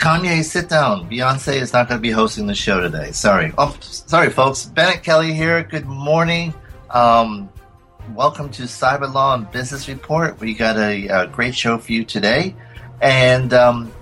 Kanye, 0.00 0.42
sit 0.42 0.70
down. 0.70 1.10
Beyonce 1.10 1.60
is 1.60 1.74
not 1.74 1.86
going 1.86 1.98
to 1.98 2.02
be 2.02 2.10
hosting 2.10 2.46
the 2.46 2.54
show 2.54 2.80
today. 2.80 3.12
Sorry. 3.12 3.52
Oh, 3.58 3.76
sorry, 3.80 4.30
folks. 4.30 4.64
Bennet 4.64 5.02
Kelley 5.02 5.34
here. 5.34 5.62
Good 5.62 5.84
morning. 5.84 6.54
Um, 6.88 7.50
welcome 8.14 8.48
to 8.52 8.62
Cyber 8.62 9.12
Law 9.12 9.34
and 9.34 9.50
Business 9.50 9.88
Report. 9.88 10.40
We 10.40 10.54
got 10.54 10.78
a, 10.78 11.06
a 11.08 11.26
great 11.26 11.54
show 11.54 11.76
for 11.76 11.92
you 11.92 12.02
today, 12.06 12.56
and 13.02 13.52
um, 13.52 13.92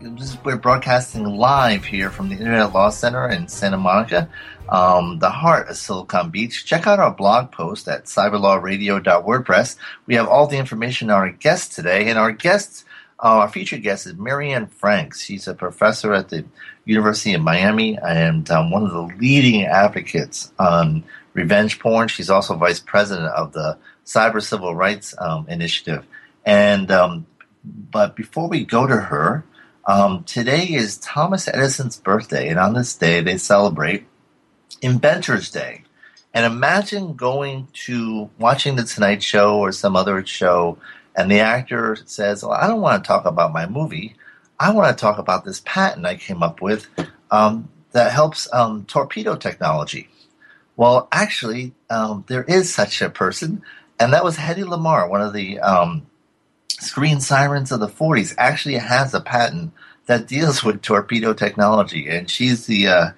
is, 0.00 0.38
we're 0.44 0.56
broadcasting 0.56 1.24
live 1.24 1.84
here 1.84 2.10
from 2.10 2.28
the 2.28 2.36
Internet 2.36 2.72
Law 2.72 2.90
Center 2.90 3.28
in 3.28 3.48
Santa 3.48 3.76
Monica, 3.76 4.28
um, 4.68 5.18
the 5.18 5.30
heart 5.30 5.68
of 5.68 5.76
Silicon 5.76 6.30
Beach. 6.30 6.64
Check 6.64 6.86
out 6.86 7.00
our 7.00 7.12
blog 7.12 7.50
post 7.50 7.88
at 7.88 8.04
cyberlawradio.wordpress. 8.04 9.78
We 10.06 10.14
have 10.14 10.28
all 10.28 10.46
the 10.46 10.58
information 10.58 11.10
on 11.10 11.16
our 11.16 11.32
guests 11.32 11.74
today, 11.74 12.08
and 12.08 12.20
our 12.20 12.30
guests 12.30 12.83
our 13.24 13.48
featured 13.48 13.82
guest 13.82 14.06
is 14.06 14.14
Mary 14.14 14.52
Anne 14.52 14.66
Franks. 14.66 15.22
She's 15.22 15.48
a 15.48 15.54
professor 15.54 16.12
at 16.12 16.28
the 16.28 16.44
University 16.84 17.32
of 17.32 17.40
Miami 17.40 17.98
and 17.98 18.48
um, 18.50 18.70
one 18.70 18.84
of 18.84 18.92
the 18.92 19.02
leading 19.18 19.64
advocates 19.64 20.52
on 20.58 21.04
revenge 21.32 21.78
porn. 21.78 22.08
She's 22.08 22.28
also 22.28 22.54
vice 22.54 22.80
president 22.80 23.28
of 23.28 23.52
the 23.52 23.78
Cyber 24.04 24.42
Civil 24.42 24.74
Rights 24.74 25.14
um, 25.18 25.46
Initiative. 25.48 26.06
And 26.44 26.90
um, 26.90 27.26
but 27.64 28.14
before 28.14 28.48
we 28.48 28.64
go 28.64 28.86
to 28.86 28.96
her, 28.96 29.42
um, 29.86 30.24
today 30.24 30.64
is 30.64 30.98
Thomas 30.98 31.48
Edison's 31.48 31.96
birthday, 31.96 32.48
and 32.48 32.58
on 32.58 32.74
this 32.74 32.94
day 32.94 33.22
they 33.22 33.38
celebrate 33.38 34.06
Inventors 34.82 35.50
Day. 35.50 35.84
And 36.34 36.44
imagine 36.44 37.14
going 37.14 37.68
to 37.84 38.28
watching 38.38 38.76
the 38.76 38.82
Tonight 38.82 39.22
Show 39.22 39.58
or 39.58 39.72
some 39.72 39.96
other 39.96 40.26
show 40.26 40.76
and 41.16 41.30
the 41.30 41.40
actor 41.40 41.96
says, 42.06 42.42
well, 42.42 42.52
I 42.52 42.66
don't 42.66 42.80
want 42.80 43.02
to 43.02 43.06
talk 43.06 43.24
about 43.24 43.52
my 43.52 43.66
movie. 43.66 44.16
I 44.58 44.72
want 44.72 44.96
to 44.96 45.00
talk 45.00 45.18
about 45.18 45.44
this 45.44 45.60
patent 45.64 46.06
I 46.06 46.16
came 46.16 46.42
up 46.42 46.60
with 46.60 46.86
um, 47.30 47.68
that 47.92 48.12
helps 48.12 48.52
um, 48.52 48.84
torpedo 48.84 49.36
technology. 49.36 50.08
Well, 50.76 51.08
actually, 51.12 51.72
um, 51.90 52.24
there 52.26 52.42
is 52.44 52.72
such 52.74 53.00
a 53.00 53.10
person, 53.10 53.62
and 54.00 54.12
that 54.12 54.24
was 54.24 54.36
Hedy 54.36 54.64
Lamarr, 54.64 55.08
one 55.08 55.20
of 55.20 55.32
the 55.32 55.60
um, 55.60 56.06
screen 56.68 57.20
sirens 57.20 57.70
of 57.70 57.80
the 57.80 57.88
40s, 57.88 58.34
actually 58.36 58.74
has 58.74 59.14
a 59.14 59.20
patent 59.20 59.72
that 60.06 60.26
deals 60.26 60.64
with 60.64 60.82
torpedo 60.82 61.32
technology, 61.32 62.08
and 62.08 62.28
she's 62.28 62.66
the 62.66 62.88
uh, 62.88 63.10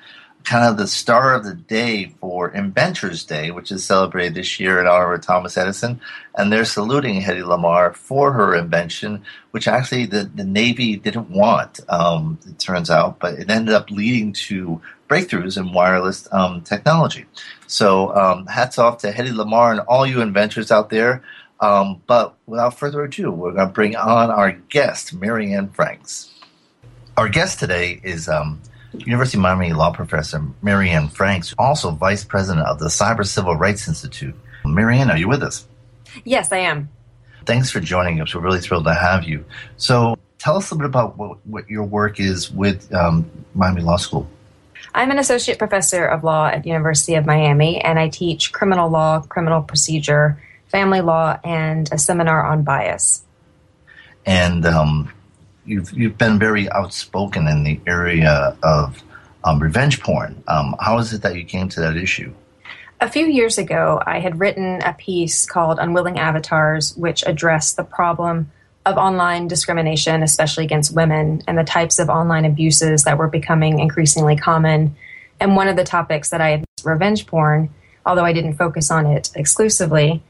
kind 0.47 0.65
of 0.65 0.77
the 0.77 0.87
star 0.87 1.35
of 1.35 1.45
the 1.45 1.55
day 1.55 2.15
for 2.21 2.49
Inventors 2.49 3.25
Day, 3.25 3.51
which 3.51 3.73
is 3.73 3.85
celebrated 3.85 4.37
this 4.37 4.61
year 4.61 4.81
in 4.81 4.87
honor 4.87 5.15
of 5.15 5.21
Thomas 5.21 5.57
Edison. 5.57 6.01
And 6.37 6.53
they're 6.53 6.65
saluting 6.65 7.21
Hedy 7.21 7.43
Lamarr 7.43 7.95
for 7.97 8.33
her 8.33 8.55
invention, 8.55 9.25
which 9.51 9.67
actually 9.67 10.07
the, 10.07 10.31
the 10.33 10.45
Navy 10.45 10.97
didn't 10.97 11.31
want, 11.31 11.81
um, 11.89 12.39
it 12.47 12.61
turns 12.61 12.91
out, 12.91 13.19
but 13.19 13.35
it 13.35 13.51
ended 13.51 13.75
up 13.75 13.91
leading 13.91 14.33
to 14.35 14.81
breakthroughs 15.09 15.59
in 15.59 15.73
wireless 15.73 16.29
um, 16.31 16.63
technology. 16.63 17.27
So 17.67 18.15
um, 18.15 18.47
hats 18.47 18.79
off 18.79 18.99
to 18.99 19.13
Hedy 19.13 19.33
Lamarr 19.33 19.73
and 19.73 19.81
all 19.81 20.07
you 20.07 20.21
inventors 20.21 20.71
out 20.71 20.91
there. 20.91 21.25
Um, 21.59 22.03
but 22.07 22.37
without 22.47 22.79
further 22.79 23.03
ado, 23.03 23.33
we're 23.33 23.53
going 23.53 23.67
to 23.67 23.73
bring 23.73 23.97
on 23.97 24.31
our 24.31 24.53
guest, 24.53 25.13
Mary 25.13 25.53
Anne 25.53 25.71
Franks. 25.71 26.33
Our 27.17 27.29
guest 27.29 27.59
today 27.59 27.99
is 28.05 28.29
um, 28.29 28.61
University 28.93 29.39
of 29.39 29.43
Miami 29.43 29.73
law 29.73 29.93
professor 29.93 30.43
Mary 30.63 30.91
Anne 30.91 31.09
Franks, 31.09 31.55
also 31.59 31.91
vice 31.91 32.25
president 32.25 32.67
of 32.67 32.79
the 32.79 32.87
Cyber 32.87 33.27
Civil 33.27 33.57
Rights 33.57 33.89
Institute. 33.89 34.35
Mary 34.65 34.99
Anne, 34.99 35.11
are 35.11 35.19
you 35.19 35.29
with 35.29 35.43
us? 35.43 35.67
Yes, 36.25 36.53
I 36.53 36.59
am. 36.59 36.89
Thanks 37.45 37.71
for 37.71 37.81
joining 37.81 38.21
us. 38.21 38.35
We're 38.35 38.41
really 38.41 38.61
thrilled 38.61 38.85
to 38.85 38.95
have 38.95 39.25
you. 39.25 39.45
So, 39.77 40.17
tell 40.39 40.57
us 40.57 40.71
a 40.71 40.75
little 40.75 40.89
bit 40.89 40.91
about 40.91 41.17
what, 41.17 41.47
what 41.47 41.69
your 41.69 41.85
work 41.85 42.19
is 42.19 42.51
with 42.51 42.93
um, 42.93 43.31
Miami 43.55 43.83
Law 43.83 43.97
School. 43.97 44.29
I'm 44.95 45.11
an 45.11 45.19
associate 45.19 45.59
professor 45.59 46.07
of 46.07 46.25
law 46.25 46.47
at 46.47 46.63
the 46.63 46.71
University 46.71 47.15
of 47.15 47.27
Miami, 47.27 47.81
and 47.81 47.99
I 47.99 48.09
teach 48.09 48.53
criminal 48.53 48.89
law, 48.89 49.21
criminal 49.21 49.63
procedure, 49.63 50.43
family 50.69 51.01
law, 51.01 51.39
and 51.45 51.89
a 51.93 51.99
seminar 51.99 52.45
on 52.45 52.63
bias. 52.63 53.23
And 54.25 54.67
um, 54.67 55.13
you've 55.67 55.93
you've 55.93 56.19
been 56.19 56.39
very 56.39 56.71
outspoken 56.71 57.47
in 57.47 57.65
the 57.65 57.81
area 57.87 58.57
of 58.63 59.03
um, 59.45 59.61
revenge 59.61 60.01
porn. 60.01 60.43
Um, 60.49 60.75
how 60.81 60.99
is 60.99 61.13
it 61.13 61.23
that 61.23 61.37
you 61.37 61.45
came 61.45 61.69
to 61.71 61.81
that 61.81 61.97
issue? 61.97 62.33
A 63.01 63.11
few 63.11 63.27
years 63.27 63.59
ago, 63.59 64.03
I 64.07 64.21
had 64.21 64.41
written 64.41 64.81
a 64.83 64.95
piece 64.95 65.45
called 65.45 65.79
Unwilling 65.79 66.19
Avatars, 66.19 66.97
which 66.97 67.23
addressed 67.27 67.77
the 67.77 67.85
problem 67.85 68.51
of 68.87 68.97
online 68.97 69.49
discrimination, 69.49 70.23
especially 70.23 70.65
against 70.65 70.95
women, 70.95 71.43
and 71.47 71.59
the 71.59 71.65
types 71.65 71.99
of 71.99 72.09
online 72.09 72.45
abuses 72.45 73.03
that 73.03 73.19
were 73.19 73.29
becoming 73.29 73.81
increasingly 73.81 74.37
common. 74.37 74.97
And 75.41 75.57
one 75.57 75.69
of 75.69 75.77
the 75.77 75.85
topics 75.85 76.31
that 76.31 76.41
I 76.41 76.51
had 76.51 76.65
revenge 76.85 77.27
porn, 77.27 77.69
although 78.07 78.25
I 78.25 78.33
didn't 78.33 78.55
focus 78.55 78.91
on 78.91 79.07
it 79.07 79.31
exclusively. 79.35 80.23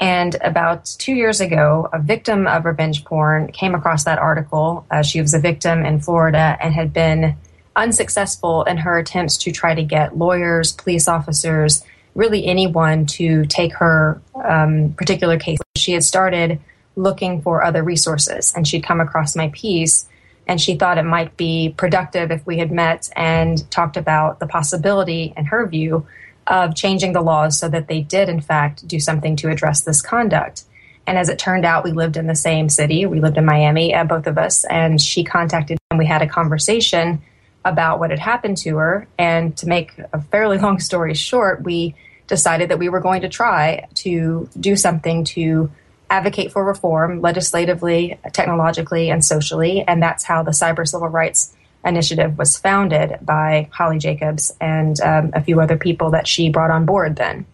And 0.00 0.34
about 0.40 0.86
two 0.98 1.12
years 1.12 1.42
ago, 1.42 1.88
a 1.92 2.00
victim 2.00 2.46
of 2.46 2.64
revenge 2.64 3.04
porn 3.04 3.52
came 3.52 3.74
across 3.74 4.04
that 4.04 4.18
article. 4.18 4.86
Uh, 4.90 5.02
she 5.02 5.20
was 5.20 5.34
a 5.34 5.38
victim 5.38 5.84
in 5.84 6.00
Florida 6.00 6.56
and 6.58 6.72
had 6.74 6.92
been 6.92 7.36
unsuccessful 7.76 8.64
in 8.64 8.78
her 8.78 8.98
attempts 8.98 9.36
to 9.38 9.52
try 9.52 9.74
to 9.74 9.82
get 9.82 10.16
lawyers, 10.16 10.72
police 10.72 11.06
officers, 11.06 11.84
really 12.14 12.46
anyone 12.46 13.04
to 13.06 13.44
take 13.44 13.74
her 13.74 14.20
um, 14.42 14.94
particular 14.94 15.38
case. 15.38 15.58
She 15.76 15.92
had 15.92 16.02
started 16.02 16.58
looking 16.96 17.42
for 17.42 17.62
other 17.62 17.82
resources 17.82 18.52
and 18.56 18.66
she'd 18.66 18.82
come 18.82 19.00
across 19.00 19.36
my 19.36 19.48
piece 19.54 20.08
And 20.50 20.60
she 20.60 20.74
thought 20.74 20.98
it 20.98 21.04
might 21.04 21.36
be 21.36 21.74
productive 21.76 22.32
if 22.32 22.44
we 22.44 22.58
had 22.58 22.72
met 22.72 23.08
and 23.14 23.70
talked 23.70 23.96
about 23.96 24.40
the 24.40 24.48
possibility, 24.48 25.32
in 25.36 25.44
her 25.44 25.64
view, 25.64 26.08
of 26.50 26.74
changing 26.74 27.12
the 27.12 27.22
laws 27.22 27.58
so 27.58 27.68
that 27.68 27.86
they 27.86 28.02
did, 28.02 28.28
in 28.28 28.40
fact, 28.40 28.86
do 28.86 28.98
something 29.00 29.36
to 29.36 29.48
address 29.48 29.82
this 29.82 30.02
conduct. 30.02 30.64
And 31.06 31.16
as 31.16 31.28
it 31.28 31.38
turned 31.38 31.64
out, 31.64 31.84
we 31.84 31.92
lived 31.92 32.16
in 32.16 32.26
the 32.26 32.34
same 32.34 32.68
city. 32.68 33.06
We 33.06 33.20
lived 33.20 33.38
in 33.38 33.44
Miami, 33.44 33.94
uh, 33.94 34.04
both 34.04 34.26
of 34.26 34.36
us. 34.36 34.64
And 34.64 35.00
she 35.00 35.24
contacted 35.24 35.78
and 35.90 35.98
we 35.98 36.06
had 36.06 36.22
a 36.22 36.26
conversation 36.26 37.22
about 37.64 38.00
what 38.00 38.10
had 38.10 38.18
happened 38.18 38.56
to 38.58 38.76
her. 38.76 39.06
And 39.16 39.56
to 39.58 39.66
make 39.66 39.92
a 40.12 40.20
fairly 40.20 40.58
long 40.66 40.80
story 40.80 41.14
short, 41.14 41.62
we 41.62 41.94
decided 42.26 42.68
that 42.68 42.78
we 42.78 42.88
were 42.88 43.00
going 43.00 43.22
to 43.22 43.28
try 43.28 43.86
to 43.94 44.48
do 44.58 44.76
something 44.76 45.24
to 45.24 45.70
advocate 46.10 46.50
for 46.52 46.64
reform 46.64 47.20
legislatively, 47.20 48.18
technologically, 48.32 49.10
and 49.10 49.24
socially. 49.24 49.84
And 49.86 50.02
that's 50.02 50.24
how 50.24 50.42
the 50.42 50.50
Cyber 50.50 50.86
Civil 50.86 51.08
Rights 51.08 51.54
Initiative 51.84 52.36
was 52.36 52.58
founded 52.58 53.18
by 53.22 53.68
Holly 53.72 53.98
Jacobs 53.98 54.52
and 54.60 55.00
um, 55.00 55.30
a 55.32 55.42
few 55.42 55.60
other 55.60 55.76
people 55.76 56.10
that 56.10 56.28
she 56.28 56.50
brought 56.50 56.70
on 56.70 56.84
board 56.84 57.16
then. 57.16 57.46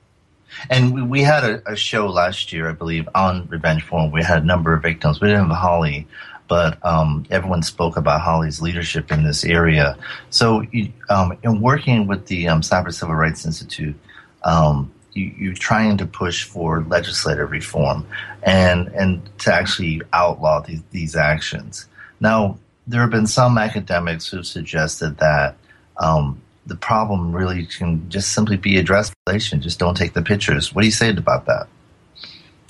And 0.70 1.11
we 1.11 1.23
had 1.23 1.44
a, 1.44 1.73
a, 1.73 1.76
show 1.76 2.06
last 2.06 2.52
year, 2.52 2.69
I 2.69 2.73
believe, 2.73 3.08
on 3.14 3.46
Revenge 3.49 3.87
Porn. 3.87 4.11
We 4.11 4.23
had 4.23 4.43
a 4.43 4.46
number 4.46 4.73
of 4.73 4.82
victims. 4.82 5.20
We 5.20 5.28
didn't 5.28 5.49
have 5.49 5.56
Holly, 5.56 6.06
but 6.49 6.84
um, 6.84 7.25
everyone 7.31 7.62
spoke 7.62 7.96
about 7.96 8.20
Holly's 8.20 8.61
leadership 8.61 9.12
in 9.12 9.25
this 9.25 9.44
area. 9.44 9.96
So, 10.31 10.64
um, 11.11 11.38
in 11.43 11.61
working 11.61 12.06
with 12.06 12.26
the 12.26 12.49
um, 12.49 12.62
Cyber 12.62 12.93
Civil 12.93 13.14
Rights 13.14 13.44
Institute, 13.44 13.96
um, 14.44 14.93
you, 15.12 15.50
are 15.50 15.55
trying 15.55 15.96
to 15.99 16.06
push 16.06 16.44
for 16.44 16.84
legislative 16.84 17.50
reform 17.50 18.06
and 18.43 18.88
and 18.88 19.29
to 19.38 19.52
actually 19.52 20.02
outlaw 20.12 20.61
these, 20.61 20.82
these 20.90 21.17
actions. 21.17 21.87
Now, 22.20 22.58
there 22.87 23.00
have 23.00 23.11
been 23.11 23.27
some 23.27 23.59
academics 23.59 24.29
who've 24.29 24.47
suggested 24.47 25.19
that 25.19 25.56
um, 25.99 26.41
the 26.67 26.77
problem 26.77 27.35
really 27.35 27.67
can 27.67 28.09
just 28.11 28.33
simply 28.33 28.56
be 28.56 28.79
addressed. 28.79 29.12
Just 29.29 29.79
don't 29.79 29.97
take 29.97 30.12
the 30.12 30.23
pictures. 30.23 30.75
What 30.75 30.83
do 30.83 30.87
you 30.87 30.93
say 30.93 31.11
about 31.11 31.47
that? 31.47 31.67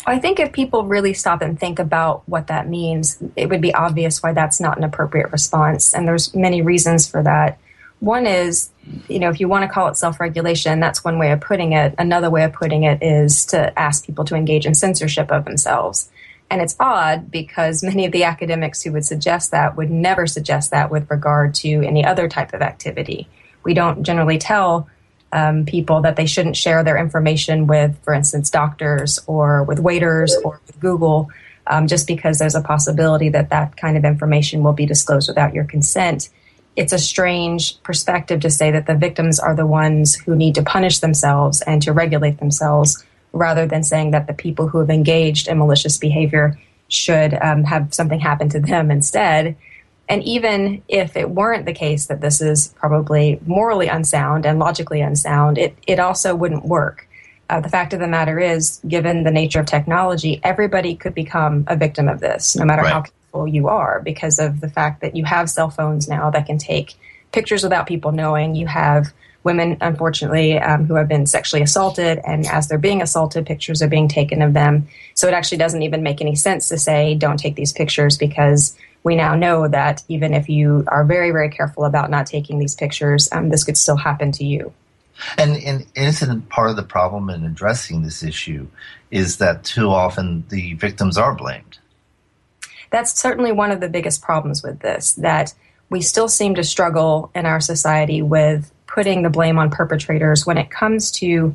I 0.06 0.18
think 0.18 0.38
if 0.38 0.52
people 0.52 0.84
really 0.84 1.12
stop 1.12 1.42
and 1.42 1.58
think 1.58 1.78
about 1.78 2.22
what 2.28 2.46
that 2.46 2.68
means, 2.68 3.18
it 3.34 3.48
would 3.48 3.60
be 3.60 3.74
obvious 3.74 4.22
why 4.22 4.32
that's 4.32 4.60
not 4.60 4.78
an 4.78 4.84
appropriate 4.84 5.32
response. 5.32 5.92
And 5.92 6.06
there's 6.06 6.32
many 6.34 6.62
reasons 6.62 7.08
for 7.08 7.22
that. 7.24 7.58
One 7.98 8.26
is, 8.26 8.70
you 9.08 9.18
know, 9.18 9.30
if 9.30 9.40
you 9.40 9.48
want 9.48 9.64
to 9.64 9.68
call 9.68 9.88
it 9.88 9.96
self 9.96 10.20
regulation, 10.20 10.80
that's 10.80 11.02
one 11.02 11.18
way 11.18 11.32
of 11.32 11.40
putting 11.40 11.72
it. 11.72 11.94
Another 11.98 12.30
way 12.30 12.44
of 12.44 12.52
putting 12.52 12.84
it 12.84 13.02
is 13.02 13.46
to 13.46 13.76
ask 13.78 14.06
people 14.06 14.24
to 14.26 14.36
engage 14.36 14.64
in 14.64 14.74
censorship 14.74 15.32
of 15.32 15.44
themselves. 15.44 16.08
And 16.50 16.60
it's 16.60 16.76
odd 16.78 17.30
because 17.30 17.82
many 17.82 18.06
of 18.06 18.12
the 18.12 18.24
academics 18.24 18.82
who 18.82 18.92
would 18.92 19.04
suggest 19.04 19.50
that 19.50 19.76
would 19.76 19.90
never 19.90 20.26
suggest 20.26 20.70
that 20.70 20.90
with 20.90 21.10
regard 21.10 21.54
to 21.56 21.82
any 21.82 22.04
other 22.04 22.28
type 22.28 22.52
of 22.52 22.62
activity. 22.62 23.28
We 23.64 23.74
don't 23.74 24.04
generally 24.04 24.38
tell 24.38 24.88
um, 25.32 25.64
people 25.64 26.02
that 26.02 26.16
they 26.16 26.26
shouldn't 26.26 26.56
share 26.56 26.84
their 26.84 26.96
information 26.96 27.66
with, 27.66 27.98
for 28.02 28.14
instance, 28.14 28.48
doctors 28.48 29.18
or 29.26 29.64
with 29.64 29.80
waiters 29.80 30.36
or 30.44 30.60
with 30.66 30.80
Google, 30.80 31.30
um, 31.66 31.86
just 31.88 32.06
because 32.06 32.38
there's 32.38 32.54
a 32.54 32.62
possibility 32.62 33.28
that 33.30 33.50
that 33.50 33.76
kind 33.76 33.96
of 33.96 34.04
information 34.04 34.62
will 34.62 34.72
be 34.72 34.86
disclosed 34.86 35.28
without 35.28 35.52
your 35.52 35.64
consent. 35.64 36.28
It's 36.76 36.92
a 36.92 36.98
strange 36.98 37.82
perspective 37.82 38.40
to 38.40 38.50
say 38.50 38.70
that 38.70 38.86
the 38.86 38.94
victims 38.94 39.40
are 39.40 39.54
the 39.54 39.66
ones 39.66 40.14
who 40.14 40.36
need 40.36 40.54
to 40.56 40.62
punish 40.62 41.00
themselves 41.00 41.60
and 41.62 41.82
to 41.82 41.92
regulate 41.92 42.38
themselves, 42.38 43.04
rather 43.36 43.66
than 43.66 43.82
saying 43.82 44.10
that 44.12 44.26
the 44.26 44.34
people 44.34 44.68
who 44.68 44.78
have 44.78 44.90
engaged 44.90 45.48
in 45.48 45.58
malicious 45.58 45.98
behavior 45.98 46.58
should 46.88 47.34
um, 47.34 47.64
have 47.64 47.92
something 47.92 48.20
happen 48.20 48.48
to 48.48 48.60
them 48.60 48.90
instead. 48.90 49.56
And 50.08 50.22
even 50.22 50.82
if 50.86 51.16
it 51.16 51.30
weren't 51.30 51.66
the 51.66 51.72
case 51.72 52.06
that 52.06 52.20
this 52.20 52.40
is 52.40 52.68
probably 52.78 53.40
morally 53.44 53.88
unsound 53.88 54.46
and 54.46 54.58
logically 54.58 55.00
unsound, 55.00 55.58
it, 55.58 55.76
it 55.86 55.98
also 55.98 56.34
wouldn't 56.34 56.64
work. 56.64 57.08
Uh, 57.48 57.60
the 57.60 57.68
fact 57.68 57.92
of 57.92 58.00
the 58.00 58.08
matter 58.08 58.38
is, 58.38 58.80
given 58.86 59.24
the 59.24 59.30
nature 59.30 59.60
of 59.60 59.66
technology, 59.66 60.40
everybody 60.42 60.96
could 60.96 61.14
become 61.14 61.64
a 61.68 61.76
victim 61.76 62.08
of 62.08 62.20
this, 62.20 62.56
no 62.56 62.64
matter 62.64 62.82
right. 62.82 62.92
how 62.92 63.02
careful 63.02 63.48
you 63.48 63.68
are, 63.68 64.00
because 64.00 64.38
of 64.38 64.60
the 64.60 64.68
fact 64.68 65.00
that 65.00 65.16
you 65.16 65.24
have 65.24 65.48
cell 65.50 65.70
phones 65.70 66.08
now 66.08 66.30
that 66.30 66.46
can 66.46 66.58
take 66.58 66.94
pictures 67.32 67.62
without 67.62 67.86
people 67.86 68.12
knowing. 68.12 68.54
You 68.54 68.66
have 68.66 69.12
women, 69.46 69.76
unfortunately, 69.80 70.58
um, 70.58 70.86
who 70.86 70.96
have 70.96 71.06
been 71.06 71.24
sexually 71.24 71.62
assaulted, 71.62 72.20
and 72.24 72.44
as 72.46 72.66
they're 72.66 72.78
being 72.78 73.00
assaulted, 73.00 73.46
pictures 73.46 73.80
are 73.80 73.88
being 73.88 74.08
taken 74.08 74.42
of 74.42 74.52
them. 74.52 74.88
So 75.14 75.28
it 75.28 75.34
actually 75.34 75.58
doesn't 75.58 75.82
even 75.82 76.02
make 76.02 76.20
any 76.20 76.34
sense 76.34 76.68
to 76.68 76.76
say, 76.76 77.14
don't 77.14 77.38
take 77.38 77.54
these 77.54 77.72
pictures 77.72 78.18
because 78.18 78.76
we 79.04 79.14
now 79.14 79.36
know 79.36 79.68
that 79.68 80.02
even 80.08 80.34
if 80.34 80.48
you 80.48 80.84
are 80.88 81.04
very, 81.04 81.30
very 81.30 81.48
careful 81.48 81.84
about 81.84 82.10
not 82.10 82.26
taking 82.26 82.58
these 82.58 82.74
pictures, 82.74 83.28
um, 83.30 83.50
this 83.50 83.62
could 83.62 83.76
still 83.76 83.96
happen 83.96 84.32
to 84.32 84.44
you. 84.44 84.72
And, 85.38 85.56
and 85.56 85.86
isn't 85.94 86.48
part 86.48 86.70
of 86.70 86.76
the 86.76 86.82
problem 86.82 87.30
in 87.30 87.44
addressing 87.44 88.02
this 88.02 88.24
issue 88.24 88.66
is 89.12 89.38
that 89.38 89.62
too 89.62 89.90
often 89.90 90.44
the 90.48 90.74
victims 90.74 91.16
are 91.16 91.34
blamed? 91.34 91.78
That's 92.90 93.18
certainly 93.18 93.52
one 93.52 93.70
of 93.70 93.80
the 93.80 93.88
biggest 93.88 94.22
problems 94.22 94.62
with 94.64 94.80
this, 94.80 95.12
that 95.12 95.54
we 95.88 96.00
still 96.02 96.28
seem 96.28 96.56
to 96.56 96.64
struggle 96.64 97.30
in 97.32 97.46
our 97.46 97.60
society 97.60 98.22
with 98.22 98.72
putting 98.96 99.22
the 99.22 99.28
blame 99.28 99.58
on 99.58 99.70
perpetrators 99.70 100.46
when 100.46 100.56
it 100.56 100.70
comes 100.70 101.10
to 101.10 101.54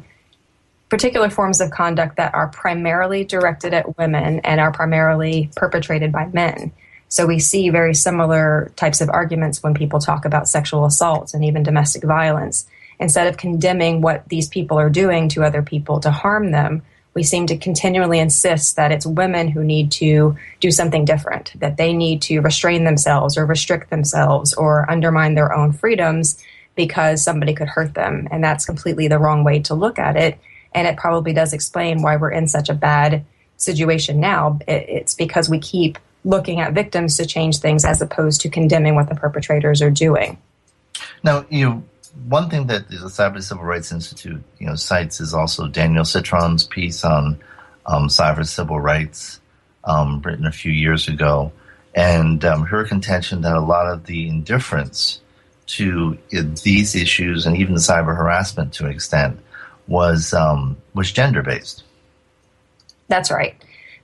particular 0.89 1.27
forms 1.27 1.59
of 1.59 1.71
conduct 1.71 2.17
that 2.17 2.35
are 2.35 2.49
primarily 2.49 3.23
directed 3.23 3.73
at 3.73 3.97
women 3.97 4.39
and 4.41 4.59
are 4.59 4.71
primarily 4.71 5.49
perpetrated 5.55 6.11
by 6.11 6.27
men. 6.27 6.71
So 7.09 7.25
we 7.25 7.39
see 7.39 7.69
very 7.69 7.95
similar 7.95 8.71
types 8.75 9.01
of 9.01 9.09
arguments 9.09 9.63
when 9.63 9.73
people 9.73 9.99
talk 9.99 10.23
about 10.23 10.47
sexual 10.47 10.85
assault 10.85 11.33
and 11.33 11.43
even 11.43 11.63
domestic 11.63 12.03
violence. 12.03 12.67
Instead 12.99 13.25
of 13.25 13.37
condemning 13.37 14.01
what 14.01 14.29
these 14.29 14.47
people 14.47 14.77
are 14.77 14.91
doing 14.91 15.27
to 15.29 15.43
other 15.43 15.63
people 15.63 15.99
to 16.01 16.11
harm 16.11 16.51
them, 16.51 16.83
we 17.15 17.23
seem 17.23 17.47
to 17.47 17.57
continually 17.57 18.19
insist 18.19 18.75
that 18.75 18.91
it's 18.91 19.05
women 19.05 19.47
who 19.47 19.63
need 19.63 19.91
to 19.93 20.37
do 20.59 20.69
something 20.69 21.05
different, 21.05 21.59
that 21.59 21.77
they 21.77 21.91
need 21.91 22.21
to 22.21 22.39
restrain 22.41 22.83
themselves 22.83 23.35
or 23.35 23.47
restrict 23.47 23.89
themselves 23.89 24.53
or 24.53 24.89
undermine 24.89 25.33
their 25.33 25.51
own 25.51 25.73
freedoms 25.73 26.39
because 26.75 27.23
somebody 27.23 27.53
could 27.53 27.67
hurt 27.67 27.93
them. 27.93 28.27
And 28.31 28.43
that's 28.43 28.65
completely 28.65 29.07
the 29.07 29.19
wrong 29.19 29.43
way 29.43 29.59
to 29.63 29.73
look 29.75 29.99
at 29.99 30.15
it. 30.15 30.39
And 30.73 30.87
it 30.87 30.97
probably 30.97 31.33
does 31.33 31.53
explain 31.53 32.01
why 32.01 32.15
we're 32.15 32.31
in 32.31 32.47
such 32.47 32.69
a 32.69 32.73
bad 32.73 33.25
situation 33.57 34.19
now. 34.19 34.59
It's 34.67 35.13
because 35.13 35.49
we 35.49 35.59
keep 35.59 35.99
looking 36.23 36.59
at 36.61 36.73
victims 36.73 37.17
to 37.17 37.25
change 37.25 37.57
things 37.57 37.83
as 37.83 38.01
opposed 38.01 38.41
to 38.41 38.49
condemning 38.49 38.95
what 38.95 39.09
the 39.09 39.15
perpetrators 39.15 39.81
are 39.81 39.89
doing. 39.89 40.37
Now, 41.23 41.45
you 41.49 41.69
know, 41.69 41.83
one 42.27 42.49
thing 42.49 42.67
that 42.67 42.89
the 42.89 42.97
Cyber 42.97 43.41
Civil 43.41 43.63
Rights 43.63 43.91
Institute, 43.91 44.41
you 44.59 44.67
know, 44.67 44.75
cites 44.75 45.19
is 45.19 45.33
also 45.33 45.67
Danielle 45.67 46.03
Citron's 46.03 46.65
piece 46.65 47.03
on 47.03 47.39
um, 47.85 48.07
cyber 48.07 48.45
civil 48.45 48.79
rights, 48.79 49.39
um, 49.83 50.21
written 50.21 50.45
a 50.45 50.51
few 50.51 50.71
years 50.71 51.07
ago, 51.07 51.51
and 51.95 52.43
um, 52.45 52.63
her 52.63 52.83
contention 52.85 53.41
that 53.41 53.55
a 53.55 53.61
lot 53.61 53.87
of 53.87 54.05
the 54.05 54.27
indifference 54.27 55.21
to 55.75 56.17
these 56.63 56.95
issues 56.95 57.45
and 57.45 57.57
even 57.57 57.75
cyber 57.75 58.15
harassment 58.15 58.73
to 58.73 58.85
an 58.85 58.91
extent 58.91 59.39
was 59.87 60.33
um, 60.33 60.77
was 60.93 61.11
gender 61.11 61.41
based. 61.41 61.83
That's 63.07 63.31
right 63.31 63.55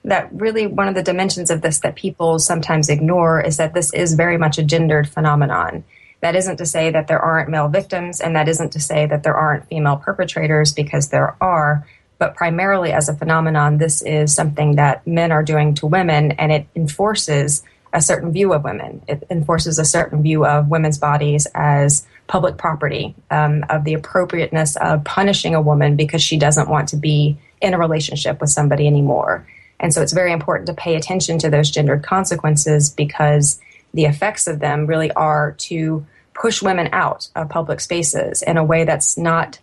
that 0.04 0.28
really 0.32 0.66
one 0.66 0.88
of 0.88 0.94
the 0.94 1.02
dimensions 1.02 1.50
of 1.50 1.60
this 1.60 1.80
that 1.80 1.96
people 1.96 2.38
sometimes 2.38 2.88
ignore 2.88 3.40
is 3.40 3.56
that 3.56 3.74
this 3.74 3.92
is 3.92 4.14
very 4.14 4.38
much 4.38 4.58
a 4.58 4.62
gendered 4.62 5.08
phenomenon. 5.08 5.84
That 6.20 6.34
isn't 6.34 6.56
to 6.56 6.66
say 6.66 6.90
that 6.90 7.06
there 7.06 7.20
aren't 7.20 7.48
male 7.48 7.68
victims, 7.68 8.20
and 8.20 8.34
that 8.34 8.48
isn't 8.48 8.72
to 8.72 8.80
say 8.80 9.06
that 9.06 9.22
there 9.22 9.36
aren't 9.36 9.66
female 9.66 9.96
perpetrators, 9.96 10.72
because 10.72 11.08
there 11.08 11.36
are. 11.40 11.86
But 12.18 12.34
primarily 12.34 12.92
as 12.92 13.08
a 13.08 13.14
phenomenon, 13.14 13.78
this 13.78 14.02
is 14.02 14.34
something 14.34 14.74
that 14.74 15.06
men 15.06 15.30
are 15.30 15.44
doing 15.44 15.74
to 15.74 15.86
women, 15.86 16.32
and 16.32 16.50
it 16.50 16.66
enforces 16.74 17.62
a 17.92 18.02
certain 18.02 18.32
view 18.32 18.52
of 18.52 18.64
women. 18.64 19.02
It 19.08 19.26
enforces 19.30 19.78
a 19.78 19.84
certain 19.84 20.22
view 20.22 20.44
of 20.44 20.68
women's 20.68 20.98
bodies 20.98 21.46
as 21.54 22.06
public 22.26 22.58
property, 22.58 23.14
um, 23.30 23.64
of 23.70 23.84
the 23.84 23.94
appropriateness 23.94 24.76
of 24.76 25.04
punishing 25.04 25.54
a 25.54 25.62
woman 25.62 25.96
because 25.96 26.22
she 26.22 26.38
doesn't 26.38 26.68
want 26.68 26.88
to 26.88 26.96
be 26.96 27.38
in 27.60 27.74
a 27.74 27.78
relationship 27.78 28.40
with 28.40 28.50
somebody 28.50 28.86
anymore. 28.86 29.46
And 29.80 29.92
so 29.94 30.02
it's 30.02 30.12
very 30.12 30.32
important 30.32 30.66
to 30.66 30.74
pay 30.74 30.96
attention 30.96 31.38
to 31.38 31.50
those 31.50 31.70
gendered 31.70 32.02
consequences 32.02 32.90
because 32.90 33.60
the 33.94 34.04
effects 34.04 34.46
of 34.46 34.60
them 34.60 34.86
really 34.86 35.10
are 35.12 35.52
to 35.58 36.06
push 36.34 36.62
women 36.62 36.88
out 36.92 37.28
of 37.34 37.48
public 37.48 37.80
spaces 37.80 38.42
in 38.42 38.56
a 38.56 38.64
way 38.64 38.84
that's 38.84 39.16
not 39.16 39.58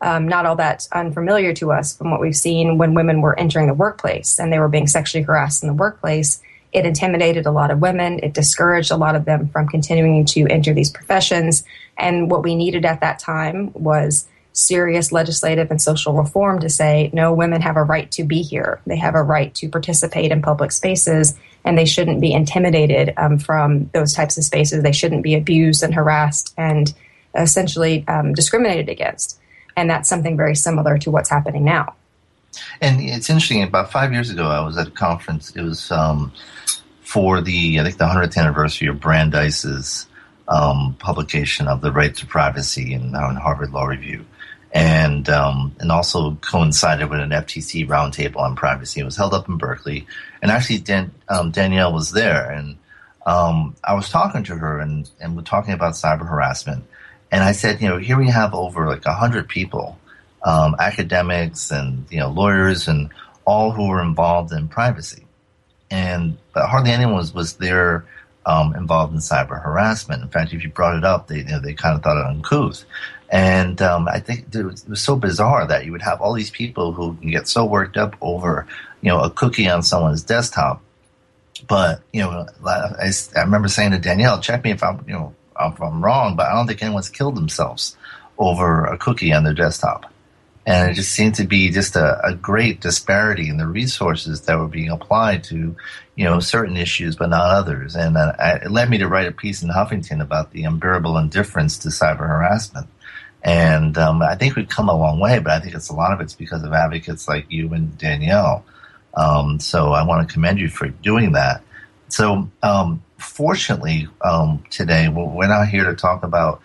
um, 0.00 0.28
not 0.28 0.46
all 0.46 0.54
that 0.56 0.86
unfamiliar 0.92 1.52
to 1.54 1.72
us 1.72 1.96
from 1.96 2.12
what 2.12 2.20
we've 2.20 2.36
seen 2.36 2.78
when 2.78 2.94
women 2.94 3.20
were 3.20 3.38
entering 3.38 3.66
the 3.66 3.74
workplace 3.74 4.38
and 4.38 4.52
they 4.52 4.60
were 4.60 4.68
being 4.68 4.86
sexually 4.86 5.24
harassed 5.24 5.64
in 5.64 5.66
the 5.66 5.74
workplace. 5.74 6.40
It 6.72 6.84
intimidated 6.84 7.46
a 7.46 7.50
lot 7.50 7.70
of 7.70 7.80
women. 7.80 8.20
It 8.22 8.34
discouraged 8.34 8.90
a 8.90 8.96
lot 8.96 9.16
of 9.16 9.24
them 9.24 9.48
from 9.48 9.68
continuing 9.68 10.24
to 10.26 10.46
enter 10.48 10.74
these 10.74 10.90
professions. 10.90 11.64
And 11.96 12.30
what 12.30 12.42
we 12.42 12.54
needed 12.54 12.84
at 12.84 13.00
that 13.00 13.18
time 13.18 13.72
was 13.74 14.26
serious 14.52 15.12
legislative 15.12 15.70
and 15.70 15.80
social 15.80 16.14
reform 16.14 16.58
to 16.60 16.68
say 16.68 17.10
no 17.12 17.32
women 17.32 17.60
have 17.60 17.76
a 17.76 17.82
right 17.82 18.10
to 18.10 18.24
be 18.24 18.42
here 18.42 18.80
they 18.86 18.96
have 18.96 19.14
a 19.14 19.22
right 19.22 19.54
to 19.54 19.68
participate 19.68 20.32
in 20.32 20.42
public 20.42 20.72
spaces 20.72 21.38
and 21.64 21.76
they 21.76 21.84
shouldn't 21.84 22.20
be 22.20 22.32
intimidated 22.32 23.12
um, 23.16 23.38
from 23.38 23.90
those 23.92 24.14
types 24.14 24.38
of 24.38 24.44
spaces. 24.44 24.82
They 24.82 24.92
shouldn't 24.92 25.22
be 25.22 25.34
abused 25.34 25.82
and 25.82 25.94
harassed 25.94 26.54
and 26.56 26.92
essentially 27.34 28.06
um, 28.08 28.32
discriminated 28.32 28.88
against. 28.88 29.38
And 29.76 29.90
that's 29.90 30.08
something 30.08 30.36
very 30.36 30.54
similar 30.54 30.98
to 30.98 31.10
what's 31.10 31.28
happening 31.28 31.64
now. 31.64 31.94
And 32.80 33.00
it's 33.00 33.30
interesting. 33.30 33.62
About 33.62 33.92
five 33.92 34.12
years 34.12 34.30
ago, 34.30 34.46
I 34.46 34.60
was 34.60 34.76
at 34.76 34.88
a 34.88 34.90
conference. 34.90 35.50
It 35.54 35.62
was 35.62 35.90
um, 35.90 36.32
for 37.00 37.40
the 37.40 37.80
I 37.80 37.84
think 37.84 37.98
the 37.98 38.06
100th 38.06 38.36
anniversary 38.36 38.88
of 38.88 39.00
Brandeis's 39.00 40.06
um, 40.48 40.96
publication 40.98 41.68
of 41.68 41.80
the 41.80 41.92
Right 41.92 42.14
to 42.16 42.26
Privacy 42.26 42.94
in, 42.94 43.14
uh, 43.14 43.28
in 43.28 43.36
Harvard 43.36 43.70
Law 43.70 43.84
Review, 43.84 44.24
and 44.72 45.28
um, 45.28 45.74
and 45.78 45.92
also 45.92 46.34
coincided 46.36 47.10
with 47.10 47.20
an 47.20 47.30
FTC 47.30 47.86
roundtable 47.86 48.38
on 48.38 48.56
privacy. 48.56 49.00
It 49.00 49.04
was 49.04 49.16
held 49.16 49.34
up 49.34 49.48
in 49.48 49.58
Berkeley, 49.58 50.06
and 50.42 50.50
actually 50.50 50.78
Dan, 50.78 51.12
um, 51.28 51.50
Danielle 51.50 51.92
was 51.92 52.12
there, 52.12 52.50
and 52.50 52.76
um, 53.26 53.76
I 53.84 53.94
was 53.94 54.10
talking 54.10 54.42
to 54.44 54.56
her, 54.56 54.78
and 54.78 55.08
and 55.20 55.36
we're 55.36 55.42
talking 55.42 55.74
about 55.74 55.94
cyber 55.94 56.28
harassment, 56.28 56.84
and 57.30 57.42
I 57.42 57.52
said, 57.52 57.80
you 57.80 57.88
know, 57.88 57.98
here 57.98 58.18
we 58.18 58.28
have 58.30 58.54
over 58.54 58.86
like 58.86 59.04
hundred 59.04 59.48
people, 59.48 59.98
um, 60.44 60.76
academics 60.78 61.70
and 61.70 62.06
you 62.10 62.20
know 62.20 62.28
lawyers 62.28 62.88
and 62.88 63.10
all 63.44 63.72
who 63.72 63.88
were 63.88 64.02
involved 64.02 64.52
in 64.52 64.68
privacy, 64.68 65.24
and 65.90 66.36
but 66.52 66.66
hardly 66.68 66.90
anyone 66.90 67.16
was 67.16 67.34
was 67.34 67.54
there 67.54 68.04
um, 68.48 68.74
involved 68.74 69.12
in 69.12 69.20
cyber 69.20 69.62
harassment. 69.62 70.22
In 70.22 70.28
fact, 70.28 70.52
if 70.52 70.62
you 70.62 70.70
brought 70.70 70.96
it 70.96 71.04
up, 71.04 71.28
they 71.28 71.38
you 71.38 71.44
know, 71.44 71.60
they 71.60 71.74
kind 71.74 71.96
of 71.96 72.02
thought 72.02 72.16
it 72.16 72.26
uncouth. 72.26 72.84
And 73.30 73.80
um, 73.82 74.08
I 74.08 74.20
think 74.20 74.54
it 74.54 74.64
was, 74.64 74.84
it 74.84 74.88
was, 74.88 75.02
so 75.02 75.14
bizarre 75.14 75.66
that 75.66 75.84
you 75.84 75.92
would 75.92 76.00
have 76.00 76.22
all 76.22 76.32
these 76.32 76.50
people 76.50 76.92
who 76.92 77.14
can 77.16 77.30
get 77.30 77.46
so 77.46 77.66
worked 77.66 77.98
up 77.98 78.16
over, 78.22 78.66
you 79.02 79.10
know, 79.10 79.20
a 79.20 79.28
cookie 79.28 79.68
on 79.68 79.82
someone's 79.82 80.22
desktop. 80.22 80.82
But 81.68 82.00
you 82.12 82.22
know, 82.22 82.46
I, 82.66 83.10
I 83.36 83.40
remember 83.40 83.68
saying 83.68 83.90
to 83.90 83.98
Danielle, 83.98 84.40
"Check 84.40 84.64
me 84.64 84.70
if 84.70 84.82
I'm, 84.82 85.04
you 85.06 85.12
know, 85.12 85.34
if 85.60 85.82
I'm 85.82 86.02
wrong, 86.02 86.36
but 86.36 86.46
I 86.46 86.54
don't 86.54 86.66
think 86.66 86.82
anyone's 86.82 87.10
killed 87.10 87.36
themselves 87.36 87.96
over 88.38 88.86
a 88.86 88.96
cookie 88.96 89.32
on 89.32 89.44
their 89.44 89.54
desktop." 89.54 90.10
And 90.68 90.90
it 90.90 90.94
just 90.94 91.12
seemed 91.12 91.34
to 91.36 91.44
be 91.44 91.70
just 91.70 91.96
a, 91.96 92.20
a 92.24 92.34
great 92.34 92.80
disparity 92.80 93.48
in 93.48 93.56
the 93.56 93.66
resources 93.66 94.42
that 94.42 94.58
were 94.58 94.68
being 94.68 94.90
applied 94.90 95.42
to, 95.44 95.74
you 96.14 96.24
know, 96.24 96.40
certain 96.40 96.76
issues, 96.76 97.16
but 97.16 97.30
not 97.30 97.50
others. 97.50 97.96
And 97.96 98.16
uh, 98.16 98.34
it 98.38 98.70
led 98.70 98.90
me 98.90 98.98
to 98.98 99.08
write 99.08 99.28
a 99.28 99.32
piece 99.32 99.62
in 99.62 99.70
Huffington 99.70 100.20
about 100.20 100.52
the 100.52 100.64
unbearable 100.64 101.16
indifference 101.16 101.78
to 101.78 101.88
cyber 101.88 102.28
harassment 102.28 102.86
and 103.42 103.96
um, 103.96 104.20
I 104.22 104.34
think 104.34 104.56
we've 104.56 104.68
come 104.68 104.88
a 104.88 104.96
long 104.96 105.20
way, 105.20 105.38
but 105.38 105.52
I 105.52 105.60
think 105.60 105.74
it's 105.74 105.88
a 105.88 105.94
lot 105.94 106.12
of 106.12 106.20
it's 106.20 106.34
because 106.34 106.64
of 106.64 106.72
advocates 106.72 107.28
like 107.28 107.46
you 107.48 107.72
and 107.72 107.96
Danielle. 107.96 108.64
Um, 109.14 109.60
so 109.60 109.92
I 109.92 110.04
want 110.04 110.26
to 110.26 110.32
commend 110.32 110.58
you 110.58 110.68
for 110.68 110.88
doing 110.88 111.32
that. 111.32 111.62
So 112.08 112.50
um, 112.62 113.02
fortunately, 113.18 114.08
um, 114.22 114.64
today 114.70 115.08
we're 115.08 115.46
not 115.46 115.68
here 115.68 115.84
to 115.84 115.94
talk 115.94 116.24
about. 116.24 116.60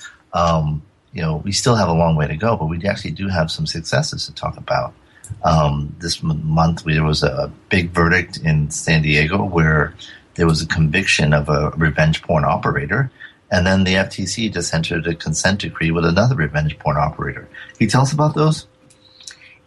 You 1.14 1.22
know, 1.22 1.38
we 1.38 1.52
still 1.52 1.76
have 1.76 1.90
a 1.90 1.94
long 1.94 2.16
way 2.16 2.28
to 2.28 2.36
go, 2.36 2.58
but 2.58 2.66
we 2.66 2.84
actually 2.86 3.12
do 3.12 3.28
have 3.28 3.52
some 3.52 3.68
successes 3.68 4.26
to 4.26 4.34
talk 4.34 4.58
about. 4.58 4.94
Um, 5.44 5.96
this 6.00 6.22
month, 6.24 6.84
there 6.84 7.04
was 7.04 7.24
a 7.24 7.52
big 7.70 7.92
verdict 7.92 8.38
in 8.38 8.70
San 8.72 9.02
Diego 9.02 9.44
where 9.44 9.94
there 10.36 10.48
was 10.48 10.62
a 10.62 10.68
conviction 10.68 11.34
of 11.34 11.50
a 11.50 11.70
revenge 11.72 12.24
porn 12.24 12.44
operator 12.44 13.12
and 13.54 13.68
then 13.68 13.84
the 13.84 13.94
FTC 13.94 14.52
just 14.52 14.74
entered 14.74 15.06
a 15.06 15.14
consent 15.14 15.62
decree 15.62 15.92
with 15.92 16.06
another 16.06 16.36
revenge 16.36 16.78
porn 16.80 16.98
operator. 16.98 17.42
Can 17.42 17.78
you 17.82 17.88
tell 17.88 18.02
us 18.02 18.12
about 18.12 18.34
those? 18.34 18.66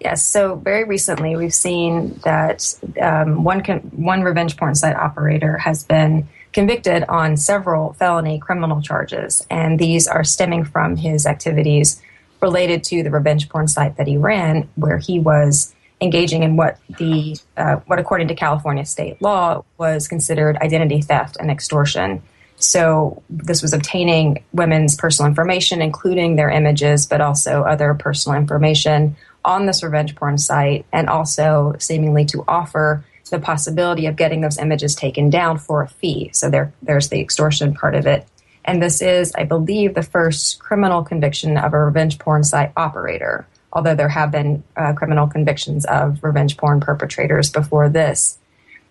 Yes. 0.01 0.27
So 0.27 0.57
very 0.57 0.83
recently, 0.83 1.37
we've 1.37 1.55
seen 1.55 2.21
that 2.25 2.75
um, 3.01 3.45
one 3.45 3.63
con- 3.63 3.93
one 3.95 4.23
revenge 4.23 4.57
porn 4.57 4.75
site 4.75 4.97
operator 4.97 5.57
has 5.59 5.85
been 5.85 6.29
convicted 6.57 7.05
on 7.11 7.37
several 7.37 7.93
felony 7.93 8.39
criminal 8.39 8.81
charges, 8.81 9.47
and 9.51 9.79
these 9.79 10.09
are 10.09 10.25
stemming 10.25 10.65
from 10.65 10.97
his 10.97 11.27
activities 11.27 12.01
related 12.41 12.83
to 12.83 13.03
the 13.03 13.11
revenge 13.11 13.51
porn 13.51 13.69
site 13.69 13.99
that 13.99 14.07
he 14.07 14.17
ran, 14.17 14.67
where 14.75 14.97
he 14.97 15.19
was 15.19 15.75
engaging 16.01 16.43
in 16.43 16.57
what 16.57 16.79
the 16.97 17.37
uh, 17.59 17.77
what 17.87 17.99
according 17.99 18.29
to 18.29 18.35
California 18.35 18.87
state 18.87 19.21
law 19.21 19.63
was 19.77 20.09
considered 20.09 20.57
identity 20.57 21.03
theft 21.03 21.37
and 21.39 21.51
extortion. 21.51 22.23
So 22.57 23.23
this 23.29 23.61
was 23.61 23.75
obtaining 23.75 24.43
women's 24.55 24.97
personal 24.97 25.29
information, 25.29 25.83
including 25.83 26.37
their 26.37 26.49
images, 26.49 27.05
but 27.05 27.21
also 27.21 27.65
other 27.65 27.93
personal 27.93 28.39
information 28.39 29.15
on 29.45 29.67
this 29.67 29.83
revenge 29.83 30.17
porn 30.17 30.39
site, 30.39 30.87
and 30.91 31.11
also 31.11 31.75
seemingly 31.79 32.25
to 32.25 32.45
offer 32.49 33.05
the 33.31 33.39
possibility 33.39 34.07
of 34.07 34.17
getting 34.17 34.41
those 34.41 34.59
images 34.59 34.95
taken 34.95 35.31
down 35.31 35.59
for 35.59 35.83
a 35.83 35.89
fee. 35.89 36.31
So 36.33 36.51
there, 36.51 36.73
there's 36.83 37.09
the 37.09 37.21
extortion 37.21 37.75
part 37.75 37.95
of 37.95 38.07
it. 38.07 38.27
And 38.65 38.83
this 38.83 39.01
is, 39.01 39.33
I 39.35 39.45
believe, 39.45 39.95
the 39.95 40.03
first 40.03 40.59
criminal 40.59 41.03
conviction 41.03 41.57
of 41.57 41.73
a 41.73 41.79
revenge 41.79 42.19
porn 42.19 42.43
site 42.43 42.73
operator, 42.77 43.47
although 43.73 43.95
there 43.95 44.09
have 44.09 44.33
been 44.33 44.65
uh, 44.77 44.93
criminal 44.93 45.29
convictions 45.29 45.85
of 45.85 46.23
revenge 46.23 46.57
porn 46.57 46.81
perpetrators 46.81 47.51
before 47.51 47.89
this. 47.89 48.39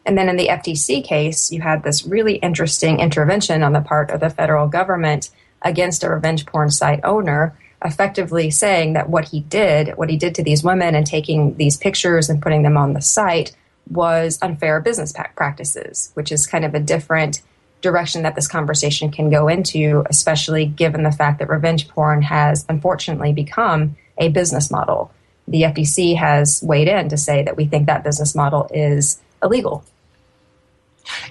And 0.05 0.17
then 0.17 0.29
in 0.29 0.37
the 0.37 0.47
FTC 0.47 1.03
case, 1.03 1.51
you 1.51 1.61
had 1.61 1.83
this 1.83 2.05
really 2.05 2.35
interesting 2.35 2.99
intervention 2.99 3.63
on 3.63 3.73
the 3.73 3.81
part 3.81 4.11
of 4.11 4.19
the 4.19 4.29
federal 4.29 4.67
government 4.67 5.29
against 5.61 6.03
a 6.03 6.09
revenge 6.09 6.45
porn 6.45 6.69
site 6.69 7.01
owner, 7.03 7.57
effectively 7.83 8.51
saying 8.51 8.93
that 8.93 9.09
what 9.09 9.25
he 9.25 9.41
did, 9.41 9.97
what 9.97 10.09
he 10.09 10.17
did 10.17 10.35
to 10.35 10.43
these 10.43 10.63
women 10.63 10.95
and 10.95 11.05
taking 11.05 11.57
these 11.57 11.75
pictures 11.75 12.29
and 12.29 12.41
putting 12.41 12.61
them 12.61 12.77
on 12.77 12.93
the 12.93 13.01
site 13.01 13.55
was 13.89 14.39
unfair 14.41 14.81
business 14.81 15.13
practices, 15.35 16.11
which 16.13 16.31
is 16.31 16.47
kind 16.47 16.65
of 16.65 16.73
a 16.73 16.79
different 16.79 17.41
direction 17.81 18.23
that 18.23 18.35
this 18.35 18.47
conversation 18.47 19.11
can 19.11 19.29
go 19.29 19.47
into, 19.47 20.03
especially 20.09 20.65
given 20.65 21.03
the 21.03 21.11
fact 21.11 21.39
that 21.39 21.49
revenge 21.49 21.87
porn 21.87 22.21
has 22.23 22.65
unfortunately 22.67 23.31
become 23.31 23.95
a 24.17 24.29
business 24.29 24.71
model. 24.71 25.11
The 25.47 25.63
FTC 25.63 26.15
has 26.17 26.63
weighed 26.63 26.87
in 26.87 27.09
to 27.09 27.17
say 27.17 27.43
that 27.43 27.55
we 27.55 27.65
think 27.65 27.85
that 27.85 28.03
business 28.03 28.33
model 28.33 28.67
is 28.73 29.21
illegal. 29.43 29.83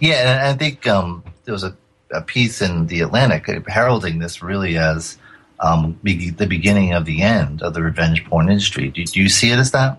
Yeah, 0.01 0.39
and 0.39 0.41
I 0.47 0.55
think 0.55 0.87
um, 0.87 1.25
there 1.45 1.53
was 1.53 1.65
a, 1.65 1.77
a, 2.13 2.23
piece 2.23 2.63
in 2.63 2.87
the 2.87 3.01
Atlantic 3.01 3.47
heralding 3.67 4.21
this 4.21 4.41
really 4.41 4.79
as 4.79 5.19
um, 5.59 5.99
be- 6.05 6.31
the 6.31 6.47
beginning 6.47 6.93
of 6.93 7.07
the 7.07 7.23
end 7.23 7.63
of 7.63 7.75
the 7.75 7.83
revenge 7.83 8.25
porn 8.27 8.49
industry. 8.49 8.91
Do, 8.91 9.05
do 9.05 9.21
you 9.21 9.29
see 9.29 9.51
it 9.51 9.59
as 9.59 9.73
that? 9.73 9.99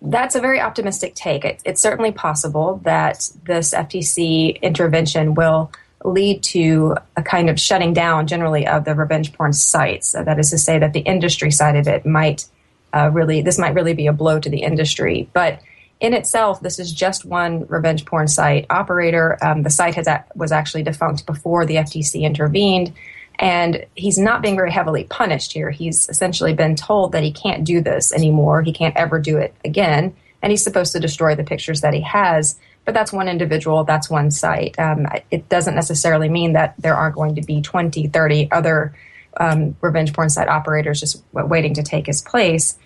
That's 0.00 0.34
a 0.34 0.40
very 0.40 0.60
optimistic 0.60 1.14
take. 1.14 1.44
It, 1.44 1.60
it's 1.64 1.80
certainly 1.80 2.12
possible 2.12 2.80
that 2.84 3.30
this 3.44 3.74
FTC 3.74 4.60
intervention 4.62 5.34
will 5.34 5.72
lead 6.04 6.42
to 6.44 6.96
a 7.16 7.22
kind 7.22 7.50
of 7.50 7.58
shutting 7.58 7.92
down 7.92 8.26
generally 8.26 8.66
of 8.66 8.84
the 8.84 8.94
revenge 8.94 9.32
porn 9.32 9.52
sites. 9.52 10.10
So 10.10 10.22
that 10.22 10.38
is 10.38 10.50
to 10.50 10.58
say 10.58 10.78
that 10.78 10.92
the 10.92 11.00
industry 11.00 11.50
side 11.50 11.76
of 11.76 11.88
it 11.88 12.06
might 12.06 12.46
uh, 12.94 13.10
really, 13.12 13.42
this 13.42 13.58
might 13.58 13.74
really 13.74 13.94
be 13.94 14.06
a 14.06 14.12
blow 14.12 14.38
to 14.38 14.48
the 14.48 14.62
industry. 14.62 15.28
But 15.32 15.60
in 16.00 16.14
itself, 16.14 16.60
this 16.60 16.78
is 16.78 16.92
just 16.92 17.24
one 17.24 17.66
revenge 17.66 18.04
porn 18.06 18.28
site 18.28 18.66
operator. 18.70 19.36
Um, 19.42 19.62
the 19.62 19.70
site 19.70 19.96
has 19.96 20.08
was 20.34 20.52
actually 20.52 20.84
defunct 20.84 21.26
before 21.26 21.66
the 21.66 21.76
FTC 21.76 22.22
intervened, 22.22 22.92
and 23.38 23.86
he's 23.94 24.18
not 24.18 24.42
being 24.42 24.56
very 24.56 24.72
heavily 24.72 25.04
punished 25.04 25.52
here. 25.52 25.70
He's 25.70 26.08
essentially 26.08 26.54
been 26.54 26.74
told 26.74 27.12
that 27.12 27.22
he 27.22 27.32
can't 27.32 27.64
do 27.64 27.80
this 27.80 28.12
anymore. 28.12 28.62
He 28.62 28.72
can't 28.72 28.96
ever 28.96 29.18
do 29.18 29.38
it 29.38 29.54
again, 29.64 30.14
and 30.42 30.50
he's 30.50 30.64
supposed 30.64 30.92
to 30.92 31.00
destroy 31.00 31.34
the 31.34 31.44
pictures 31.44 31.80
that 31.82 31.94
he 31.94 32.00
has. 32.00 32.58
But 32.84 32.94
that's 32.94 33.12
one 33.12 33.28
individual, 33.28 33.84
that's 33.84 34.08
one 34.08 34.30
site. 34.30 34.78
Um, 34.78 35.06
it 35.30 35.48
doesn't 35.48 35.74
necessarily 35.74 36.28
mean 36.28 36.54
that 36.54 36.74
there 36.78 36.96
aren't 36.96 37.16
going 37.16 37.34
to 37.34 37.42
be 37.42 37.60
20, 37.60 38.08
30 38.08 38.50
other 38.50 38.94
um, 39.36 39.76
revenge 39.80 40.12
porn 40.12 40.30
site 40.30 40.48
operators 40.48 41.00
just 41.00 41.22
waiting 41.32 41.74
to 41.74 41.82
take 41.82 42.06
his 42.06 42.22
place. 42.22 42.78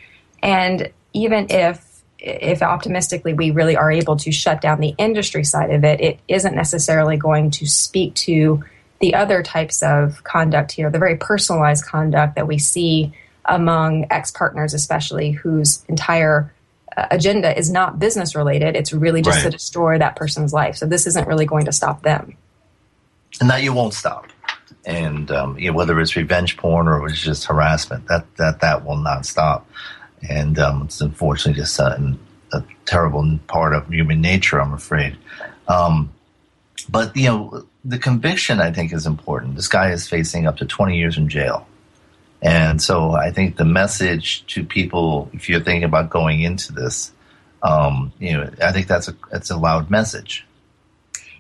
And 0.42 0.90
even 1.12 1.47
if 1.50 1.88
if 2.18 2.62
optimistically 2.62 3.35
we 3.35 3.50
really 3.50 3.76
are 3.76 3.90
able 3.90 4.16
to 4.16 4.30
shut 4.30 4.61
down 4.61 4.80
the 4.80 4.94
industry 4.97 5.42
side 5.42 5.71
of 5.71 5.82
it, 5.82 6.00
it 6.00 6.21
isn't 6.28 6.54
necessarily 6.54 7.16
going 7.16 7.50
to 7.50 7.66
speak 7.66 8.14
to 8.14 8.62
the 9.02 9.14
other 9.14 9.42
types 9.42 9.82
of 9.82 10.25
conduct 10.25 10.73
here, 10.73 10.90
the 10.90 10.99
very 10.99 11.16
personalized 11.16 11.85
conduct 11.85 12.37
that 12.37 12.47
we 12.47 12.56
see 12.56 13.12
among 13.44 14.06
ex 14.11 14.30
partners, 14.30 14.73
especially 14.73 15.32
whose 15.32 15.85
entire 15.88 16.54
uh, 16.97 17.06
agenda 17.11 17.56
is 17.56 17.71
not 17.71 17.99
business 17.99 18.35
related. 18.35 18.76
It's 18.76 18.92
really 18.92 19.21
just 19.21 19.38
right. 19.38 19.44
to 19.44 19.50
destroy 19.50 19.99
that 19.99 20.16
person's 20.16 20.54
life. 20.54 20.76
So 20.76 20.87
this 20.87 21.06
isn't 21.06 21.28
really 21.28 21.44
going 21.47 21.66
to 21.66 21.73
stop 21.73 22.02
them. 22.02 22.37
And 23.40 23.50
that 23.50 23.62
you 23.62 23.75
won't 23.75 23.92
stop. 23.92 24.26
And 24.87 25.30
um, 25.30 25.59
you 25.59 25.71
know, 25.71 25.76
whether 25.76 26.00
it's 26.00 26.16
revenge 26.16 26.56
porn 26.56 26.88
or 26.88 27.06
it's 27.09 27.21
just 27.21 27.44
harassment, 27.44 28.09
that 28.09 28.25
that 28.37 28.61
that 28.61 28.87
will 28.87 28.97
not 28.97 29.26
stop 29.26 29.68
and 30.28 30.59
um, 30.59 30.82
it's 30.82 31.00
unfortunately 31.00 31.61
just 31.61 31.78
a, 31.78 32.16
a, 32.52 32.64
terrible 32.85 33.38
part 33.47 33.75
of 33.75 33.88
human 33.88 34.21
nature, 34.21 34.61
I'm 34.61 34.73
afraid. 34.73 35.16
Um, 35.68 36.12
but 36.88 37.16
you 37.16 37.26
know, 37.26 37.66
the 37.85 37.99
conviction 37.99 38.61
I 38.61 38.71
think 38.73 38.93
is 38.93 39.07
important. 39.07 39.57
This 39.57 39.69
guy 39.69 39.91
is 39.91 40.09
facing 40.09 40.47
up 40.47 40.57
to 40.59 40.67
20 40.67 40.97
years 40.97 41.19
in 41.19 41.29
jail, 41.29 41.67
and 42.41 42.81
so 42.81 43.12
I 43.12 43.31
think 43.31 43.57
the 43.57 43.65
message 43.65 44.45
to 44.47 44.65
people, 44.65 45.31
if 45.33 45.49
you're 45.49 45.61
thinking 45.61 45.85
about 45.85 46.11
going 46.11 46.41
into 46.43 46.73
this, 46.73 47.12
um, 47.62 48.12
you 48.19 48.33
know, 48.33 48.51
I 48.62 48.73
think 48.73 48.87
that's 48.87 49.09
a 49.09 49.17
that's 49.31 49.51
a 49.51 49.57
loud 49.57 49.91
message. 49.91 50.45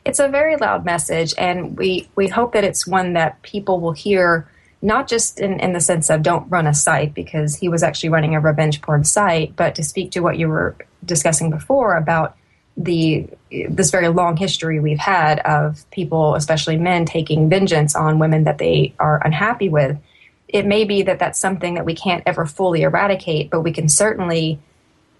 it's 0.04 0.18
a 0.18 0.28
very 0.28 0.56
loud 0.56 0.84
message, 0.84 1.34
and 1.38 1.76
we, 1.76 2.08
we 2.16 2.28
hope 2.28 2.52
that 2.52 2.64
it's 2.64 2.86
one 2.86 3.12
that 3.14 3.40
people 3.42 3.80
will 3.80 3.92
hear 3.92 4.48
not 4.84 5.06
just 5.08 5.38
in, 5.38 5.60
in 5.60 5.72
the 5.72 5.80
sense 5.80 6.10
of 6.10 6.22
don't 6.22 6.48
run 6.50 6.66
a 6.66 6.74
site 6.74 7.14
because 7.14 7.54
he 7.54 7.68
was 7.68 7.84
actually 7.84 8.08
running 8.08 8.34
a 8.34 8.40
revenge 8.40 8.82
porn 8.82 9.04
site, 9.04 9.54
but 9.54 9.76
to 9.76 9.82
speak 9.84 10.10
to 10.10 10.20
what 10.20 10.36
you 10.38 10.48
were 10.48 10.74
discussing 11.04 11.50
before 11.50 11.96
about 11.96 12.36
the 12.76 13.28
this 13.50 13.90
very 13.90 14.08
long 14.08 14.36
history 14.36 14.80
we've 14.80 14.98
had 14.98 15.38
of 15.40 15.88
people, 15.90 16.34
especially 16.34 16.78
men, 16.78 17.04
taking 17.04 17.48
vengeance 17.48 17.94
on 17.94 18.18
women 18.18 18.44
that 18.44 18.58
they 18.58 18.94
are 18.98 19.20
unhappy 19.24 19.68
with. 19.68 19.98
It 20.48 20.66
may 20.66 20.84
be 20.84 21.02
that 21.02 21.18
that's 21.18 21.38
something 21.38 21.74
that 21.74 21.84
we 21.84 21.94
can't 21.94 22.22
ever 22.26 22.46
fully 22.46 22.82
eradicate, 22.82 23.50
but 23.50 23.60
we 23.60 23.72
can 23.72 23.88
certainly 23.88 24.58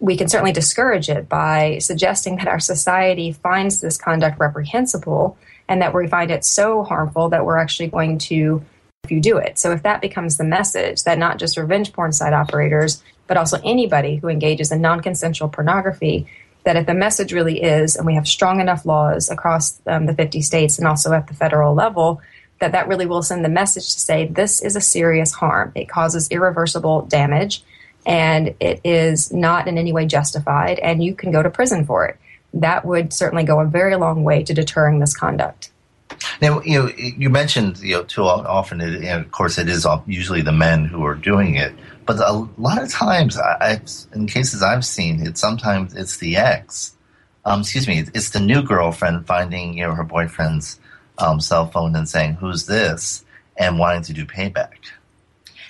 we 0.00 0.16
can 0.16 0.28
certainly 0.28 0.52
discourage 0.52 1.09
it 1.09 1.28
by 1.28 1.78
suggesting 1.78 2.37
that 2.37 2.49
our 2.49 2.59
society 2.59 3.30
finds 3.30 3.80
this 3.80 3.97
conduct 3.97 4.40
reprehensible 4.40 5.38
and 5.68 5.80
that 5.80 5.94
we 5.94 6.09
find 6.09 6.30
it 6.30 6.44
so 6.44 6.82
harmful 6.82 7.28
that 7.28 7.47
we're 7.47 7.56
actually 7.56 7.87
going 7.87 8.18
to 8.18 8.64
if 9.04 9.11
you 9.11 9.21
do 9.21 9.37
it. 9.37 9.59
So 9.59 9.73
if 9.73 9.82
that 9.82 10.00
becomes 10.00 10.37
the 10.37 10.44
message 10.44 11.04
that 11.04 11.18
not 11.18 11.38
just 11.38 11.56
revenge 11.56 11.92
porn 11.92 12.12
site 12.12 12.32
operators, 12.32 13.02
but 13.26 13.37
also 13.37 13.61
anybody 13.64 14.16
who 14.16 14.28
engages 14.28 14.71
in 14.71 14.80
non-consensual 14.80 15.49
pornography, 15.49 16.26
that 16.64 16.76
if 16.76 16.87
the 16.87 16.95
message 16.95 17.33
really 17.33 17.62
is, 17.62 17.97
and 17.97 18.07
we 18.07 18.14
have 18.14 18.26
strong 18.26 18.61
enough 18.61 18.87
laws 18.87 19.31
across 19.31 19.81
um, 19.87 20.07
the 20.07 20.14
50 20.14 20.42
states 20.42 20.78
and 20.78 20.87
also 20.87 21.12
at 21.12 21.26
the 21.26 21.35
federal 21.35 21.75
level, 21.75 22.21
that 22.61 22.73
that 22.73 22.87
really 22.87 23.07
will 23.07 23.23
send 23.23 23.45
the 23.45 23.49
message 23.49 23.92
to 23.92 24.00
say 24.00 24.26
this 24.26 24.62
is 24.62 24.76
a 24.76 24.81
serious 24.81 25.33
harm. 25.33 25.73
It 25.75 25.88
causes 25.88 26.31
irreversible 26.31 27.02
damage, 27.02 27.64
and 28.07 28.54
it 28.61 28.81
is 28.85 29.33
not 29.33 29.66
in 29.66 29.78
any 29.78 29.92
way 29.92 30.07
justified, 30.07 30.78
and 30.78 31.02
you 31.02 31.14
can 31.14 31.33
go 31.33 31.42
to 31.42 31.50
prison 31.50 31.85
for 31.85 32.07
it. 32.07 32.19
That 32.54 32.85
would 32.85 33.12
certainly 33.12 33.45
go 33.45 33.61
a 33.61 33.66
very 33.66 33.97
long 33.97 34.23
way 34.23 34.45
to 34.45 34.54
deterring 34.54 35.00
this 35.00 35.16
conduct. 35.16 35.71
Now, 36.40 36.61
you 36.62 36.78
know, 36.78 36.88
you 36.97 37.31
mentioned, 37.31 37.78
you 37.78 37.97
know, 37.97 38.04
too 38.04 38.23
often, 38.25 38.81
and 38.81 39.25
of 39.25 39.33
course, 39.33 39.59
it 39.59 39.69
is 39.69 39.87
usually 40.07 40.42
the 40.42 40.52
men 40.52 40.85
who 40.85 41.04
are 41.04 41.14
doing 41.14 41.57
it. 41.57 41.75
But 42.04 42.18
a 42.18 42.49
lot 42.59 42.82
of 42.82 42.90
times, 42.90 43.38
I, 43.38 43.80
in 44.14 44.26
cases 44.26 44.62
I've 44.62 44.85
seen, 44.85 45.25
it 45.25 45.38
sometimes 45.38 45.94
it's 45.94 46.16
the 46.18 46.37
ex. 46.37 46.97
Um, 47.44 47.61
excuse 47.61 47.88
me, 47.88 48.04
it's 48.14 48.30
the 48.30 48.40
new 48.40 48.62
girlfriend 48.62 49.26
finding, 49.26 49.76
you 49.76 49.85
know, 49.85 49.94
her 49.94 50.04
boyfriend's 50.04 50.78
um, 51.18 51.40
cell 51.40 51.66
phone 51.66 51.94
and 51.97 52.09
saying, 52.09 52.35
"Who's 52.35 52.66
this?" 52.66 53.25
and 53.56 53.78
wanting 53.78 54.02
to 54.02 54.12
do 54.12 54.25
payback. 54.25 54.75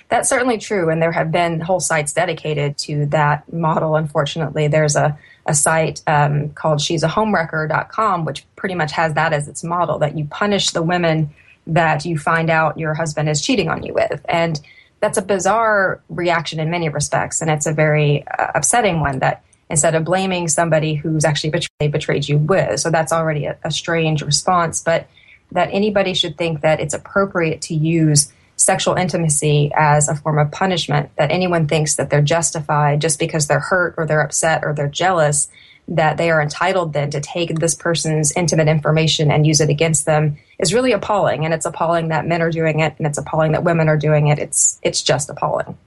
That's 0.09 0.29
certainly 0.29 0.57
true, 0.57 0.89
and 0.89 1.01
there 1.01 1.11
have 1.11 1.31
been 1.31 1.59
whole 1.59 1.79
sites 1.79 2.13
dedicated 2.13 2.77
to 2.79 3.07
that 3.07 3.51
model. 3.51 3.95
Unfortunately, 3.95 4.67
there's 4.67 4.95
a 4.95 5.17
a 5.45 5.53
site 5.53 6.01
um, 6.07 6.49
called 6.51 6.81
she's 6.81 7.03
a 7.03 7.07
homewrecker.com, 7.07 8.25
which 8.25 8.45
pretty 8.55 8.75
much 8.75 8.91
has 8.93 9.13
that 9.13 9.33
as 9.33 9.47
its 9.47 9.63
model 9.63 9.99
that 9.99 10.17
you 10.17 10.25
punish 10.25 10.71
the 10.71 10.81
women 10.81 11.33
that 11.67 12.05
you 12.05 12.17
find 12.17 12.49
out 12.49 12.77
your 12.79 12.93
husband 12.93 13.29
is 13.29 13.41
cheating 13.41 13.69
on 13.69 13.83
you 13.83 13.93
with. 13.93 14.21
And 14.29 14.59
that's 15.03 15.17
a 15.17 15.21
bizarre 15.21 16.01
reaction 16.07 16.61
in 16.61 16.69
many 16.69 16.87
respects. 16.87 17.41
And 17.41 17.51
it's 17.51 17.65
a 17.65 17.73
very 17.73 18.25
uh, 18.25 18.53
upsetting 18.55 19.01
one 19.01 19.19
that 19.19 19.43
instead 19.69 19.95
of 19.95 20.05
blaming 20.05 20.47
somebody 20.47 20.93
who's 20.93 21.25
actually 21.25 21.49
betrayed, 21.49 21.91
betrayed 21.91 22.29
you 22.29 22.37
with. 22.37 22.79
So 22.79 22.89
that's 22.89 23.11
already 23.11 23.43
a, 23.43 23.57
a 23.65 23.69
strange 23.69 24.21
response. 24.21 24.79
But 24.79 25.07
that 25.51 25.67
anybody 25.73 26.13
should 26.13 26.37
think 26.37 26.61
that 26.61 26.79
it's 26.79 26.93
appropriate 26.93 27.61
to 27.63 27.75
use 27.75 28.31
sexual 28.55 28.95
intimacy 28.95 29.71
as 29.75 30.07
a 30.07 30.15
form 30.15 30.39
of 30.39 30.49
punishment, 30.51 31.09
that 31.17 31.31
anyone 31.31 31.67
thinks 31.67 31.95
that 31.95 32.09
they're 32.09 32.21
justified 32.21 33.01
just 33.01 33.19
because 33.19 33.47
they're 33.47 33.59
hurt 33.59 33.95
or 33.97 34.05
they're 34.05 34.21
upset 34.21 34.63
or 34.63 34.73
they're 34.73 34.87
jealous, 34.87 35.49
that 35.85 36.15
they 36.15 36.31
are 36.31 36.41
entitled 36.41 36.93
then 36.93 37.11
to 37.11 37.19
take 37.19 37.59
this 37.59 37.75
person's 37.75 38.31
intimate 38.37 38.69
information 38.69 39.31
and 39.31 39.45
use 39.45 39.59
it 39.59 39.69
against 39.69 40.05
them 40.05 40.37
is 40.59 40.73
really 40.73 40.91
appalling. 40.91 41.45
And 41.45 41.53
it's 41.53 41.65
appalling 41.65 42.09
that 42.09 42.25
men 42.25 42.41
are 42.41 42.51
doing 42.51 42.79
it 42.79 42.95
and 42.97 43.07
it's 43.07 43.17
appalling 43.17 43.53
that 43.53 43.63
women 43.63 43.89
are 43.89 43.97
doing 43.97 44.27
it. 44.27 44.39
It's 44.39 44.79
it's 44.81 45.01
just 45.01 45.29
appalling. 45.29 45.77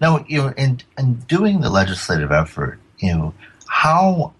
Now, 0.00 0.24
you 0.28 0.38
know, 0.38 0.48
in, 0.56 0.80
in 0.98 1.14
doing 1.20 1.60
the 1.60 1.70
legislative 1.70 2.32
effort, 2.32 2.78
you 2.98 3.12
know, 3.14 3.34
how 3.66 4.34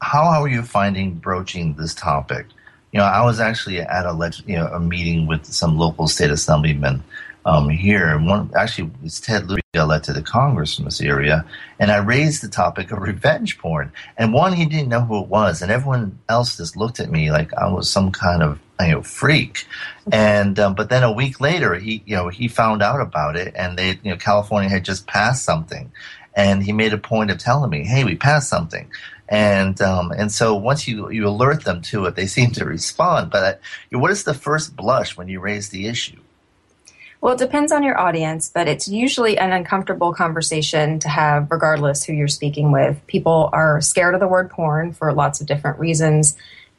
how 0.00 0.42
are 0.42 0.48
you 0.48 0.62
finding 0.62 1.14
broaching 1.14 1.74
this 1.74 1.94
topic? 1.94 2.46
you 2.96 3.02
know, 3.02 3.08
I 3.08 3.26
was 3.26 3.40
actually 3.40 3.80
at 3.80 4.06
a 4.06 4.12
leg- 4.12 4.42
you 4.46 4.56
know 4.56 4.68
a 4.68 4.80
meeting 4.80 5.26
with 5.26 5.44
some 5.44 5.76
local 5.76 6.08
state 6.08 6.30
assemblymen 6.30 7.04
um, 7.44 7.68
here, 7.68 8.06
and 8.06 8.26
one 8.26 8.50
actually 8.56 8.90
was 9.02 9.20
Ted 9.20 9.50
Lieu 9.50 9.58
elected 9.74 10.14
to 10.14 10.20
the 10.20 10.26
Congress 10.26 10.74
from 10.76 10.86
this 10.86 11.02
area, 11.02 11.44
and 11.78 11.90
I 11.90 11.98
raised 11.98 12.42
the 12.42 12.48
topic 12.48 12.92
of 12.92 13.00
revenge 13.00 13.58
porn. 13.58 13.92
And 14.16 14.32
one, 14.32 14.54
he 14.54 14.64
didn't 14.64 14.88
know 14.88 15.02
who 15.02 15.22
it 15.22 15.28
was, 15.28 15.60
and 15.60 15.70
everyone 15.70 16.18
else 16.28 16.56
just 16.56 16.74
looked 16.74 16.98
at 16.98 17.10
me 17.10 17.30
like 17.30 17.52
I 17.52 17.68
was 17.68 17.90
some 17.90 18.12
kind 18.12 18.42
of 18.42 18.58
you 18.80 18.88
know 18.88 19.02
freak. 19.02 19.66
And 20.10 20.58
um, 20.58 20.74
but 20.74 20.88
then 20.88 21.02
a 21.02 21.12
week 21.12 21.40
later, 21.40 21.74
he 21.74 22.02
you 22.06 22.16
know 22.16 22.28
he 22.28 22.48
found 22.48 22.82
out 22.82 23.00
about 23.00 23.36
it, 23.36 23.54
and 23.56 23.78
they 23.78 23.98
you 24.02 24.10
know 24.10 24.16
California 24.16 24.68
had 24.68 24.84
just 24.84 25.06
passed 25.06 25.44
something, 25.44 25.92
and 26.34 26.62
he 26.62 26.72
made 26.72 26.92
a 26.92 26.98
point 26.98 27.30
of 27.30 27.38
telling 27.38 27.70
me, 27.70 27.84
"Hey, 27.84 28.04
we 28.04 28.16
passed 28.16 28.48
something." 28.48 28.90
and 29.28 29.80
um, 29.80 30.12
and 30.12 30.30
so 30.30 30.54
once 30.54 30.86
you 30.86 31.10
you 31.10 31.26
alert 31.26 31.64
them 31.64 31.82
to 31.82 32.04
it, 32.06 32.14
they 32.14 32.26
seem 32.36 32.50
to 32.52 32.64
respond. 32.64 33.30
But 33.30 33.60
uh, 33.92 33.98
what 33.98 34.10
is 34.10 34.24
the 34.24 34.34
first 34.34 34.76
blush 34.76 35.16
when 35.16 35.28
you 35.28 35.40
raise 35.40 35.70
the 35.70 35.86
issue? 35.86 36.20
Well, 37.20 37.34
it 37.34 37.38
depends 37.38 37.72
on 37.72 37.82
your 37.82 37.98
audience, 37.98 38.50
but 38.52 38.68
it's 38.68 38.86
usually 38.86 39.38
an 39.38 39.50
uncomfortable 39.50 40.12
conversation 40.12 40.98
to 41.00 41.08
have, 41.08 41.50
regardless 41.50 42.04
who 42.04 42.12
you're 42.12 42.28
speaking 42.28 42.72
with. 42.72 43.04
People 43.06 43.48
are 43.52 43.80
scared 43.80 44.14
of 44.14 44.20
the 44.20 44.28
word 44.28 44.50
porn 44.50 44.92
for 44.92 45.12
lots 45.12 45.40
of 45.40 45.46
different 45.46 45.78
reasons, 45.78 46.36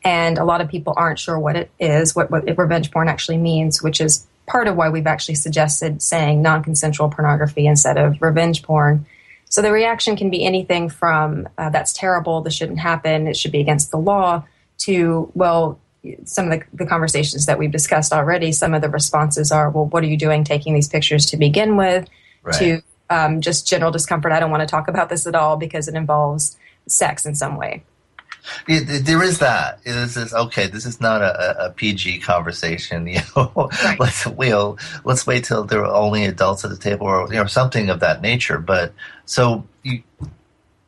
and 0.08 0.38
a 0.38 0.46
lot 0.46 0.62
of 0.62 0.70
people 0.70 0.94
aren't 0.96 1.20
sure 1.20 1.38
what 1.38 1.58
it 1.58 1.70
is, 1.80 2.16
what, 2.16 2.32
what 2.32 2.46
revenge 2.58 2.92
porn 2.92 3.10
actually 3.10 3.38
means, 3.38 3.84
which 3.84 4.00
is 4.00 4.26
part 4.46 4.70
of 4.70 4.78
why 4.78 4.88
we've 4.88 5.06
actually 5.06 5.36
suggested 5.36 6.02
saying 6.02 6.42
non 6.42 6.64
consensual 6.64 7.10
pornography 7.10 7.68
instead 7.68 7.98
of 7.98 8.22
revenge 8.22 8.64
porn. 8.64 9.06
So 9.50 9.62
the 9.62 9.70
reaction 9.70 10.16
can 10.16 10.30
be 10.30 10.46
anything 10.46 10.88
from 10.88 11.50
uh, 11.58 11.72
that's 11.72 11.92
terrible, 11.92 12.40
this 12.40 12.54
shouldn't 12.54 12.80
happen, 12.80 13.28
it 13.28 13.36
should 13.36 13.52
be 13.52 13.60
against 13.60 13.92
the 13.92 13.98
law, 13.98 14.46
to, 14.80 15.30
well, 15.36 15.78
some 16.24 16.50
of 16.50 16.58
the, 16.58 16.66
the, 16.72 16.86
conversations 16.86 17.46
that 17.46 17.60
we've 17.60 17.72
discussed 17.72 18.14
already, 18.14 18.54
some 18.54 18.74
of 18.74 18.82
the 18.82 18.90
responses 18.90 19.52
are, 19.52 19.70
well, 19.70 19.88
what 19.88 20.06
are 20.06 20.08
you 20.08 20.16
doing 20.16 20.46
taking 20.46 20.74
these 20.74 20.88
pictures 20.88 21.26
to 21.26 21.38
begin 21.38 21.76
with? 21.76 22.08
Right. 22.44 22.60
To 22.60 22.82
um, 23.10 23.42
just 23.42 23.68
general 23.68 23.92
discomfort. 23.92 24.32
I 24.32 24.40
don't 24.40 24.52
want 24.52 24.62
to 24.62 24.68
talk 24.68 24.88
about 24.88 25.10
this 25.10 25.28
at 25.28 25.36
all 25.36 25.58
because 25.58 25.90
it 25.90 25.96
involves 25.96 26.56
sex 26.88 27.26
in 27.26 27.36
some 27.36 27.58
way. 27.58 27.84
Yeah, 28.68 28.80
there 28.84 29.24
is 29.24 29.40
that. 29.40 29.84
This 29.84 30.18
is 30.18 30.34
okay. 30.34 30.68
This 30.68 30.86
is 30.86 31.02
not 31.02 31.22
a, 31.22 31.66
a 31.66 31.70
PG 31.72 32.20
conversation. 32.20 33.08
You 33.18 33.20
know, 33.36 33.70
right. 33.84 34.00
let's 34.00 34.26
we'll, 34.28 34.78
let's 35.04 35.26
wait 35.26 35.44
till 35.44 35.64
there 35.64 35.84
are 35.86 35.94
only 35.94 36.26
adults 36.26 36.64
at 36.64 36.72
the 36.72 36.78
table, 36.78 37.08
or 37.08 37.28
you 37.28 37.40
know, 37.40 37.46
something 37.46 37.90
of 37.90 38.00
that 38.02 38.22
nature. 38.22 38.60
But 38.60 38.94
so 39.26 39.66
you, 39.84 40.04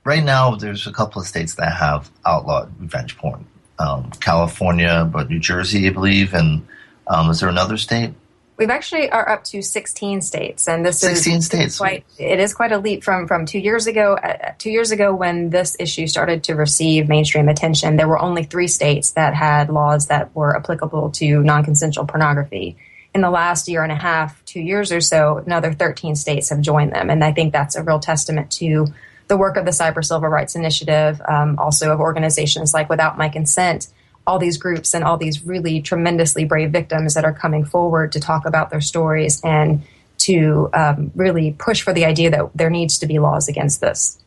right 0.03 0.23
now, 0.23 0.55
there's 0.55 0.87
a 0.87 0.91
couple 0.91 1.21
of 1.21 1.27
states 1.27 1.55
that 1.55 1.73
have 1.73 2.09
outlawed 2.25 2.71
revenge 2.79 3.17
porn. 3.17 3.45
Um, 3.79 4.11
California, 4.19 5.09
but 5.09 5.29
New 5.29 5.39
Jersey, 5.39 5.87
I 5.87 5.91
believe, 5.91 6.33
and 6.33 6.67
um, 7.07 7.29
is 7.29 7.39
there 7.39 7.47
another 7.47 7.77
state? 7.77 8.13
We've 8.59 8.69
actually 8.69 9.09
are 9.09 9.27
up 9.27 9.45
to 9.45 9.61
16 9.61 10.19
states, 10.19 10.67
and 10.67 10.85
this 10.85 10.99
16 10.99 11.37
is 11.37 11.45
states. 11.45 11.77
Quite, 11.77 12.03
it 12.17 12.41
is 12.41 12.53
quite 12.53 12.73
a 12.73 12.77
leap 12.77 13.05
from 13.05 13.25
from 13.25 13.45
two 13.45 13.57
years 13.57 13.87
ago. 13.87 14.15
Uh, 14.15 14.51
two 14.57 14.69
years 14.69 14.91
ago, 14.91 15.15
when 15.15 15.49
this 15.49 15.77
issue 15.79 16.07
started 16.07 16.43
to 16.43 16.55
receive 16.55 17.07
mainstream 17.07 17.47
attention, 17.47 17.95
there 17.95 18.07
were 18.09 18.19
only 18.19 18.43
three 18.43 18.67
states 18.67 19.11
that 19.11 19.33
had 19.33 19.69
laws 19.69 20.07
that 20.07 20.35
were 20.35 20.57
applicable 20.57 21.11
to 21.11 21.41
non-consensual 21.41 22.05
pornography. 22.05 22.75
In 23.15 23.21
the 23.21 23.29
last 23.29 23.69
year 23.69 23.81
and 23.81 23.93
a 23.93 23.95
half, 23.95 24.43
two 24.43 24.59
years 24.59 24.91
or 24.91 24.99
so, 24.99 25.37
another 25.37 25.71
13 25.71 26.17
states 26.17 26.49
have 26.49 26.59
joined 26.59 26.91
them, 26.91 27.09
and 27.09 27.23
I 27.23 27.31
think 27.31 27.53
that's 27.53 27.77
a 27.77 27.83
real 27.83 27.99
testament 27.99 28.51
to 28.51 28.87
the 29.29 29.37
work 29.37 29.55
of 29.55 29.63
the 29.63 29.71
Cyber 29.71 30.03
Civil 30.03 30.27
Rights 30.27 30.57
Initiative, 30.57 31.21
um, 31.29 31.57
also 31.59 31.93
of 31.93 32.01
organizations 32.01 32.73
like 32.73 32.89
Without 32.89 33.17
My 33.17 33.29
Consent 33.29 33.87
all 34.29 34.37
these 34.37 34.57
groups 34.57 34.93
and 34.93 35.03
all 35.03 35.17
these 35.17 35.43
really 35.43 35.81
tremendously 35.81 36.45
brave 36.45 36.71
victims 36.71 37.15
that 37.15 37.25
are 37.25 37.33
coming 37.33 37.65
forward 37.65 38.11
to 38.11 38.19
talk 38.19 38.45
about 38.45 38.69
their 38.69 38.79
stories 38.79 39.41
and 39.43 39.81
to 40.19 40.69
um, 40.73 41.11
really 41.15 41.55
push 41.57 41.81
for 41.81 41.93
the 41.93 42.05
idea 42.05 42.29
that 42.29 42.51
there 42.53 42.69
needs 42.69 42.99
to 42.99 43.07
be 43.07 43.17
laws 43.17 43.47
against 43.47 43.81
this. 43.81 44.19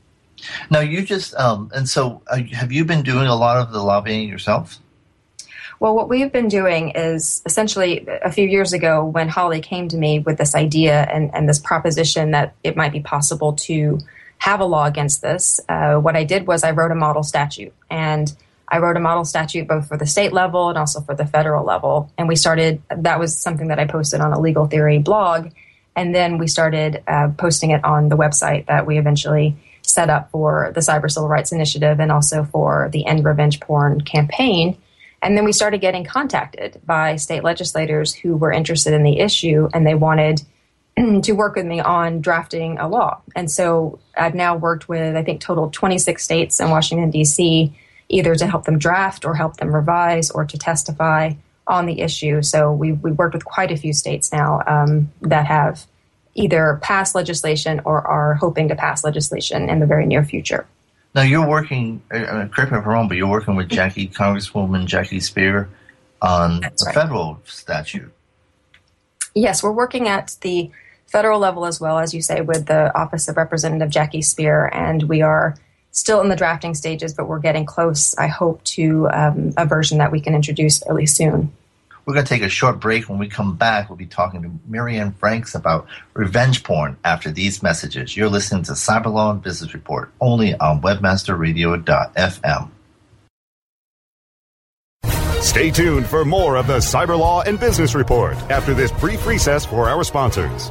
Now, 0.70 0.80
you 0.80 1.02
just, 1.02 1.36
um, 1.36 1.70
and 1.72 1.88
so 1.88 2.20
uh, 2.26 2.40
have 2.52 2.72
you 2.72 2.84
been 2.84 3.02
doing 3.02 3.28
a 3.28 3.36
lot 3.36 3.58
of 3.58 3.70
the 3.70 3.80
lobbying 3.80 4.28
yourself? 4.28 4.80
Well, 5.78 5.94
what 5.94 6.08
we've 6.08 6.32
been 6.32 6.48
doing 6.48 6.90
is 6.90 7.40
essentially 7.46 8.04
a 8.24 8.32
few 8.32 8.48
years 8.48 8.72
ago 8.72 9.04
when 9.04 9.28
Holly 9.28 9.60
came 9.60 9.86
to 9.88 9.96
me 9.96 10.18
with 10.18 10.36
this 10.36 10.56
idea 10.56 11.02
and, 11.12 11.32
and 11.32 11.48
this 11.48 11.60
proposition 11.60 12.32
that 12.32 12.54
it 12.64 12.76
might 12.76 12.92
be 12.92 13.00
possible 13.00 13.52
to 13.68 14.00
have 14.38 14.58
a 14.58 14.64
law 14.64 14.86
against 14.86 15.22
this, 15.22 15.60
uh, 15.68 15.94
what 15.94 16.16
I 16.16 16.24
did 16.24 16.48
was 16.48 16.64
I 16.64 16.72
wrote 16.72 16.90
a 16.90 16.96
model 16.96 17.22
statute. 17.22 17.72
And 17.88 18.34
I 18.72 18.78
wrote 18.78 18.96
a 18.96 19.00
model 19.00 19.26
statute 19.26 19.68
both 19.68 19.86
for 19.86 19.98
the 19.98 20.06
state 20.06 20.32
level 20.32 20.70
and 20.70 20.78
also 20.78 21.02
for 21.02 21.14
the 21.14 21.26
federal 21.26 21.62
level. 21.62 22.10
And 22.16 22.26
we 22.26 22.36
started, 22.36 22.82
that 22.88 23.20
was 23.20 23.36
something 23.36 23.68
that 23.68 23.78
I 23.78 23.84
posted 23.84 24.22
on 24.22 24.32
a 24.32 24.40
legal 24.40 24.66
theory 24.66 24.98
blog. 24.98 25.50
And 25.94 26.14
then 26.14 26.38
we 26.38 26.48
started 26.48 27.04
uh, 27.06 27.28
posting 27.36 27.70
it 27.72 27.84
on 27.84 28.08
the 28.08 28.16
website 28.16 28.66
that 28.66 28.86
we 28.86 28.98
eventually 28.98 29.56
set 29.82 30.08
up 30.08 30.30
for 30.30 30.72
the 30.74 30.80
Cyber 30.80 31.10
Civil 31.10 31.28
Rights 31.28 31.52
Initiative 31.52 32.00
and 32.00 32.10
also 32.10 32.44
for 32.44 32.88
the 32.92 33.04
End 33.04 33.26
Revenge 33.26 33.60
Porn 33.60 34.00
campaign. 34.00 34.78
And 35.20 35.36
then 35.36 35.44
we 35.44 35.52
started 35.52 35.82
getting 35.82 36.04
contacted 36.04 36.80
by 36.86 37.16
state 37.16 37.44
legislators 37.44 38.14
who 38.14 38.38
were 38.38 38.52
interested 38.52 38.94
in 38.94 39.02
the 39.02 39.18
issue 39.18 39.68
and 39.74 39.86
they 39.86 39.94
wanted 39.94 40.40
to 41.22 41.32
work 41.32 41.56
with 41.56 41.66
me 41.66 41.80
on 41.80 42.22
drafting 42.22 42.78
a 42.78 42.88
law. 42.88 43.20
And 43.36 43.50
so 43.50 43.98
I've 44.16 44.34
now 44.34 44.56
worked 44.56 44.88
with, 44.88 45.14
I 45.14 45.22
think, 45.22 45.42
total 45.42 45.68
26 45.68 46.24
states 46.24 46.58
in 46.58 46.70
Washington, 46.70 47.10
D.C., 47.10 47.74
either 48.12 48.36
to 48.36 48.46
help 48.46 48.64
them 48.64 48.78
draft 48.78 49.24
or 49.24 49.34
help 49.34 49.56
them 49.56 49.74
revise 49.74 50.30
or 50.30 50.44
to 50.44 50.56
testify 50.58 51.32
on 51.66 51.86
the 51.86 52.00
issue. 52.00 52.42
So 52.42 52.72
we, 52.72 52.92
we 52.92 53.10
worked 53.10 53.34
with 53.34 53.44
quite 53.44 53.72
a 53.72 53.76
few 53.76 53.92
states 53.92 54.30
now 54.30 54.62
um, 54.66 55.10
that 55.22 55.46
have 55.46 55.86
either 56.34 56.78
passed 56.82 57.14
legislation 57.14 57.80
or 57.84 58.06
are 58.06 58.34
hoping 58.34 58.68
to 58.68 58.76
pass 58.76 59.02
legislation 59.02 59.68
in 59.68 59.80
the 59.80 59.86
very 59.86 60.06
near 60.06 60.24
future. 60.24 60.66
Now 61.14 61.22
you're 61.22 61.46
working, 61.46 62.02
uh, 62.10 62.48
correct 62.52 62.72
me 62.72 62.78
if 62.78 62.84
I'm 62.84 62.88
wrong, 62.88 63.08
but 63.08 63.16
you're 63.16 63.28
working 63.28 63.56
with 63.56 63.68
Jackie, 63.68 64.08
Congresswoman 64.08 64.86
Jackie 64.86 65.18
Speier 65.18 65.68
on 66.20 66.60
That's 66.60 66.84
the 66.84 66.86
right. 66.86 66.94
federal 66.94 67.40
statute. 67.44 68.12
Yes, 69.34 69.62
we're 69.62 69.72
working 69.72 70.08
at 70.08 70.36
the 70.40 70.70
federal 71.06 71.38
level 71.38 71.66
as 71.66 71.80
well, 71.80 71.98
as 71.98 72.14
you 72.14 72.22
say, 72.22 72.40
with 72.40 72.66
the 72.66 72.94
Office 72.98 73.28
of 73.28 73.36
Representative 73.36 73.90
Jackie 73.90 74.20
Speier, 74.20 74.68
and 74.72 75.02
we 75.04 75.20
are 75.20 75.56
still 75.92 76.20
in 76.20 76.28
the 76.28 76.36
drafting 76.36 76.74
stages, 76.74 77.14
but 77.14 77.28
we're 77.28 77.38
getting 77.38 77.64
close, 77.64 78.16
I 78.16 78.26
hope, 78.26 78.64
to 78.64 79.08
um, 79.12 79.52
a 79.56 79.64
version 79.64 79.98
that 79.98 80.10
we 80.10 80.20
can 80.20 80.34
introduce 80.34 80.78
fairly 80.78 81.06
soon. 81.06 81.52
We're 82.04 82.14
going 82.14 82.26
to 82.26 82.28
take 82.28 82.42
a 82.42 82.48
short 82.48 82.80
break. 82.80 83.08
When 83.08 83.18
we 83.18 83.28
come 83.28 83.54
back, 83.54 83.88
we'll 83.88 83.96
be 83.96 84.06
talking 84.06 84.42
to 84.42 84.50
Mary 84.66 84.98
Anne 84.98 85.12
Franks 85.12 85.54
about 85.54 85.86
revenge 86.14 86.64
porn 86.64 86.96
after 87.04 87.30
these 87.30 87.62
messages. 87.62 88.16
You're 88.16 88.28
listening 88.28 88.64
to 88.64 88.72
Cyberlaw 88.72 89.30
and 89.30 89.42
Business 89.42 89.72
Report 89.72 90.10
only 90.20 90.56
on 90.56 90.80
webmasterradio.fm. 90.82 92.70
Stay 95.40 95.70
tuned 95.70 96.06
for 96.06 96.24
more 96.24 96.56
of 96.56 96.66
the 96.66 96.78
Cyber 96.78 97.18
Law 97.18 97.42
and 97.42 97.58
Business 97.60 97.94
Report 97.94 98.36
after 98.50 98.74
this 98.74 98.90
brief 98.92 99.26
recess 99.26 99.64
for 99.64 99.88
our 99.88 100.02
sponsors. 100.02 100.70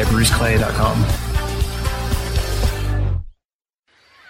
at 0.00 0.06
bruceclay.com. 0.06 1.21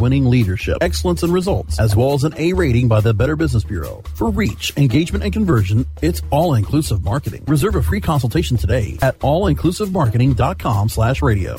winning 0.00 0.24
leadership, 0.24 0.78
excellence, 0.80 1.22
and 1.22 1.32
results, 1.32 1.78
as 1.78 1.94
well 1.94 2.14
as 2.14 2.24
an 2.24 2.34
A 2.36 2.52
rating 2.52 2.88
by 2.88 3.00
the 3.00 3.14
Better 3.14 3.36
Business 3.36 3.64
Bureau. 3.64 4.02
For 4.14 4.30
reach, 4.30 4.72
engagement, 4.76 5.24
and 5.24 5.32
conversion, 5.32 5.86
it's 6.02 6.22
all 6.30 6.54
inclusive 6.54 7.04
marketing. 7.04 7.44
Reserve 7.46 7.76
a 7.76 7.82
free 7.82 8.00
consultation 8.00 8.56
today 8.56 8.98
at 9.02 9.18
allinclusivemarketing.com 9.20 10.88
slash 10.88 11.22
radio. 11.22 11.58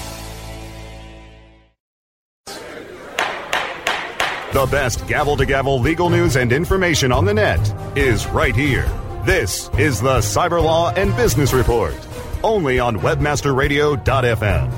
The 4.53 4.65
best 4.65 5.07
gavel 5.07 5.37
to 5.37 5.45
gavel 5.45 5.79
legal 5.79 6.09
news 6.09 6.35
and 6.35 6.51
information 6.51 7.13
on 7.13 7.23
the 7.23 7.33
net 7.33 7.97
is 7.97 8.27
right 8.27 8.53
here. 8.53 8.83
This 9.25 9.69
is 9.77 10.01
the 10.01 10.17
Cyber 10.17 10.61
Law 10.61 10.91
and 10.91 11.15
Business 11.15 11.53
Report, 11.53 11.95
only 12.43 12.77
on 12.77 12.97
webmasterradio.fm. 12.97 14.71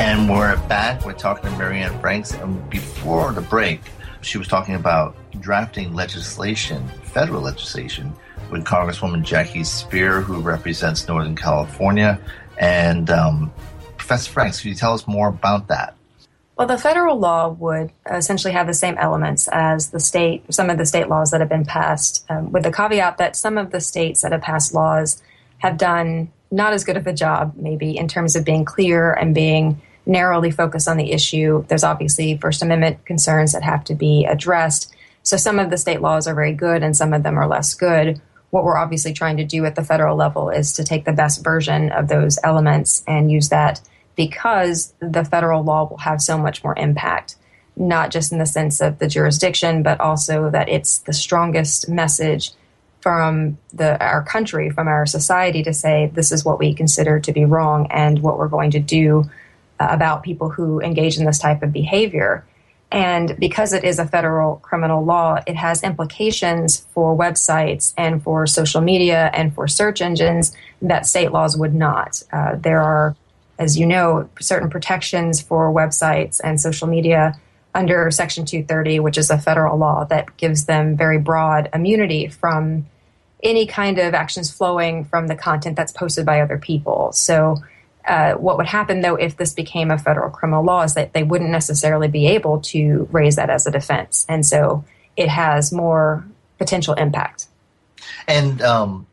And 0.00 0.30
we're 0.30 0.56
back. 0.68 1.04
We're 1.04 1.12
talking 1.12 1.50
to 1.50 1.58
Mary 1.58 1.80
Anne 1.80 2.00
Franks. 2.00 2.32
And 2.32 2.70
before 2.70 3.32
the 3.32 3.42
break, 3.42 3.82
she 4.22 4.38
was 4.38 4.48
talking 4.48 4.76
about 4.76 5.14
drafting 5.40 5.92
legislation, 5.92 6.88
federal 7.02 7.42
legislation, 7.42 8.14
with 8.50 8.64
Congresswoman 8.64 9.24
Jackie 9.24 9.60
Speier, 9.60 10.22
who 10.22 10.40
represents 10.40 11.06
Northern 11.06 11.36
California. 11.36 12.18
And 12.56 13.10
um, 13.10 13.52
Professor 13.98 14.32
Franks, 14.32 14.62
can 14.62 14.70
you 14.70 14.74
tell 14.74 14.94
us 14.94 15.06
more 15.06 15.28
about 15.28 15.68
that? 15.68 15.97
Well, 16.58 16.66
the 16.66 16.76
federal 16.76 17.16
law 17.16 17.50
would 17.50 17.92
essentially 18.10 18.52
have 18.52 18.66
the 18.66 18.74
same 18.74 18.98
elements 18.98 19.46
as 19.46 19.90
the 19.90 20.00
state, 20.00 20.42
some 20.52 20.70
of 20.70 20.76
the 20.76 20.86
state 20.86 21.08
laws 21.08 21.30
that 21.30 21.38
have 21.38 21.48
been 21.48 21.64
passed, 21.64 22.26
um, 22.28 22.50
with 22.50 22.64
the 22.64 22.72
caveat 22.72 23.18
that 23.18 23.36
some 23.36 23.56
of 23.56 23.70
the 23.70 23.80
states 23.80 24.22
that 24.22 24.32
have 24.32 24.40
passed 24.40 24.74
laws 24.74 25.22
have 25.58 25.78
done 25.78 26.32
not 26.50 26.72
as 26.72 26.82
good 26.82 26.96
of 26.96 27.06
a 27.06 27.12
job, 27.12 27.52
maybe, 27.56 27.96
in 27.96 28.08
terms 28.08 28.34
of 28.34 28.44
being 28.44 28.64
clear 28.64 29.12
and 29.12 29.36
being 29.36 29.80
narrowly 30.04 30.50
focused 30.50 30.88
on 30.88 30.96
the 30.96 31.12
issue. 31.12 31.64
There's 31.68 31.84
obviously 31.84 32.36
First 32.38 32.60
Amendment 32.60 33.04
concerns 33.04 33.52
that 33.52 33.62
have 33.62 33.84
to 33.84 33.94
be 33.94 34.24
addressed. 34.24 34.92
So 35.22 35.36
some 35.36 35.60
of 35.60 35.70
the 35.70 35.78
state 35.78 36.00
laws 36.00 36.26
are 36.26 36.34
very 36.34 36.54
good 36.54 36.82
and 36.82 36.96
some 36.96 37.12
of 37.12 37.22
them 37.22 37.38
are 37.38 37.46
less 37.46 37.72
good. 37.72 38.20
What 38.50 38.64
we're 38.64 38.78
obviously 38.78 39.12
trying 39.12 39.36
to 39.36 39.44
do 39.44 39.64
at 39.64 39.76
the 39.76 39.84
federal 39.84 40.16
level 40.16 40.50
is 40.50 40.72
to 40.72 40.82
take 40.82 41.04
the 41.04 41.12
best 41.12 41.44
version 41.44 41.92
of 41.92 42.08
those 42.08 42.36
elements 42.42 43.04
and 43.06 43.30
use 43.30 43.50
that 43.50 43.80
because 44.18 44.92
the 44.98 45.24
federal 45.24 45.62
law 45.62 45.88
will 45.88 45.98
have 45.98 46.20
so 46.20 46.36
much 46.36 46.64
more 46.64 46.76
impact, 46.76 47.36
not 47.76 48.10
just 48.10 48.32
in 48.32 48.38
the 48.38 48.46
sense 48.46 48.80
of 48.80 48.98
the 48.98 49.06
jurisdiction, 49.06 49.84
but 49.84 50.00
also 50.00 50.50
that 50.50 50.68
it's 50.68 50.98
the 50.98 51.12
strongest 51.12 51.88
message 51.88 52.50
from 53.00 53.56
the 53.72 53.96
our 54.04 54.24
country, 54.24 54.70
from 54.70 54.88
our 54.88 55.06
society 55.06 55.62
to 55.62 55.72
say 55.72 56.10
this 56.12 56.32
is 56.32 56.44
what 56.44 56.58
we 56.58 56.74
consider 56.74 57.20
to 57.20 57.32
be 57.32 57.44
wrong 57.44 57.86
and 57.90 58.18
what 58.20 58.38
we're 58.38 58.48
going 58.48 58.72
to 58.72 58.80
do 58.80 59.30
uh, 59.78 59.86
about 59.88 60.24
people 60.24 60.50
who 60.50 60.80
engage 60.80 61.16
in 61.16 61.24
this 61.24 61.38
type 61.38 61.62
of 61.62 61.72
behavior. 61.72 62.44
And 62.90 63.36
because 63.38 63.72
it 63.72 63.84
is 63.84 64.00
a 64.00 64.06
federal 64.06 64.56
criminal 64.56 65.04
law, 65.04 65.38
it 65.46 65.54
has 65.54 65.84
implications 65.84 66.86
for 66.92 67.16
websites 67.16 67.94
and 67.96 68.20
for 68.20 68.48
social 68.48 68.80
media 68.80 69.30
and 69.32 69.54
for 69.54 69.68
search 69.68 70.00
engines 70.00 70.56
that 70.82 71.06
state 71.06 71.30
laws 71.30 71.56
would 71.56 71.74
not. 71.74 72.20
Uh, 72.32 72.56
there 72.56 72.80
are, 72.82 73.14
as 73.58 73.78
you 73.78 73.86
know, 73.86 74.28
certain 74.40 74.70
protections 74.70 75.40
for 75.40 75.72
websites 75.72 76.40
and 76.42 76.60
social 76.60 76.86
media 76.86 77.38
under 77.74 78.10
Section 78.10 78.44
230, 78.44 79.00
which 79.00 79.18
is 79.18 79.30
a 79.30 79.38
federal 79.38 79.76
law 79.76 80.04
that 80.04 80.36
gives 80.36 80.64
them 80.64 80.96
very 80.96 81.18
broad 81.18 81.68
immunity 81.74 82.28
from 82.28 82.86
any 83.42 83.66
kind 83.66 83.98
of 83.98 84.14
actions 84.14 84.50
flowing 84.50 85.04
from 85.04 85.28
the 85.28 85.36
content 85.36 85.76
that's 85.76 85.92
posted 85.92 86.24
by 86.24 86.40
other 86.40 86.58
people. 86.58 87.12
So, 87.12 87.56
uh, 88.06 88.34
what 88.34 88.56
would 88.56 88.66
happen 88.66 89.02
though 89.02 89.16
if 89.16 89.36
this 89.36 89.52
became 89.52 89.90
a 89.90 89.98
federal 89.98 90.30
criminal 90.30 90.64
law 90.64 90.82
is 90.82 90.94
that 90.94 91.12
they 91.12 91.22
wouldn't 91.22 91.50
necessarily 91.50 92.08
be 92.08 92.26
able 92.26 92.58
to 92.58 93.06
raise 93.12 93.36
that 93.36 93.50
as 93.50 93.66
a 93.66 93.70
defense, 93.70 94.24
and 94.28 94.46
so 94.46 94.84
it 95.16 95.28
has 95.28 95.72
more 95.72 96.24
potential 96.58 96.94
impact. 96.94 97.48
And 98.26 98.62
um, 98.62 99.06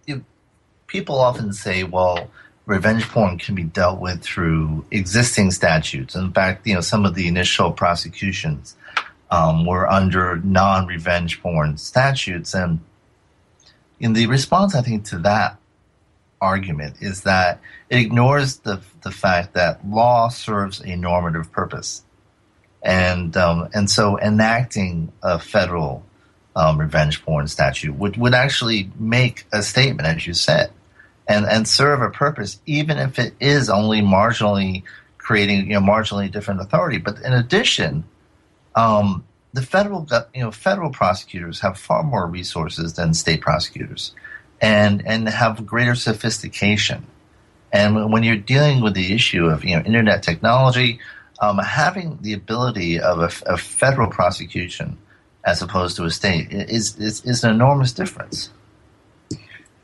people 0.87 1.19
often 1.19 1.51
say, 1.51 1.83
well, 1.83 2.29
revenge 2.65 3.07
porn 3.09 3.37
can 3.37 3.55
be 3.55 3.63
dealt 3.63 3.99
with 3.99 4.21
through 4.21 4.85
existing 4.91 5.51
statutes. 5.51 6.15
In 6.15 6.31
fact, 6.31 6.65
you 6.65 6.73
know, 6.73 6.81
some 6.81 7.05
of 7.05 7.15
the 7.15 7.27
initial 7.27 7.71
prosecutions 7.71 8.75
um, 9.29 9.65
were 9.65 9.89
under 9.89 10.37
non-revenge 10.37 11.41
porn 11.41 11.77
statutes, 11.77 12.53
and 12.53 12.79
in 13.99 14.13
the 14.13 14.27
response, 14.27 14.75
I 14.75 14.81
think 14.81 15.05
to 15.05 15.19
that 15.19 15.57
argument 16.41 16.97
is 17.01 17.21
that 17.21 17.59
it 17.89 17.99
ignores 17.99 18.57
the 18.57 18.81
the 19.01 19.11
fact 19.11 19.53
that 19.53 19.87
law 19.87 20.29
serves 20.29 20.81
a 20.81 20.95
normative 20.95 21.51
purpose, 21.51 22.03
and 22.83 23.35
um, 23.37 23.69
and 23.73 23.89
so 23.89 24.19
enacting 24.19 25.11
a 25.23 25.39
federal 25.39 26.03
um, 26.55 26.79
revenge 26.79 27.23
porn 27.23 27.47
statute 27.47 27.95
would 27.95 28.17
would 28.17 28.33
actually 28.33 28.91
make 28.97 29.45
a 29.51 29.61
statement, 29.61 30.07
as 30.07 30.25
you 30.27 30.33
said, 30.33 30.71
and 31.27 31.45
and 31.45 31.67
serve 31.67 32.01
a 32.01 32.09
purpose, 32.09 32.59
even 32.65 32.97
if 32.97 33.19
it 33.19 33.33
is 33.39 33.69
only 33.69 34.01
marginally 34.01 34.83
creating 35.17 35.67
you 35.67 35.73
know 35.73 35.81
marginally 35.81 36.31
different 36.31 36.61
authority. 36.61 36.97
But 36.97 37.19
in 37.21 37.33
addition, 37.33 38.03
um, 38.75 39.25
the 39.53 39.61
federal 39.61 40.07
you 40.33 40.41
know 40.41 40.51
federal 40.51 40.91
prosecutors 40.91 41.59
have 41.61 41.77
far 41.77 42.03
more 42.03 42.27
resources 42.27 42.93
than 42.93 43.13
state 43.13 43.41
prosecutors 43.41 44.13
and 44.61 45.05
and 45.05 45.27
have 45.27 45.65
greater 45.65 45.95
sophistication. 45.95 47.05
And 47.73 48.11
when 48.11 48.23
you're 48.23 48.37
dealing 48.37 48.81
with 48.81 48.93
the 48.93 49.13
issue 49.13 49.45
of 49.45 49.65
you 49.65 49.75
know 49.75 49.81
internet 49.83 50.23
technology, 50.23 50.99
um, 51.41 51.57
having 51.57 52.19
the 52.21 52.33
ability 52.33 52.99
of 52.99 53.19
a, 53.19 53.53
a, 53.53 53.57
federal 53.57 54.09
prosecution 54.09 54.97
as 55.45 55.61
opposed 55.61 55.97
to 55.97 56.03
a 56.05 56.11
state 56.11 56.47
is, 56.51 56.97
is 56.97 57.23
is 57.25 57.43
an 57.43 57.51
enormous 57.51 57.91
difference. 57.91 58.49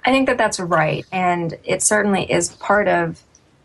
I 0.04 0.12
think 0.12 0.28
that 0.28 0.38
that's 0.38 0.60
right, 0.60 1.06
and 1.12 1.58
it 1.64 1.84
certainly 1.84 2.32
is 2.32 2.50
part 2.50 2.88
of 2.88 3.22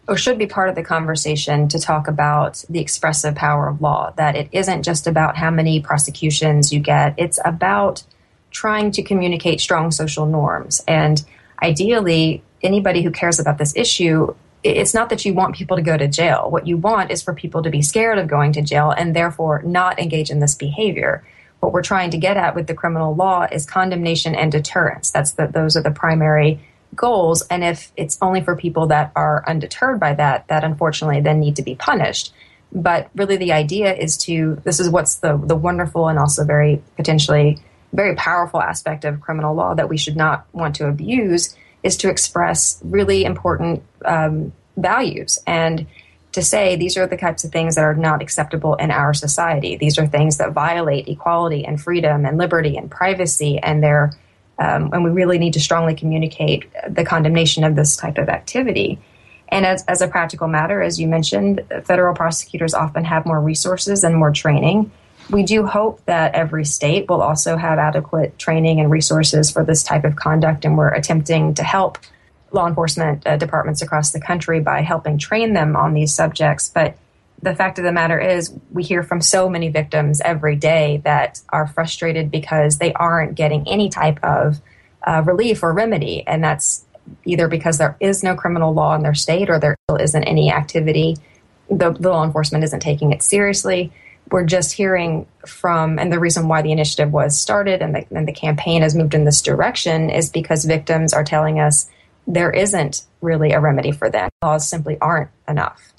or 0.09 0.17
should 0.17 0.39
be 0.39 0.47
part 0.47 0.69
of 0.69 0.77
the 0.77 0.85
conversation 0.85 1.67
to 1.67 1.81
talk 1.81 2.07
about 2.07 2.65
the 2.71 2.79
expressive 2.79 3.35
power 3.35 3.69
of 3.69 3.81
law. 3.81 4.13
That 4.17 4.37
it 4.37 4.49
isn't 4.53 4.85
just 4.85 5.07
about 5.07 5.37
how 5.37 5.51
many 5.51 5.81
prosecutions 5.81 6.73
you 6.73 6.81
get; 6.81 7.15
it's 7.17 7.39
about 7.45 8.03
trying 8.51 8.91
to 8.93 9.03
communicate 9.03 9.61
strong 9.61 9.91
social 9.91 10.27
norms. 10.27 10.83
And 10.87 11.25
ideally, 11.63 12.43
anybody 12.63 13.03
who 13.03 13.11
cares 13.11 13.39
about 13.39 13.59
this 13.59 13.75
issue, 13.77 14.35
it's 14.63 14.95
not 14.95 15.09
that 15.11 15.25
you 15.25 15.35
want 15.35 15.57
people 15.57 15.77
to 15.77 15.83
go 15.83 15.97
to 15.97 16.09
jail. 16.09 16.51
What 16.51 16.67
you 16.67 16.77
want 16.77 17.11
is 17.11 17.23
for 17.23 17.33
people 17.33 17.63
to 17.63 17.71
be 17.71 17.83
scared 17.83 18.19
of 18.19 18.29
going 18.29 18.53
to 18.53 18.63
jail 18.63 18.91
and 18.91 19.15
therefore 19.15 19.63
not 19.63 19.99
engage 19.99 20.31
in 20.31 20.41
this 20.41 20.55
behavior. 20.55 21.25
What 21.67 21.73
we're 21.73 21.83
trying 21.83 22.11
to 22.11 22.19
get 22.19 22.37
at 22.37 22.55
with 22.55 22.69
the 22.69 22.75
criminal 22.75 23.17
law 23.17 23.49
is 23.51 23.67
condemnation 23.67 24.37
and 24.37 24.53
deterrence. 24.53 25.11
That's 25.11 25.33
the, 25.33 25.49
those 25.49 25.77
are 25.77 25.83
the 25.83 25.91
primary 25.91 26.61
goals. 26.95 27.43
And 27.43 27.65
if 27.65 27.91
it's 27.97 28.17
only 28.23 28.41
for 28.41 28.55
people 28.55 28.87
that 28.87 29.11
are 29.17 29.43
undeterred 29.49 29.99
by 29.99 30.15
that, 30.15 30.47
that 30.47 30.63
unfortunately 30.63 31.23
then 31.23 31.41
need 31.41 31.57
to 31.57 31.63
be 31.63 31.75
punished. 31.75 32.33
But 32.71 33.11
really, 33.17 33.37
the 33.37 33.53
idea 33.53 33.93
is 33.93 34.17
to 34.19 34.63
this 34.63 34.79
is 34.79 34.89
what's 34.89 35.17
the 35.17 35.37
the 35.37 35.57
wonderful 35.57 36.07
and 36.07 36.21
also 36.21 36.45
very 36.45 36.85
potentially 36.95 37.59
very 37.93 38.15
powerful 38.15 38.63
aspect 38.63 39.05
of 39.05 39.21
criminal 39.21 39.53
law 39.53 39.75
that 39.75 39.89
we 39.89 39.97
should 39.97 40.17
not 40.17 40.47
want 40.53 40.77
to 40.77 40.87
abuse 40.87 41.57
is 41.83 41.97
to 41.97 42.09
express 42.09 42.81
really 42.85 43.25
important 43.25 43.83
um, 44.05 44.53
values 44.77 45.41
and 45.49 45.89
to 46.37 46.43
say 46.43 46.77
these 46.77 46.97
are 46.97 47.07
the 47.07 47.17
types 47.17 47.45
of 47.45 47.51
things 47.51 47.75
that 47.75 47.83
are 47.85 47.95
not 47.95 48.23
acceptable 48.23 48.77
in 48.77 48.91
our 48.91 49.13
society. 49.13 49.77
These 49.77 49.99
are 49.99 50.07
things 50.07 50.39
that 50.39 50.53
violate 50.53 51.09
equality 51.09 51.67
and 51.67 51.81
freedom 51.81 52.25
and 52.25 52.39
liberty 52.39 52.77
and 52.77 52.91
privacy, 52.91 53.59
and 53.59 53.83
they're 53.83 54.13
um, 54.59 54.91
and 54.95 55.05
we 55.05 55.11
really 55.11 55.39
need 55.39 55.53
to 55.53 55.61
strongly 55.61 55.95
communicate 55.95 56.71
the 56.89 57.05
condemnation 57.05 57.63
of 57.63 57.77
this 57.77 57.95
type 57.95 58.17
of 58.17 58.31
activity. 58.31 58.99
And 59.49 59.67
as, 59.67 59.85
as 59.85 60.01
a 60.01 60.09
practical 60.09 60.49
matter, 60.49 60.81
as 60.81 60.99
you 60.99 61.07
mentioned, 61.07 61.63
federal 61.85 62.15
prosecutors 62.15 62.73
often 62.73 63.05
have 63.05 63.27
more 63.27 63.41
resources 63.41 64.03
and 64.03 64.17
more 64.17 64.33
training 64.33 64.91
we 65.31 65.43
do 65.43 65.67
hope 65.67 66.05
that 66.05 66.35
every 66.35 66.65
state 66.65 67.09
will 67.09 67.23
also 67.23 67.57
have 67.57 67.79
adequate 67.79 68.39
training 68.39 68.81
and 68.81 68.91
resources 68.91 69.51
for 69.51 69.65
this 69.65 69.83
type 69.83 70.05
of 70.05 70.17
conduct, 70.17 70.65
and 70.65 70.79
we're 70.79 70.93
attempting 70.93 71.55
to 71.55 71.63
help 71.63 71.99
law 72.57 72.67
enforcement 72.67 73.27
uh, 73.27 73.37
departments 73.37 73.83
across 73.83 74.11
the 74.11 74.21
country 74.21 74.61
by 74.61 74.81
helping 74.81 75.19
train 75.19 75.53
them 75.53 75.77
on 75.77 75.95
these 75.95 76.13
subjects. 76.13 76.69
But 76.69 76.97
the 77.41 77.55
fact 77.55 77.79
of 77.79 77.85
the 77.85 77.93
matter 77.93 78.19
is, 78.19 78.53
we 78.73 78.83
hear 78.83 79.03
from 79.03 79.21
so 79.21 79.49
many 79.49 79.69
victims 79.69 80.21
every 80.25 80.57
day 80.57 81.01
that 81.05 81.41
are 81.51 81.67
frustrated 81.67 82.31
because 82.31 82.79
they 82.79 82.93
aren't 82.95 83.35
getting 83.35 83.69
any 83.69 83.89
type 83.89 84.19
of 84.25 84.61
uh, 85.07 85.23
relief 85.25 85.63
or 85.63 85.73
remedy, 85.73 86.27
and 86.27 86.43
that's 86.43 86.85
either 87.25 87.47
because 87.47 87.79
there 87.79 87.97
is 88.01 88.25
no 88.25 88.35
criminal 88.35 88.73
law 88.73 88.97
in 88.97 89.03
their 89.03 89.15
state 89.15 89.49
or 89.49 89.61
there 89.61 89.77
isn't 90.01 90.25
any 90.25 90.51
activity. 90.51 91.17
The, 91.71 91.93
the 91.93 92.09
law 92.09 92.25
enforcement 92.25 92.65
isn't 92.65 92.81
taking 92.81 93.13
it 93.13 93.23
seriously 93.23 93.93
we're 94.31 94.45
just 94.45 94.73
hearing 94.73 95.27
from, 95.47 95.99
and 95.99 96.13
the 96.13 96.19
reason 96.19 96.49
why 96.49 96.63
the 96.63 96.73
initiative 96.73 97.13
was 97.13 97.41
started 97.41 97.81
and 97.81 97.95
the, 97.95 98.07
and 98.11 98.27
the 98.27 98.33
campaign 98.33 98.83
has 98.83 98.95
moved 98.95 99.15
in 99.15 99.25
this 99.25 99.41
direction 99.41 100.11
is 100.11 100.31
because 100.31 100.65
victims 100.65 101.13
are 101.13 101.25
telling 101.25 101.61
us 101.61 101.89
there 102.27 102.51
isn't 102.51 103.05
really 103.21 103.53
a 103.53 103.61
remedy 103.61 103.93
for 103.93 104.11
that. 104.11 104.31
Laws 104.43 104.69
simply 104.69 104.99
aren't 105.01 105.31
enough. 105.49 105.93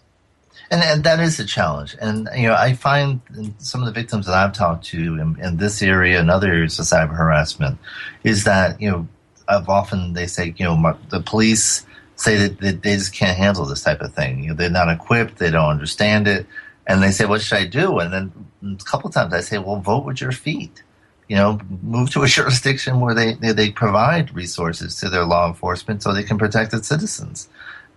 And, 0.69 0.83
and 0.83 1.03
that 1.05 1.19
is 1.19 1.39
a 1.39 1.45
challenge. 1.45 1.95
And, 2.01 2.27
you 2.35 2.47
know, 2.47 2.53
I 2.53 2.73
find 2.73 3.21
some 3.57 3.81
of 3.81 3.85
the 3.85 3.93
victims 3.93 4.25
that 4.25 4.35
I've 4.35 4.53
talked 4.53 4.85
to 4.87 4.97
in, 4.97 5.39
in 5.41 5.57
this 5.57 5.81
area 5.81 6.19
and 6.19 6.29
other 6.29 6.47
areas 6.47 6.77
of 6.79 6.85
cyber 6.85 7.15
harassment 7.15 7.77
is 8.23 8.43
that, 8.43 8.81
you 8.81 8.91
know, 8.91 9.07
I've 9.47 9.69
often, 9.69 10.11
they 10.11 10.27
say, 10.27 10.53
you 10.57 10.65
know, 10.65 10.97
the 11.09 11.21
police 11.21 11.85
say 12.17 12.35
that, 12.35 12.59
that 12.59 12.83
they 12.83 12.95
just 12.95 13.13
can't 13.13 13.37
handle 13.37 13.65
this 13.65 13.83
type 13.83 14.01
of 14.01 14.13
thing. 14.13 14.43
You 14.43 14.49
know, 14.49 14.55
they're 14.55 14.69
not 14.69 14.89
equipped. 14.89 15.37
They 15.37 15.51
don't 15.51 15.69
understand 15.69 16.27
it 16.27 16.45
and 16.87 17.03
they 17.03 17.11
say, 17.11 17.25
"What 17.25 17.41
should 17.41 17.57
I 17.57 17.65
do?" 17.65 17.99
And 17.99 18.13
then 18.13 18.77
a 18.79 18.83
couple 18.83 19.09
times 19.09 19.33
I 19.33 19.41
say, 19.41 19.57
"Well, 19.57 19.79
vote 19.79 20.05
with 20.05 20.21
your 20.21 20.31
feet." 20.31 20.83
You 21.27 21.35
know, 21.35 21.59
move 21.81 22.09
to 22.11 22.23
a 22.23 22.27
jurisdiction 22.37 22.99
where 22.99 23.13
they, 23.13 23.33
they, 23.33 23.51
they 23.51 23.71
provide 23.71 24.33
resources 24.33 24.95
to 24.97 25.09
their 25.09 25.25
law 25.25 25.47
enforcement 25.47 26.03
so 26.03 26.13
they 26.13 26.23
can 26.23 26.37
protect 26.37 26.73
its 26.73 26.87
citizens. 26.87 27.49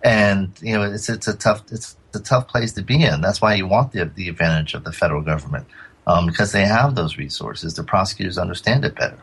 And 0.03 0.51
you 0.61 0.73
know, 0.73 0.83
it's 0.83 1.09
it's 1.09 1.27
a 1.27 1.35
tough 1.35 1.63
it's 1.71 1.95
a 2.13 2.19
tough 2.19 2.47
place 2.47 2.73
to 2.73 2.81
be 2.81 3.03
in. 3.03 3.21
That's 3.21 3.41
why 3.41 3.53
you 3.53 3.67
want 3.67 3.91
the 3.91 4.05
the 4.05 4.29
advantage 4.29 4.73
of 4.73 4.83
the 4.83 4.91
federal 4.91 5.21
government 5.21 5.67
um, 6.07 6.25
because 6.25 6.51
they 6.51 6.65
have 6.65 6.95
those 6.95 7.17
resources. 7.17 7.75
The 7.75 7.83
prosecutors 7.83 8.37
understand 8.37 8.83
it 8.83 8.95
better. 8.95 9.19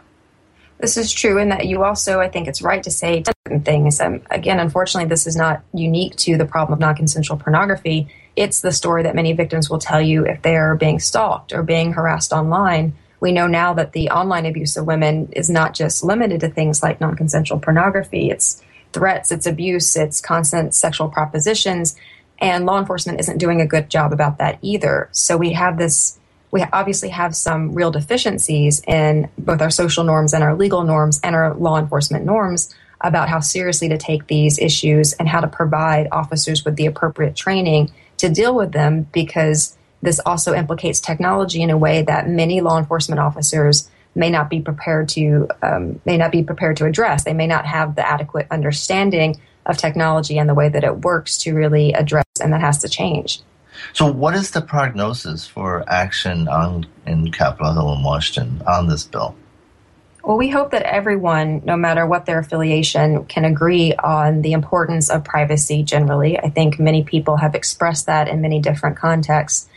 This 0.79 0.97
is 0.97 1.12
true, 1.12 1.38
in 1.38 1.49
that 1.49 1.66
you 1.66 1.83
also, 1.83 2.21
I 2.21 2.29
think 2.29 2.47
it's 2.47 2.62
right 2.62 2.81
to 2.85 2.90
say 2.92 3.25
certain 3.44 3.62
things. 3.62 4.01
Um, 4.01 4.23
again, 4.31 4.61
unfortunately, 4.61 5.09
this 5.09 5.27
is 5.27 5.35
not 5.35 5.62
unique 5.75 6.14
to 6.18 6.37
the 6.37 6.47
problem 6.47 6.75
of 6.75 6.79
non 6.79 6.94
consensual 6.94 7.37
pornography 7.37 8.09
it's 8.38 8.61
the 8.61 8.71
story 8.71 9.03
that 9.03 9.16
many 9.16 9.33
victims 9.33 9.68
will 9.68 9.81
tell 9.81 10.01
you 10.01 10.25
if 10.25 10.42
they're 10.42 10.77
being 10.77 11.01
stalked 11.01 11.53
or 11.53 11.64
being 11.64 11.92
harassed 11.92 12.33
online. 12.33 12.94
We 13.20 13.33
know 13.33 13.46
now 13.46 13.74
that 13.74 13.92
the 13.92 14.11
online 14.11 14.46
abuse 14.46 14.76
of 14.76 14.87
women 14.87 15.28
is 15.33 15.50
not 15.50 15.74
just 15.74 16.04
limited 16.04 16.40
to 16.40 16.48
things 16.48 16.83
like 16.83 17.00
non 17.00 17.16
consensual 17.16 17.59
pornography, 17.59 18.31
it's 18.31 18.62
threats, 18.92 19.33
it's 19.33 19.46
abuse, 19.46 19.96
it's 19.96 20.20
constant 20.20 20.74
sexual 20.74 21.09
propositions. 21.09 21.96
And 22.38 22.66
law 22.66 22.78
enforcement 22.78 23.20
isn't 23.20 23.38
doing 23.38 23.61
a 23.61 23.66
good 23.66 23.90
job 23.90 24.12
about 24.12 24.38
that 24.38 24.59
either. 24.62 25.09
So 25.12 25.37
we 25.37 25.52
have 25.52 25.76
this, 25.76 26.18
we 26.50 26.62
obviously 26.72 27.09
have 27.09 27.35
some 27.35 27.74
real 27.74 27.90
deficiencies 27.90 28.81
in 28.87 29.28
both 29.37 29.61
our 29.61 29.70
social 29.70 30.04
norms 30.04 30.33
and 30.33 30.44
our 30.44 30.54
legal 30.54 30.85
norms 30.85 31.20
and 31.24 31.35
our 31.35 31.54
law 31.54 31.78
enforcement 31.78 32.24
norms 32.24 32.72
about 33.00 33.28
how 33.28 33.40
seriously 33.40 33.88
to 33.88 33.98
take 33.98 34.26
these 34.26 34.59
issues 34.59 35.12
and 35.14 35.28
how 35.28 35.40
to 35.40 35.48
provide 35.48 36.09
officers 36.12 36.64
with 36.64 36.76
the 36.76 36.87
appropriate 36.87 37.37
training 37.37 37.92
to 38.18 38.28
deal 38.28 38.54
with 38.54 38.72
them 38.72 39.07
because 39.12 39.77
this 40.02 40.20
also 40.24 40.54
implicates 40.54 41.00
technology 41.00 41.62
in 41.62 41.70
a 41.70 41.76
way 41.76 42.02
that 42.02 42.28
many 42.28 42.61
law 42.61 42.78
enforcement 42.78 43.20
officers 43.20 43.90
may 44.14 44.30
not 44.30 44.50
be 44.50 44.61
prepared 44.61 45.08
to 45.11 45.48
um, 45.62 46.00
may 46.04 46.16
not 46.16 46.32
be 46.32 46.42
prepared 46.42 46.76
to 46.78 46.87
address. 46.87 47.24
They 47.24 47.34
may 47.34 47.46
not 47.46 47.66
have 47.66 47.94
the 47.94 48.06
adequate 48.06 48.46
understanding 48.50 49.40
of 49.66 49.76
technology 49.76 50.38
and 50.38 50.48
the 50.48 50.54
way 50.54 50.68
that 50.68 50.84
it 50.84 50.98
works 51.04 51.38
to 51.38 51.54
really 51.54 51.92
address, 51.92 52.24
and 52.40 52.52
that 52.52 52.61
has 52.61 52.78
to 52.78 52.88
change. 52.88 53.40
So, 53.92 54.11
what 54.11 54.34
is 54.34 54.50
the 54.50 54.61
prognosis 54.61 55.46
for 55.46 55.84
action 55.88 56.48
on 56.48 56.87
in 57.06 57.30
Capitol 57.30 57.72
Hill 57.74 57.92
in 57.94 58.02
Washington 58.02 58.62
on 58.66 58.88
this 58.88 59.04
bill? 59.04 59.37
Well, 60.24 60.37
we 60.37 60.48
hope 60.48 60.72
that 60.72 60.82
everyone, 60.82 61.62
no 61.64 61.76
matter 61.76 62.04
what 62.04 62.26
their 62.26 62.38
affiliation, 62.38 63.24
can 63.26 63.44
agree 63.44 63.94
on 63.94 64.42
the 64.42 64.52
importance 64.52 65.11
of 65.11 65.24
privacy 65.24 65.82
generally. 65.82 66.38
I 66.38 66.50
think 66.50 66.78
many 66.78 67.04
people 67.04 67.37
have 67.37 67.54
expressed 67.54 68.06
that 68.06 68.28
in 68.28 68.40
many 68.40 68.61
different 68.61 68.96
contexts. 68.96 69.68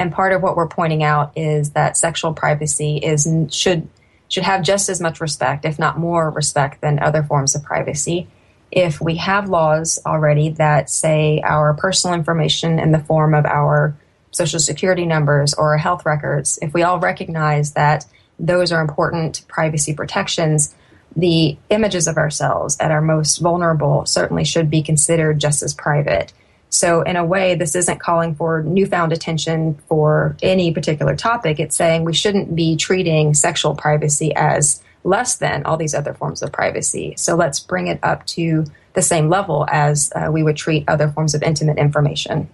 And 0.00 0.10
part 0.10 0.32
of 0.32 0.42
what 0.42 0.56
we're 0.56 0.66
pointing 0.66 1.02
out 1.02 1.32
is 1.36 1.72
that 1.72 1.94
sexual 1.94 2.32
privacy 2.32 2.96
is 2.96 3.28
should 3.50 3.86
should 4.28 4.44
have 4.44 4.62
just 4.62 4.88
as 4.88 4.98
much 4.98 5.20
respect, 5.20 5.66
if 5.66 5.78
not 5.78 5.98
more 5.98 6.30
respect, 6.30 6.80
than 6.80 6.98
other 6.98 7.22
forms 7.22 7.54
of 7.54 7.62
privacy. 7.62 8.26
If 8.70 8.98
we 8.98 9.16
have 9.16 9.50
laws 9.50 9.98
already 10.06 10.50
that 10.52 10.88
say 10.88 11.42
our 11.44 11.74
personal 11.74 12.14
information 12.14 12.78
in 12.78 12.92
the 12.92 12.98
form 13.00 13.34
of 13.34 13.44
our 13.44 13.94
social 14.30 14.58
security 14.58 15.04
numbers 15.04 15.52
or 15.52 15.72
our 15.72 15.78
health 15.78 16.06
records, 16.06 16.58
if 16.62 16.72
we 16.72 16.82
all 16.82 16.98
recognize 16.98 17.72
that 17.72 18.06
those 18.38 18.72
are 18.72 18.80
important 18.80 19.42
privacy 19.48 19.92
protections, 19.92 20.74
the 21.14 21.58
images 21.68 22.08
of 22.08 22.16
ourselves 22.16 22.78
at 22.80 22.90
our 22.90 23.02
most 23.02 23.36
vulnerable 23.36 24.06
certainly 24.06 24.44
should 24.44 24.70
be 24.70 24.80
considered 24.80 25.38
just 25.38 25.62
as 25.62 25.74
private. 25.74 26.32
So, 26.70 27.02
in 27.02 27.16
a 27.16 27.24
way, 27.24 27.56
this 27.56 27.74
isn't 27.74 27.98
calling 27.98 28.36
for 28.36 28.62
newfound 28.62 29.12
attention 29.12 29.74
for 29.88 30.36
any 30.40 30.72
particular 30.72 31.16
topic. 31.16 31.58
It's 31.58 31.76
saying 31.76 32.04
we 32.04 32.14
shouldn't 32.14 32.54
be 32.54 32.76
treating 32.76 33.34
sexual 33.34 33.74
privacy 33.74 34.32
as 34.34 34.80
less 35.02 35.36
than 35.36 35.64
all 35.64 35.76
these 35.76 35.94
other 35.94 36.14
forms 36.14 36.42
of 36.42 36.52
privacy. 36.52 37.14
So, 37.16 37.34
let's 37.34 37.58
bring 37.58 37.88
it 37.88 37.98
up 38.04 38.24
to 38.28 38.64
the 38.94 39.02
same 39.02 39.28
level 39.28 39.66
as 39.68 40.12
uh, 40.14 40.30
we 40.32 40.44
would 40.44 40.56
treat 40.56 40.84
other 40.88 41.08
forms 41.08 41.34
of 41.34 41.42
intimate 41.42 41.76
information. 41.76 42.48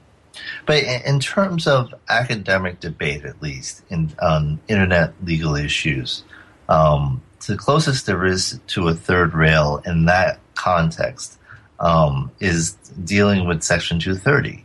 But 0.65 0.83
in 0.83 1.21
terms 1.21 1.67
of 1.67 1.95
academic 2.09 2.81
debate, 2.81 3.25
at 3.25 3.41
least 3.43 3.83
in 3.91 4.13
um, 4.19 4.61
internet 4.69 5.13
legal 5.25 5.57
issues, 5.57 6.25
um, 6.69 7.23
the 7.47 7.57
closest 7.57 8.07
there 8.07 8.25
is 8.25 8.61
to 8.69 8.89
a 8.89 8.95
third 8.95 9.35
rail 9.35 9.83
in 9.87 10.07
that 10.07 10.39
context 10.55 11.36
um, 11.81 12.31
is 12.41 12.73
dealing 13.05 13.47
with 13.47 13.63
Section 13.63 13.99
230 13.99 14.65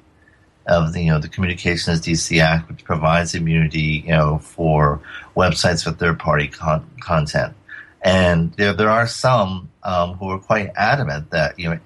of 0.67 0.93
the 0.93 1.01
you 1.01 1.11
know 1.11 1.19
the 1.19 1.27
Communications 1.27 2.01
Decency 2.01 2.39
Act, 2.39 2.69
which 2.69 2.83
provides 2.83 3.35
immunity 3.35 4.03
you 4.05 4.11
know 4.11 4.39
for 4.39 5.01
websites 5.35 5.83
for 5.83 5.91
third 5.91 6.19
party 6.19 6.47
con- 6.47 6.89
content. 6.99 7.53
And 8.03 8.53
there 8.53 8.73
there 8.73 8.89
are 8.89 9.07
some 9.07 9.69
um, 9.83 10.13
who 10.13 10.29
are 10.29 10.39
quite 10.39 10.71
adamant 10.75 11.31
that 11.31 11.57
you 11.59 11.69
know 11.69 11.79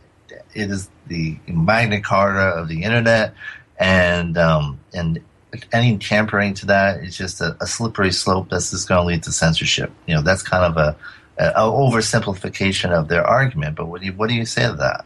it 0.53 0.71
is 0.71 0.89
the 1.07 1.38
Magna 1.47 2.01
Carta 2.01 2.57
of 2.57 2.67
the 2.67 2.83
internet, 2.83 3.33
and 3.79 4.38
um, 4.38 4.79
and 4.93 5.19
any 5.71 5.97
tampering 5.97 6.53
to 6.55 6.65
that 6.65 7.03
is 7.03 7.17
just 7.17 7.41
a, 7.41 7.55
a 7.61 7.67
slippery 7.67 8.11
slope 8.11 8.49
that's 8.49 8.71
just 8.71 8.88
going 8.88 9.01
to 9.01 9.07
lead 9.07 9.23
to 9.23 9.31
censorship. 9.31 9.91
You 10.05 10.15
know 10.15 10.21
that's 10.21 10.41
kind 10.41 10.63
of 10.65 10.77
a, 10.77 10.95
a, 11.38 11.61
oversimplification 11.61 12.91
of 12.91 13.07
their 13.07 13.25
argument. 13.25 13.75
But 13.75 13.88
what 13.88 14.01
do 14.01 14.07
you 14.07 14.13
what 14.13 14.29
do 14.29 14.35
you 14.35 14.45
say 14.45 14.67
to 14.67 14.73
that? 14.73 15.05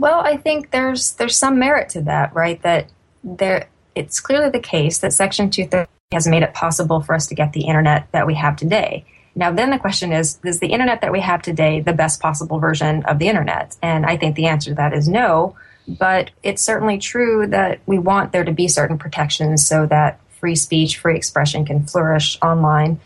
Well, 0.00 0.20
I 0.20 0.38
think 0.38 0.70
there's 0.70 1.12
there's 1.12 1.36
some 1.36 1.58
merit 1.58 1.90
to 1.90 2.00
that, 2.02 2.34
right? 2.34 2.60
That 2.62 2.90
there 3.22 3.68
it's 3.94 4.18
clearly 4.18 4.48
the 4.48 4.58
case 4.58 4.98
that 5.00 5.12
Section 5.12 5.50
230 5.50 5.90
has 6.12 6.26
made 6.26 6.42
it 6.42 6.54
possible 6.54 7.02
for 7.02 7.14
us 7.14 7.26
to 7.26 7.34
get 7.34 7.52
the 7.52 7.66
internet 7.66 8.10
that 8.12 8.26
we 8.26 8.34
have 8.34 8.56
today. 8.56 9.04
Now, 9.34 9.52
then 9.52 9.68
the 9.68 9.78
question 9.78 10.10
is 10.10 10.40
Is 10.42 10.58
the 10.58 10.68
internet 10.68 11.02
that 11.02 11.12
we 11.12 11.20
have 11.20 11.42
today 11.42 11.80
the 11.80 11.92
best 11.92 12.18
possible 12.18 12.58
version 12.58 13.04
of 13.04 13.18
the 13.18 13.28
internet? 13.28 13.76
And 13.82 14.06
I 14.06 14.16
think 14.16 14.36
the 14.36 14.46
answer 14.46 14.70
to 14.70 14.76
that 14.76 14.94
is 14.94 15.06
no. 15.06 15.54
But 15.86 16.30
it's 16.42 16.62
certainly 16.62 16.96
true 16.96 17.46
that 17.48 17.80
we 17.84 17.98
want 17.98 18.32
there 18.32 18.44
to 18.44 18.52
be 18.52 18.68
certain 18.68 18.96
protections 18.96 19.66
so 19.66 19.84
that 19.86 20.18
free 20.38 20.56
speech, 20.56 20.96
free 20.96 21.16
expression 21.16 21.66
can 21.66 21.84
flourish 21.84 22.38
online 22.40 23.00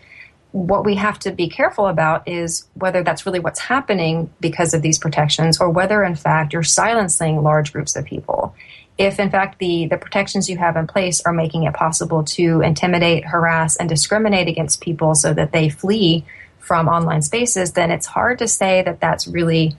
what 0.55 0.85
we 0.85 0.95
have 0.95 1.19
to 1.19 1.33
be 1.33 1.49
careful 1.49 1.89
about 1.89 2.29
is 2.29 2.69
whether 2.75 3.03
that's 3.03 3.27
really 3.27 3.41
what's 3.41 3.59
happening 3.59 4.33
because 4.39 4.73
of 4.73 4.83
these 4.83 5.01
protections 5.01 5.61
or 5.61 5.69
whether 5.69 6.05
in 6.05 6.15
fact 6.15 6.53
you're 6.53 6.63
silencing 6.63 7.43
large 7.43 7.73
groups 7.73 7.97
of 7.97 8.05
people. 8.05 8.55
If 8.97 9.19
in 9.19 9.33
fact 9.33 9.59
the, 9.59 9.87
the 9.87 9.97
protections 9.97 10.49
you 10.49 10.57
have 10.59 10.77
in 10.77 10.87
place 10.87 11.21
are 11.23 11.33
making 11.33 11.65
it 11.65 11.75
possible 11.75 12.23
to 12.23 12.61
intimidate 12.61 13.25
harass 13.25 13.75
and 13.75 13.89
discriminate 13.89 14.47
against 14.47 14.81
people 14.81 15.17
so 15.17 15.35
that 15.35 15.51
they 15.51 15.71
flee 15.71 16.25
from 16.61 16.87
online 16.87 17.23
spaces 17.23 17.73
then 17.73 17.91
it's 17.91 18.07
hard 18.07 18.39
to 18.39 18.47
say 18.47 18.81
that 18.83 19.01
that's 19.01 19.27
really 19.27 19.77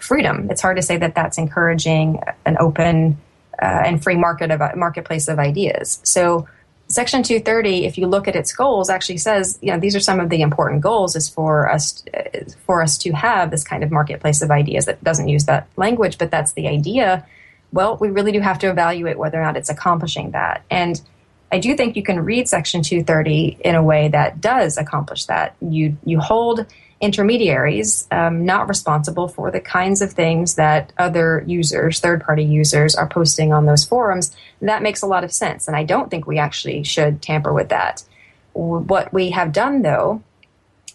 freedom. 0.00 0.50
It's 0.50 0.60
hard 0.60 0.76
to 0.76 0.82
say 0.82 0.96
that 0.96 1.14
that's 1.14 1.38
encouraging 1.38 2.20
an 2.44 2.56
open 2.58 3.16
uh, 3.62 3.82
and 3.86 4.02
free 4.02 4.16
market 4.16 4.50
of 4.50 4.60
marketplace 4.76 5.28
of 5.28 5.38
ideas. 5.38 6.00
So 6.02 6.48
Section 6.88 7.24
230, 7.24 7.84
if 7.84 7.98
you 7.98 8.06
look 8.06 8.28
at 8.28 8.36
its 8.36 8.54
goals, 8.54 8.88
actually 8.88 9.16
says, 9.16 9.58
you 9.60 9.72
know, 9.72 9.78
these 9.78 9.96
are 9.96 10.00
some 10.00 10.20
of 10.20 10.30
the 10.30 10.40
important 10.40 10.82
goals 10.82 11.16
is 11.16 11.28
for 11.28 11.68
us 11.68 12.04
for 12.64 12.80
us 12.80 12.96
to 12.98 13.12
have 13.12 13.50
this 13.50 13.64
kind 13.64 13.82
of 13.82 13.90
marketplace 13.90 14.40
of 14.40 14.50
ideas 14.52 14.84
that 14.84 15.02
doesn't 15.02 15.28
use 15.28 15.46
that 15.46 15.68
language, 15.76 16.16
but 16.16 16.30
that's 16.30 16.52
the 16.52 16.68
idea. 16.68 17.26
Well, 17.72 17.96
we 17.96 18.10
really 18.10 18.30
do 18.30 18.40
have 18.40 18.60
to 18.60 18.70
evaluate 18.70 19.18
whether 19.18 19.40
or 19.40 19.42
not 19.42 19.56
it's 19.56 19.68
accomplishing 19.68 20.30
that. 20.30 20.64
And 20.70 21.00
I 21.50 21.58
do 21.58 21.76
think 21.76 21.96
you 21.96 22.04
can 22.04 22.24
read 22.24 22.48
Section 22.48 22.82
230 22.82 23.58
in 23.64 23.74
a 23.74 23.82
way 23.82 24.08
that 24.08 24.40
does 24.40 24.76
accomplish 24.78 25.24
that. 25.26 25.56
You 25.60 25.96
you 26.04 26.20
hold 26.20 26.66
intermediaries 27.00 28.06
um, 28.10 28.46
not 28.46 28.68
responsible 28.68 29.28
for 29.28 29.50
the 29.50 29.60
kinds 29.60 30.00
of 30.00 30.12
things 30.12 30.54
that 30.54 30.92
other 30.96 31.44
users, 31.46 32.00
third 32.00 32.22
party 32.24 32.44
users, 32.44 32.94
are 32.94 33.06
posting 33.06 33.52
on 33.52 33.66
those 33.66 33.84
forums. 33.84 34.34
That 34.62 34.82
makes 34.82 35.02
a 35.02 35.06
lot 35.06 35.24
of 35.24 35.32
sense. 35.32 35.68
And 35.68 35.76
I 35.76 35.84
don't 35.84 36.10
think 36.10 36.26
we 36.26 36.38
actually 36.38 36.84
should 36.84 37.20
tamper 37.20 37.52
with 37.52 37.68
that. 37.68 38.02
What 38.54 39.12
we 39.12 39.30
have 39.30 39.52
done, 39.52 39.82
though, 39.82 40.22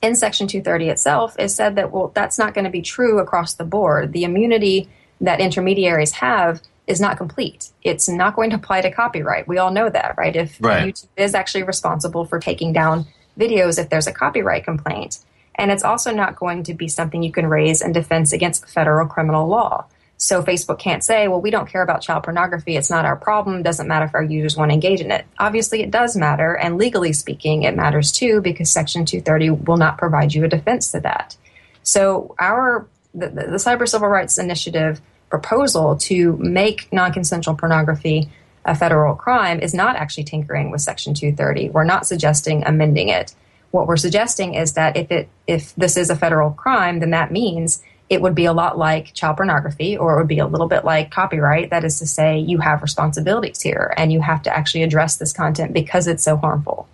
in 0.01 0.15
Section 0.15 0.47
230 0.47 0.89
itself, 0.89 1.35
is 1.37 1.53
said 1.53 1.75
that, 1.75 1.91
well, 1.91 2.11
that's 2.15 2.39
not 2.39 2.55
going 2.55 2.65
to 2.65 2.71
be 2.71 2.81
true 2.81 3.19
across 3.19 3.53
the 3.53 3.63
board. 3.63 4.13
The 4.13 4.23
immunity 4.23 4.89
that 5.19 5.39
intermediaries 5.39 6.13
have 6.13 6.61
is 6.87 6.99
not 6.99 7.17
complete. 7.17 7.69
It's 7.83 8.09
not 8.09 8.35
going 8.35 8.49
to 8.49 8.55
apply 8.55 8.81
to 8.81 8.91
copyright. 8.91 9.47
We 9.47 9.59
all 9.59 9.71
know 9.71 9.89
that, 9.89 10.15
right? 10.17 10.35
If 10.35 10.57
right. 10.59 10.95
YouTube 10.95 11.07
is 11.15 11.35
actually 11.35 11.63
responsible 11.63 12.25
for 12.25 12.39
taking 12.39 12.73
down 12.73 13.05
videos 13.37 13.77
if 13.79 13.89
there's 13.89 14.07
a 14.07 14.11
copyright 14.11 14.63
complaint, 14.63 15.19
and 15.55 15.71
it's 15.71 15.83
also 15.83 16.11
not 16.11 16.35
going 16.35 16.63
to 16.63 16.73
be 16.73 16.87
something 16.87 17.23
you 17.23 17.31
can 17.31 17.47
raise 17.47 17.81
in 17.81 17.91
defense 17.91 18.33
against 18.33 18.67
federal 18.69 19.07
criminal 19.07 19.47
law. 19.47 19.85
So 20.17 20.43
Facebook 20.43 20.77
can't 20.77 21.03
say, 21.03 21.27
well, 21.27 21.41
we 21.41 21.49
don't 21.49 21.67
care 21.67 21.81
about 21.81 22.03
child 22.03 22.23
pornography. 22.23 22.77
It's 22.77 22.91
not 22.91 23.05
our 23.05 23.15
problem. 23.15 23.63
Doesn't 23.63 23.87
matter 23.87 24.05
if 24.05 24.13
our 24.13 24.23
users 24.23 24.55
want 24.55 24.69
to 24.69 24.73
engage 24.73 25.01
in 25.01 25.09
it. 25.09 25.25
Obviously, 25.39 25.81
it 25.81 25.89
does 25.89 26.15
matter. 26.15 26.55
And 26.55 26.77
legally 26.77 27.11
speaking, 27.11 27.63
it 27.63 27.75
matters 27.75 28.11
too 28.11 28.39
because 28.39 28.69
Section 28.69 29.05
230 29.05 29.49
will 29.65 29.77
not 29.77 29.97
provide 29.97 30.33
you 30.33 30.43
a 30.43 30.47
defense 30.47 30.91
to 30.91 30.99
that. 30.99 31.35
So 31.81 32.35
our, 32.37 32.85
the, 33.15 33.29
the 33.29 33.57
Cyber 33.57 33.87
Civil 33.87 34.09
Rights 34.09 34.37
Initiative 34.37 35.01
proposal 35.31 35.97
to 35.97 36.37
make 36.37 36.93
non-consensual 36.93 37.55
pornography 37.55 38.29
a 38.63 38.75
federal 38.75 39.15
crime 39.15 39.59
is 39.59 39.73
not 39.73 39.95
actually 39.95 40.25
tinkering 40.25 40.69
with 40.69 40.81
Section 40.81 41.15
230. 41.15 41.69
We're 41.69 41.83
not 41.83 42.05
suggesting 42.05 42.63
amending 42.63 43.09
it 43.09 43.33
what 43.71 43.87
we're 43.87 43.97
suggesting 43.97 44.53
is 44.53 44.73
that 44.73 44.95
if 44.97 45.11
it 45.11 45.29
if 45.47 45.73
this 45.75 45.97
is 45.97 46.09
a 46.09 46.15
federal 46.15 46.51
crime, 46.51 46.99
then 46.99 47.11
that 47.11 47.31
means 47.31 47.83
it 48.09 48.21
would 48.21 48.35
be 48.35 48.45
a 48.45 48.53
lot 48.53 48.77
like 48.77 49.13
child 49.13 49.37
pornography, 49.37 49.97
or 49.97 50.13
it 50.13 50.17
would 50.17 50.27
be 50.27 50.39
a 50.39 50.45
little 50.45 50.67
bit 50.67 50.83
like 50.83 51.11
copyright. 51.11 51.69
That 51.69 51.85
is 51.85 51.97
to 51.99 52.05
say, 52.05 52.37
you 52.37 52.57
have 52.57 52.81
responsibilities 52.81 53.61
here, 53.61 53.93
and 53.95 54.11
you 54.11 54.21
have 54.21 54.43
to 54.43 54.55
actually 54.55 54.83
address 54.83 55.15
this 55.15 55.31
content 55.31 55.71
because 55.71 56.07
it's 56.07 56.23
so 56.23 56.35
harmful. 56.35 56.89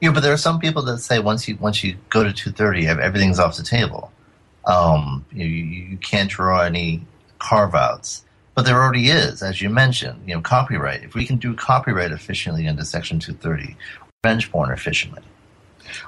Yeah, 0.00 0.12
but 0.12 0.20
there 0.20 0.32
are 0.32 0.38
some 0.38 0.60
people 0.60 0.82
that 0.82 0.98
say 0.98 1.18
once 1.18 1.48
you 1.48 1.56
once 1.56 1.82
you 1.82 1.96
go 2.08 2.22
to 2.22 2.32
two 2.32 2.52
thirty, 2.52 2.86
everything's 2.86 3.40
off 3.40 3.56
the 3.56 3.64
table. 3.64 4.12
Um, 4.64 5.24
you, 5.32 5.46
you 5.46 5.96
can't 5.96 6.30
draw 6.30 6.60
any 6.60 7.02
carve 7.38 7.74
outs. 7.74 8.24
But 8.54 8.64
there 8.64 8.82
already 8.82 9.08
is, 9.08 9.40
as 9.40 9.62
you 9.62 9.70
mentioned, 9.70 10.20
you 10.26 10.34
know, 10.34 10.40
copyright. 10.40 11.04
If 11.04 11.14
we 11.14 11.24
can 11.24 11.36
do 11.36 11.54
copyright 11.54 12.10
efficiently 12.10 12.66
under 12.66 12.84
Section 12.84 13.20
230, 13.20 13.76
revenge 14.24 14.50
porn 14.50 14.72
efficiently, 14.72 15.22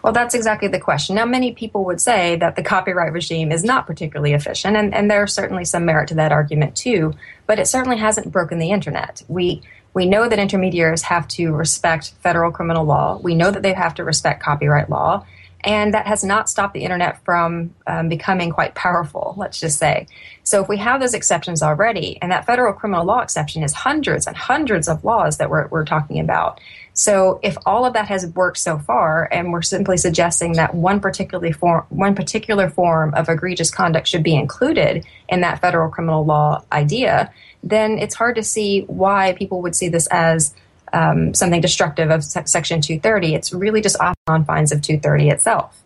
well, 0.03 0.13
that's 0.13 0.35
exactly 0.35 0.69
the 0.69 0.81
question. 0.81 1.17
Now, 1.17 1.25
many 1.27 1.53
people 1.53 1.85
would 1.85 2.01
say 2.01 2.37
that 2.37 2.57
the 2.57 2.63
copyright 2.63 3.13
regime 3.13 3.53
is 3.53 3.65
not 3.65 3.87
particularly 3.87 4.33
efficient, 4.33 4.77
and, 4.77 4.95
and 4.95 5.11
there's 5.11 5.33
certainly 5.33 5.65
some 5.65 5.85
merit 5.85 6.09
to 6.09 6.15
that 6.17 6.33
argument 6.33 6.77
too, 6.77 7.15
but 7.47 7.59
it 7.59 7.67
certainly 7.67 7.99
hasn't 7.99 8.33
broken 8.33 8.59
the 8.59 8.71
internet. 8.71 9.23
We 9.29 9.63
we 9.93 10.07
know 10.07 10.29
that 10.29 10.39
intermediaries 10.39 11.03
have 11.03 11.27
to 11.29 11.51
respect 11.53 12.13
federal 12.23 12.53
criminal 12.53 12.85
law. 12.85 13.19
We 13.21 13.35
know 13.35 13.51
that 13.51 13.63
they 13.63 13.73
have 13.73 13.95
to 13.95 14.05
respect 14.05 14.43
copyright 14.43 14.89
law. 14.89 15.27
And 15.63 15.93
that 15.93 16.07
has 16.07 16.25
not 16.25 16.49
stopped 16.49 16.73
the 16.75 16.85
internet 16.85 17.23
from 17.25 17.75
um, 17.87 18.09
becoming 18.09 18.51
quite 18.51 18.75
powerful, 18.75 19.35
let's 19.37 19.61
just 19.61 19.79
say. 19.79 20.07
So 20.43 20.63
if 20.63 20.69
we 20.69 20.79
have 20.79 21.01
those 21.01 21.13
exceptions 21.13 21.63
already, 21.63 22.19
and 22.23 22.33
that 22.33 22.47
federal 22.47 22.73
criminal 22.73 23.05
law 23.05 23.21
exception 23.21 23.63
is 23.63 23.75
hundreds 23.75 24.27
and 24.27 24.37
hundreds 24.37 24.89
of 24.89 25.05
laws 25.05 25.37
that 25.37 25.51
we're, 25.51 25.67
we're 25.69 25.85
talking 25.85 26.19
about. 26.19 26.61
So 26.93 27.41
if 27.43 27.57
all 27.65 27.85
of 27.85 27.95
that 27.95 28.09
has 28.09 28.27
worked 28.27 28.59
so 28.59 28.79
far, 28.79 29.29
and 29.33 29.53
we're 29.53 29.63
simply 29.63 29.97
suggesting 29.97 30.55
that 30.55 30.75
one 30.75 31.01
particular 31.01 31.53
form, 31.53 31.87
one 31.89 32.15
particular 32.15 32.69
form 32.69 33.15
of 33.15 33.29
egregious 33.29 33.71
conduct 33.71 34.09
should 34.09 34.23
be 34.23 34.35
included 34.35 35.07
in 35.29 35.41
that 35.41 35.61
federal 35.61 35.89
criminal 35.89 36.25
law 36.25 36.63
idea, 36.73 37.33
then 37.63 37.99
it's 37.99 38.15
hard 38.15 38.37
to 38.37 38.43
see 38.43 38.83
why 38.83 39.33
people 39.35 39.63
would 39.63 39.75
see 39.75 39.89
this 39.89 40.07
as 40.09 40.55
um, 40.93 41.35
something 41.35 41.61
destructive 41.61 42.11
of 42.11 42.25
Section 42.25 42.81
230. 42.81 43.35
It's 43.35 43.53
really 43.53 43.81
just 43.81 43.99
off 44.01 44.17
confines 44.27 44.73
of 44.73 44.83
230 44.83 45.31
itself. 45.31 45.83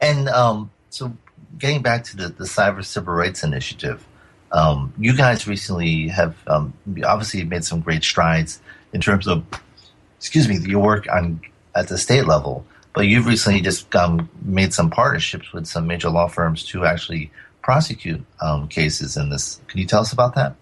And 0.00 0.28
um, 0.28 0.70
so, 0.90 1.12
getting 1.58 1.82
back 1.82 2.04
to 2.04 2.16
the, 2.16 2.28
the 2.28 2.44
Cyber 2.44 2.84
Civil 2.84 3.14
Rights 3.14 3.44
Initiative, 3.44 4.04
um, 4.50 4.92
you 4.98 5.16
guys 5.16 5.46
recently 5.46 6.08
have 6.08 6.36
um, 6.46 6.74
obviously 7.04 7.44
made 7.44 7.64
some 7.64 7.80
great 7.80 8.02
strides 8.02 8.60
in 8.92 9.00
terms 9.00 9.26
of, 9.26 9.44
excuse 10.22 10.48
me, 10.48 10.56
you 10.58 10.78
work 10.78 11.06
on 11.12 11.40
at 11.74 11.88
the 11.88 11.98
state 11.98 12.26
level. 12.26 12.64
But 12.94 13.06
you've 13.06 13.26
recently 13.26 13.62
just 13.62 13.94
um, 13.96 14.28
made 14.42 14.74
some 14.74 14.90
partnerships 14.90 15.52
with 15.52 15.66
some 15.66 15.86
major 15.86 16.10
law 16.10 16.28
firms 16.28 16.64
to 16.66 16.84
actually 16.84 17.30
prosecute 17.62 18.22
um, 18.40 18.68
cases 18.68 19.16
in 19.16 19.30
this. 19.30 19.60
Can 19.66 19.80
you 19.80 19.86
tell 19.86 20.02
us 20.02 20.12
about 20.12 20.34
that? 20.34 20.54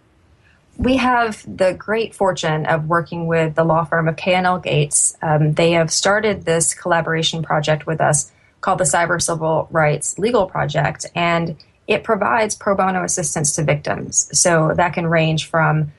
we 0.80 0.96
have 0.96 1.44
the 1.46 1.74
great 1.74 2.14
fortune 2.14 2.64
of 2.64 2.86
working 2.86 3.26
with 3.26 3.54
the 3.54 3.64
law 3.64 3.84
firm 3.84 4.08
of 4.08 4.16
K&L 4.16 4.60
Gates. 4.60 5.14
Um, 5.20 5.52
they 5.52 5.72
have 5.72 5.92
started 5.92 6.46
this 6.46 6.72
collaboration 6.72 7.42
project 7.42 7.86
with 7.86 8.00
us 8.00 8.32
called 8.62 8.78
the 8.78 8.84
Cyber 8.84 9.20
Civil 9.20 9.68
Rights 9.70 10.18
Legal 10.18 10.46
Project, 10.46 11.04
and 11.14 11.58
it 11.86 12.02
provides 12.02 12.54
pro 12.54 12.74
bono 12.74 13.04
assistance 13.04 13.54
to 13.56 13.62
victims. 13.62 14.30
So 14.38 14.72
that 14.74 14.94
can 14.94 15.06
range 15.06 15.50
from 15.50 15.92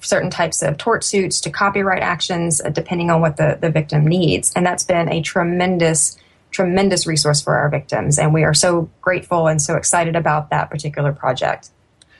certain 0.00 0.30
types 0.30 0.62
of 0.62 0.78
tort 0.78 1.04
suits 1.04 1.40
to 1.40 1.50
copyright 1.50 2.02
actions, 2.02 2.60
uh, 2.60 2.68
depending 2.70 3.10
on 3.10 3.20
what 3.20 3.36
the, 3.36 3.58
the 3.60 3.70
victim 3.70 4.06
needs. 4.06 4.52
And 4.54 4.64
that's 4.64 4.84
been 4.84 5.08
a 5.10 5.22
tremendous, 5.22 6.16
tremendous 6.50 7.06
resource 7.06 7.40
for 7.40 7.56
our 7.56 7.68
victims. 7.68 8.18
And 8.18 8.34
we 8.34 8.44
are 8.44 8.54
so 8.54 8.90
grateful 9.00 9.46
and 9.46 9.60
so 9.60 9.76
excited 9.76 10.16
about 10.16 10.50
that 10.50 10.70
particular 10.70 11.12
project. 11.12 11.70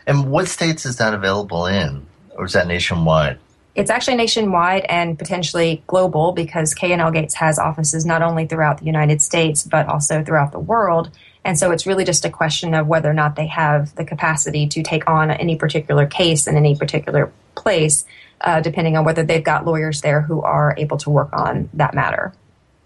And 0.06 0.30
what 0.30 0.48
states 0.48 0.86
is 0.86 0.96
that 0.96 1.14
available 1.14 1.66
in, 1.66 2.06
or 2.36 2.46
is 2.46 2.54
that 2.54 2.66
nationwide? 2.66 3.38
It's 3.74 3.90
actually 3.90 4.16
nationwide 4.16 4.84
and 4.88 5.18
potentially 5.18 5.82
global 5.86 6.32
because 6.32 6.74
K&L 6.74 7.10
Gates 7.12 7.34
has 7.34 7.58
offices 7.58 8.04
not 8.04 8.20
only 8.20 8.46
throughout 8.46 8.78
the 8.78 8.84
United 8.84 9.22
States 9.22 9.62
but 9.62 9.86
also 9.86 10.24
throughout 10.24 10.52
the 10.52 10.58
world. 10.58 11.10
And 11.44 11.58
so 11.58 11.70
it's 11.70 11.86
really 11.86 12.04
just 12.04 12.24
a 12.24 12.30
question 12.30 12.74
of 12.74 12.86
whether 12.86 13.10
or 13.10 13.14
not 13.14 13.36
they 13.36 13.46
have 13.46 13.94
the 13.94 14.04
capacity 14.04 14.66
to 14.68 14.82
take 14.82 15.08
on 15.08 15.30
any 15.30 15.56
particular 15.56 16.06
case 16.06 16.46
in 16.46 16.56
any 16.56 16.76
particular 16.76 17.32
place, 17.54 18.04
uh, 18.42 18.60
depending 18.60 18.96
on 18.96 19.04
whether 19.04 19.22
they've 19.22 19.44
got 19.44 19.64
lawyers 19.64 20.02
there 20.02 20.20
who 20.20 20.42
are 20.42 20.74
able 20.76 20.98
to 20.98 21.10
work 21.10 21.30
on 21.32 21.70
that 21.74 21.94
matter. 21.94 22.32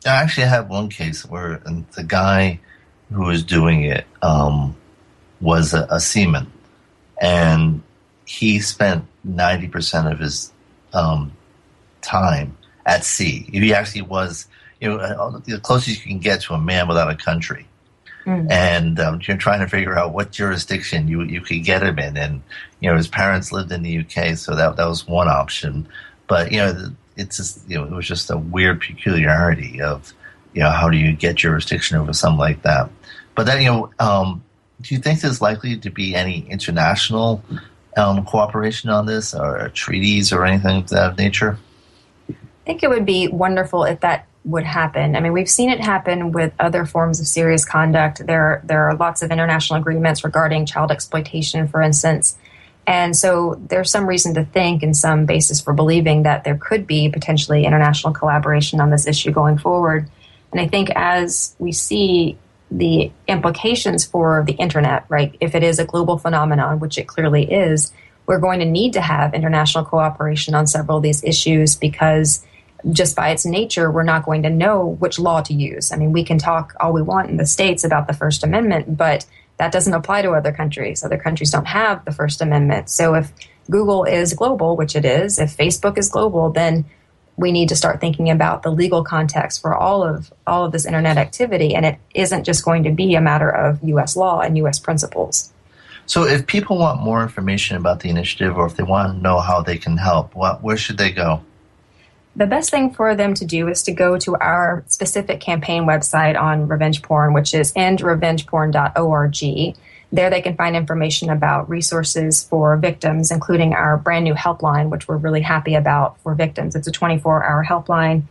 I 0.07 0.11
actually 0.11 0.47
have 0.47 0.69
one 0.69 0.89
case 0.89 1.25
where 1.25 1.63
the 1.93 2.05
guy 2.05 2.61
who 3.11 3.23
was 3.23 3.43
doing 3.43 3.85
it 3.85 4.07
um, 4.23 4.77
was 5.41 5.75
a, 5.75 5.87
a 5.91 6.01
seaman 6.01 6.53
and 7.21 7.83
he 8.25 8.61
spent 8.61 9.05
90% 9.27 10.13
of 10.13 10.19
his 10.19 10.53
um, 10.93 11.33
time 12.03 12.57
at 12.87 13.05
sea. 13.05 13.49
He 13.51 13.75
actually 13.75 14.03
was, 14.03 14.47
you 14.81 14.89
know, 14.89 14.99
uh, 14.99 15.41
the 15.45 15.59
closest 15.59 16.05
you 16.05 16.11
can 16.11 16.21
get 16.21 16.43
to 16.43 16.55
a 16.55 16.61
man 16.61 16.89
without 16.89 17.11
a 17.11 17.17
country. 17.17 17.67
Mm. 18.25 18.51
And 18.51 19.01
um, 19.01 19.21
you're 19.23 19.37
trying 19.37 19.61
to 19.61 19.69
figure 19.69 19.99
out 19.99 20.15
what 20.15 20.33
jurisdiction 20.33 21.09
you, 21.09 21.23
you 21.23 21.41
could 21.41 21.63
get 21.65 21.83
him 21.83 21.99
in. 21.99 22.17
And, 22.17 22.43
you 22.81 22.91
know, 22.91 22.97
his 22.97 23.09
parents 23.09 23.53
lived 23.53 23.71
in 23.71 23.83
the 23.83 23.99
UK, 23.99 24.37
so 24.37 24.55
that, 24.55 24.77
that 24.77 24.87
was 24.87 25.07
one 25.07 25.29
option. 25.29 25.87
But, 26.27 26.51
you 26.51 26.59
know, 26.59 26.91
it's 27.17 27.37
just, 27.37 27.69
you 27.69 27.77
know, 27.77 27.85
it 27.85 27.93
was 27.93 28.07
just 28.07 28.31
a 28.31 28.37
weird 28.37 28.81
peculiarity 28.81 29.81
of, 29.83 30.13
you 30.55 30.63
know, 30.63 30.71
how 30.71 30.89
do 30.89 30.97
you 30.97 31.13
get 31.13 31.37
jurisdiction 31.37 31.99
over 31.99 32.13
something 32.13 32.39
like 32.39 32.63
that? 32.63 32.91
But 33.35 33.47
then, 33.47 33.63
you 33.63 33.69
know, 33.69 33.91
um, 33.99 34.43
do 34.81 34.95
you 34.95 35.01
think 35.01 35.21
there's 35.21 35.41
likely 35.41 35.77
to 35.79 35.91
be 35.91 36.15
any 36.15 36.47
international 36.49 37.43
um, 37.97 38.25
cooperation 38.25 38.91
on 38.91 39.07
this 39.07 39.35
or 39.35 39.69
treaties 39.71 40.33
or 40.33 40.45
anything 40.45 40.79
of 40.79 40.89
that 40.91 41.19
nature? 41.19 41.59
I 42.29 42.35
think 42.65 42.83
it 42.83 42.89
would 42.89 43.05
be 43.05 43.29
wonderful 43.29 43.85
if 43.85 44.01
that 44.01 44.27
would 44.45 44.65
happen. 44.65 45.17
I 45.17 45.21
mean, 45.21 45.33
we've 45.33 45.49
seen 45.49 45.71
it 45.71 45.81
happen 45.81 46.33
with 46.33 46.53
other 46.61 46.85
forms 46.85 47.19
of 47.19 47.27
serious 47.27 47.65
conduct. 47.65 48.27
There, 48.27 48.61
there 48.65 48.89
are 48.89 48.97
lots 48.97 49.23
of 49.23 49.31
international 49.31 49.81
agreements 49.81 50.23
regarding 50.23 50.67
child 50.67 50.91
exploitation, 50.91 51.67
for 51.67 51.81
instance. 51.81 52.37
And 52.87 53.17
so 53.17 53.61
there's 53.69 53.91
some 53.91 54.07
reason 54.07 54.35
to 54.35 54.45
think 54.45 54.83
and 54.83 54.95
some 54.95 55.25
basis 55.25 55.61
for 55.61 55.73
believing 55.73 56.25
that 56.25 56.45
there 56.45 56.57
could 56.57 56.87
be 56.87 57.09
potentially 57.09 57.65
international 57.65 58.13
collaboration 58.13 58.81
on 58.81 58.91
this 58.91 59.07
issue 59.07 59.31
going 59.31 59.57
forward. 59.57 60.11
And 60.53 60.61
I 60.61 60.69
think 60.69 60.91
as 60.95 61.57
we 61.59 61.73
see 61.73 62.37
the 62.71 63.11
implications 63.27 64.05
for 64.05 64.45
the 64.47 64.53
internet, 64.53 65.07
right? 65.09 65.35
If 65.41 65.55
it 65.55 65.63
is 65.63 65.79
a 65.79 65.85
global 65.85 66.19
phenomenon, 66.19 66.81
which 66.81 66.99
it 66.99 67.07
clearly 67.07 67.51
is, 67.51 67.93
we're 68.27 68.39
going 68.39 68.61
to 68.61 68.67
need 68.67 68.95
to 68.95 69.01
have 69.01 69.35
international 69.35 69.85
cooperation 69.85 70.55
on 70.55 70.67
several 70.67 70.99
of 70.99 71.03
these 71.03 71.23
issues 71.25 71.77
because 71.77 72.45
just 72.91 73.17
by 73.17 73.31
its 73.31 73.47
nature, 73.47 73.91
we're 73.91 74.03
not 74.03 74.25
going 74.25 74.43
to 74.43 74.51
know 74.51 74.97
which 75.01 75.19
law 75.19 75.41
to 75.43 75.55
use. 75.55 75.93
I 75.93 75.97
mean, 75.97 76.13
we 76.13 76.25
can 76.25 76.39
talk 76.39 76.75
all 76.81 76.93
we 76.93 77.03
want 77.03 77.31
in 77.31 77.37
the 77.37 77.47
States 77.47 77.85
about 77.85 78.07
the 78.07 78.13
First 78.13 78.45
Amendment, 78.45 78.97
but 78.97 79.27
that 79.57 79.73
doesn't 79.73 79.95
apply 79.95 80.23
to 80.23 80.33
other 80.33 80.53
countries. 80.53 81.05
Other 81.05 81.19
countries 81.19 81.51
don't 81.51 81.67
have 81.67 82.05
the 82.05 82.13
First 82.13 82.43
Amendment. 82.43 82.91
So 82.91 83.15
if 83.15 83.33
Google 83.71 84.05
is 84.05 84.35
global, 84.35 84.77
which 84.77 84.97
it 84.97 85.05
is, 85.05 85.39
if 85.39 85.57
Facebook 85.57 85.97
is 85.97 86.09
global, 86.09 86.51
then 86.51 86.85
we 87.37 87.53
need 87.53 87.69
to 87.69 87.77
start 87.77 88.01
thinking 88.01 88.31
about 88.31 88.63
the 88.63 88.71
legal 88.71 89.03
context 89.03 89.61
for 89.61 89.75
all 89.75 90.05
of 90.05 90.33
all 90.47 90.65
of 90.65 90.73
this 90.73 90.87
internet 90.87 91.17
activity 91.17 91.75
and 91.75 91.85
it 91.85 91.99
isn't 92.15 92.45
just 92.45 92.65
going 92.65 92.85
to 92.85 92.93
be 92.93 93.15
a 93.17 93.21
matter 93.21 93.51
of 93.51 93.83
US 93.83 94.15
law 94.15 94.41
and 94.41 94.57
US 94.59 94.79
principles. 94.79 95.53
So 96.07 96.25
if 96.25 96.47
people 96.47 96.79
want 96.79 97.01
more 97.01 97.23
information 97.23 97.77
about 97.77 98.01
the 98.01 98.11
initiative 98.11 98.57
or 98.57 98.67
if 98.67 98.77
they 98.77 98.83
want 98.83 99.15
to 99.15 99.23
know 99.23 99.41
how 99.41 99.63
they 99.63 99.79
can 99.79 99.97
help, 99.97 100.35
what, 100.35 100.63
where 100.63 100.77
should 100.77 100.99
they 100.99 101.11
go? 101.11 101.43
The 102.37 102.47
best 102.47 102.71
thing 102.71 102.93
for 102.93 103.15
them 103.15 103.35
to 103.35 103.45
do 103.45 103.69
is 103.69 103.83
to 103.85 103.93
go 103.93 104.19
to 104.19 104.35
our 104.37 104.83
specific 104.89 105.41
campaign 105.41 105.85
website 105.85 106.41
on 106.41 106.67
revenge 106.67 107.03
porn, 107.03 107.33
which 107.33 107.55
is 107.55 107.73
endrevengeporn.org 107.75 109.77
there 110.15 110.31
they 110.31 110.41
can 110.41 110.57
find 110.57 110.75
information 110.77 111.29
about 111.29 111.69
resources 111.69 112.45
for 112.45 112.77
victims, 112.77 113.33
including 113.33 113.75
our 113.75 113.97
brand 113.97 114.23
new 114.25 114.35
helpline, 114.35 114.89
which 114.89 115.09
we're 115.09 115.17
really 115.17 115.41
happy 115.41 115.75
about 115.75 116.21
for 116.21 116.37
victims. 116.37 116.77
It's 116.77 116.87
a 116.87 116.93
24-hour 116.93 117.67
helpline 117.69 118.23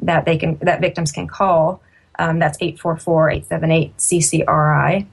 that 0.00 0.26
they 0.26 0.36
can 0.36 0.58
that 0.58 0.82
victims 0.82 1.12
can 1.12 1.26
call. 1.26 1.80
Um, 2.18 2.38
that's 2.38 2.58
844-878-CCRI. 2.58 5.06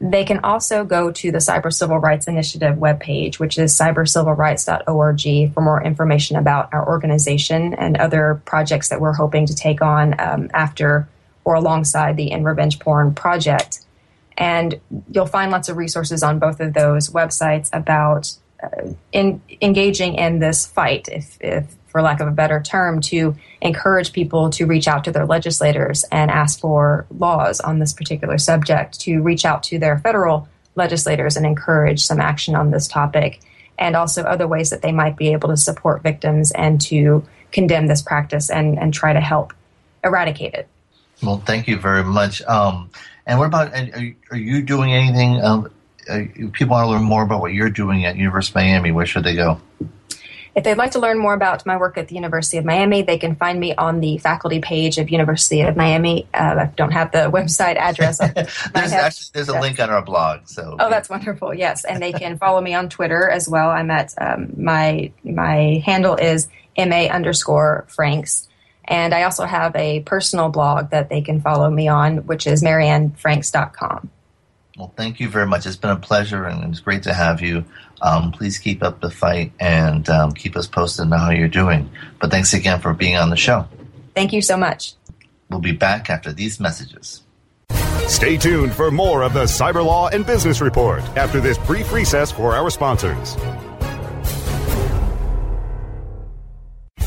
They 0.00 0.24
can 0.24 0.40
also 0.40 0.84
go 0.84 1.10
to 1.10 1.32
the 1.32 1.38
Cyber 1.38 1.72
Civil 1.72 1.98
Rights 1.98 2.28
Initiative 2.28 2.76
webpage, 2.76 3.38
which 3.38 3.58
is 3.58 3.72
cybercivilrights.org, 3.74 5.54
for 5.54 5.60
more 5.62 5.82
information 5.82 6.36
about 6.36 6.72
our 6.74 6.86
organization 6.86 7.72
and 7.74 7.96
other 7.96 8.42
projects 8.44 8.90
that 8.90 9.00
we're 9.00 9.14
hoping 9.14 9.46
to 9.46 9.54
take 9.54 9.80
on 9.80 10.14
um, 10.20 10.50
after 10.52 11.08
or 11.44 11.54
alongside 11.54 12.16
the 12.16 12.32
End 12.32 12.44
Revenge 12.44 12.78
Porn 12.78 13.14
project. 13.14 13.80
And 14.36 14.78
you'll 15.10 15.26
find 15.26 15.50
lots 15.50 15.70
of 15.70 15.78
resources 15.78 16.22
on 16.22 16.38
both 16.38 16.60
of 16.60 16.74
those 16.74 17.08
websites 17.08 17.70
about 17.72 18.36
uh, 18.62 18.92
in, 19.12 19.40
engaging 19.62 20.16
in 20.16 20.40
this 20.40 20.66
fight, 20.66 21.08
if, 21.10 21.38
if 21.40 21.74
for 21.96 22.02
lack 22.02 22.20
of 22.20 22.28
a 22.28 22.30
better 22.30 22.60
term, 22.60 23.00
to 23.00 23.34
encourage 23.62 24.12
people 24.12 24.50
to 24.50 24.66
reach 24.66 24.86
out 24.86 25.02
to 25.04 25.10
their 25.10 25.24
legislators 25.24 26.04
and 26.12 26.30
ask 26.30 26.60
for 26.60 27.06
laws 27.16 27.58
on 27.58 27.78
this 27.78 27.94
particular 27.94 28.36
subject, 28.36 29.00
to 29.00 29.22
reach 29.22 29.46
out 29.46 29.62
to 29.62 29.78
their 29.78 29.98
federal 30.00 30.46
legislators 30.74 31.38
and 31.38 31.46
encourage 31.46 32.04
some 32.04 32.20
action 32.20 32.54
on 32.54 32.70
this 32.70 32.86
topic, 32.86 33.40
and 33.78 33.96
also 33.96 34.24
other 34.24 34.46
ways 34.46 34.68
that 34.68 34.82
they 34.82 34.92
might 34.92 35.16
be 35.16 35.32
able 35.32 35.48
to 35.48 35.56
support 35.56 36.02
victims 36.02 36.52
and 36.52 36.82
to 36.82 37.24
condemn 37.50 37.86
this 37.86 38.02
practice 38.02 38.50
and, 38.50 38.78
and 38.78 38.92
try 38.92 39.14
to 39.14 39.20
help 39.20 39.54
eradicate 40.04 40.52
it. 40.52 40.68
Well, 41.22 41.38
thank 41.46 41.66
you 41.66 41.78
very 41.78 42.04
much. 42.04 42.42
Um, 42.42 42.90
and 43.24 43.38
what 43.38 43.46
about 43.46 43.72
are, 43.72 44.14
are 44.32 44.36
you 44.36 44.60
doing 44.60 44.92
anything? 44.92 45.42
Um, 45.42 45.70
uh, 46.10 46.24
people 46.52 46.74
want 46.74 46.84
to 46.84 46.90
learn 46.90 47.04
more 47.04 47.22
about 47.22 47.40
what 47.40 47.54
you're 47.54 47.70
doing 47.70 48.04
at 48.04 48.16
University 48.16 48.52
of 48.60 48.66
Miami. 48.66 48.92
Where 48.92 49.06
should 49.06 49.24
they 49.24 49.34
go? 49.34 49.62
If 50.56 50.64
they'd 50.64 50.78
like 50.78 50.92
to 50.92 50.98
learn 50.98 51.18
more 51.18 51.34
about 51.34 51.66
my 51.66 51.76
work 51.76 51.98
at 51.98 52.08
the 52.08 52.14
University 52.14 52.56
of 52.56 52.64
Miami, 52.64 53.02
they 53.02 53.18
can 53.18 53.36
find 53.36 53.60
me 53.60 53.74
on 53.74 54.00
the 54.00 54.16
faculty 54.16 54.58
page 54.58 54.96
of 54.96 55.10
University 55.10 55.60
of 55.60 55.76
Miami. 55.76 56.26
Uh, 56.32 56.56
I 56.60 56.72
don't 56.76 56.92
have 56.92 57.12
the 57.12 57.30
website 57.30 57.76
address. 57.76 58.18
there's 58.74 58.92
actually 58.92 59.30
there's 59.34 59.50
a 59.50 59.60
link 59.60 59.78
on 59.78 59.90
our 59.90 60.00
blog. 60.00 60.48
So 60.48 60.76
oh, 60.80 60.88
that's 60.88 61.10
wonderful. 61.10 61.52
Yes, 61.52 61.84
and 61.84 62.02
they 62.02 62.12
can 62.12 62.38
follow 62.38 62.62
me 62.62 62.72
on 62.72 62.88
Twitter 62.88 63.28
as 63.28 63.46
well. 63.46 63.68
I'm 63.68 63.90
at 63.90 64.14
um, 64.18 64.54
my 64.56 65.12
my 65.24 65.82
handle 65.84 66.16
is 66.16 66.48
ma 66.78 67.06
underscore 67.06 67.84
franks 67.88 68.48
And 68.84 69.12
I 69.12 69.24
also 69.24 69.44
have 69.44 69.76
a 69.76 70.00
personal 70.00 70.48
blog 70.48 70.88
that 70.90 71.10
they 71.10 71.20
can 71.20 71.42
follow 71.42 71.68
me 71.68 71.88
on, 71.88 72.26
which 72.26 72.46
is 72.46 72.62
mariannefranks.com. 72.62 74.10
Well, 74.78 74.92
thank 74.96 75.20
you 75.20 75.28
very 75.28 75.46
much. 75.46 75.66
It's 75.66 75.76
been 75.76 75.90
a 75.90 75.96
pleasure 75.96 76.44
and 76.44 76.64
it's 76.70 76.80
great 76.80 77.02
to 77.04 77.14
have 77.14 77.40
you. 77.40 77.64
Um, 78.02 78.32
please 78.32 78.58
keep 78.58 78.82
up 78.82 79.00
the 79.00 79.10
fight 79.10 79.52
and 79.58 80.08
um, 80.08 80.32
keep 80.32 80.56
us 80.56 80.66
posted 80.66 81.12
on 81.12 81.18
how 81.18 81.30
you're 81.30 81.48
doing. 81.48 81.90
But 82.20 82.30
thanks 82.30 82.52
again 82.54 82.80
for 82.80 82.92
being 82.92 83.16
on 83.16 83.30
the 83.30 83.36
show. 83.36 83.66
Thank 84.14 84.32
you 84.32 84.42
so 84.42 84.56
much. 84.56 84.94
We'll 85.50 85.60
be 85.60 85.72
back 85.72 86.10
after 86.10 86.32
these 86.32 86.58
messages. 86.60 87.22
Stay 88.08 88.36
tuned 88.36 88.72
for 88.72 88.90
more 88.90 89.22
of 89.22 89.32
the 89.32 89.44
Cyber 89.44 89.84
Law 89.84 90.08
and 90.08 90.24
Business 90.24 90.60
Report 90.60 91.02
after 91.16 91.40
this 91.40 91.58
brief 91.58 91.92
recess 91.92 92.30
for 92.30 92.54
our 92.54 92.70
sponsors. 92.70 93.36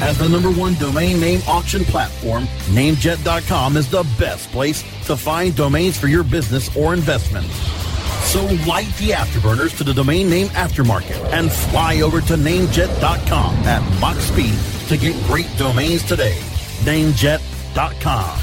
As 0.00 0.16
the 0.16 0.28
number 0.28 0.50
one 0.50 0.74
domain 0.74 1.20
name 1.20 1.40
auction 1.48 1.84
platform, 1.84 2.44
Namejet.com 2.70 3.76
is 3.76 3.90
the 3.90 4.04
best 4.18 4.48
place 4.50 4.82
to 5.06 5.16
find 5.16 5.56
domains 5.56 5.98
for 5.98 6.06
your 6.06 6.22
business 6.22 6.74
or 6.76 6.94
investment. 6.94 7.46
So 8.22 8.44
light 8.66 8.86
the 8.98 9.10
afterburners 9.10 9.76
to 9.78 9.84
the 9.84 9.92
domain 9.92 10.30
name 10.30 10.48
aftermarket 10.48 11.18
and 11.32 11.50
fly 11.50 12.00
over 12.00 12.20
to 12.20 12.34
Namejet.com 12.34 13.54
at 13.64 14.00
Mach 14.00 14.16
speed 14.16 14.54
to 14.88 14.96
get 14.96 15.20
great 15.26 15.50
domains 15.56 16.04
today. 16.04 16.38
Namejet.com. 16.84 18.38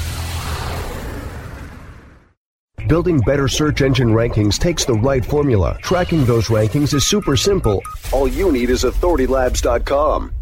Building 2.86 3.18
better 3.20 3.48
search 3.48 3.80
engine 3.80 4.10
rankings 4.10 4.58
takes 4.58 4.84
the 4.84 4.94
right 4.94 5.24
formula. 5.24 5.78
Tracking 5.82 6.24
those 6.24 6.48
rankings 6.48 6.94
is 6.94 7.04
super 7.04 7.36
simple. 7.36 7.82
All 8.12 8.28
you 8.28 8.52
need 8.52 8.70
is 8.70 8.84
AuthorityLabs.com. 8.84 10.35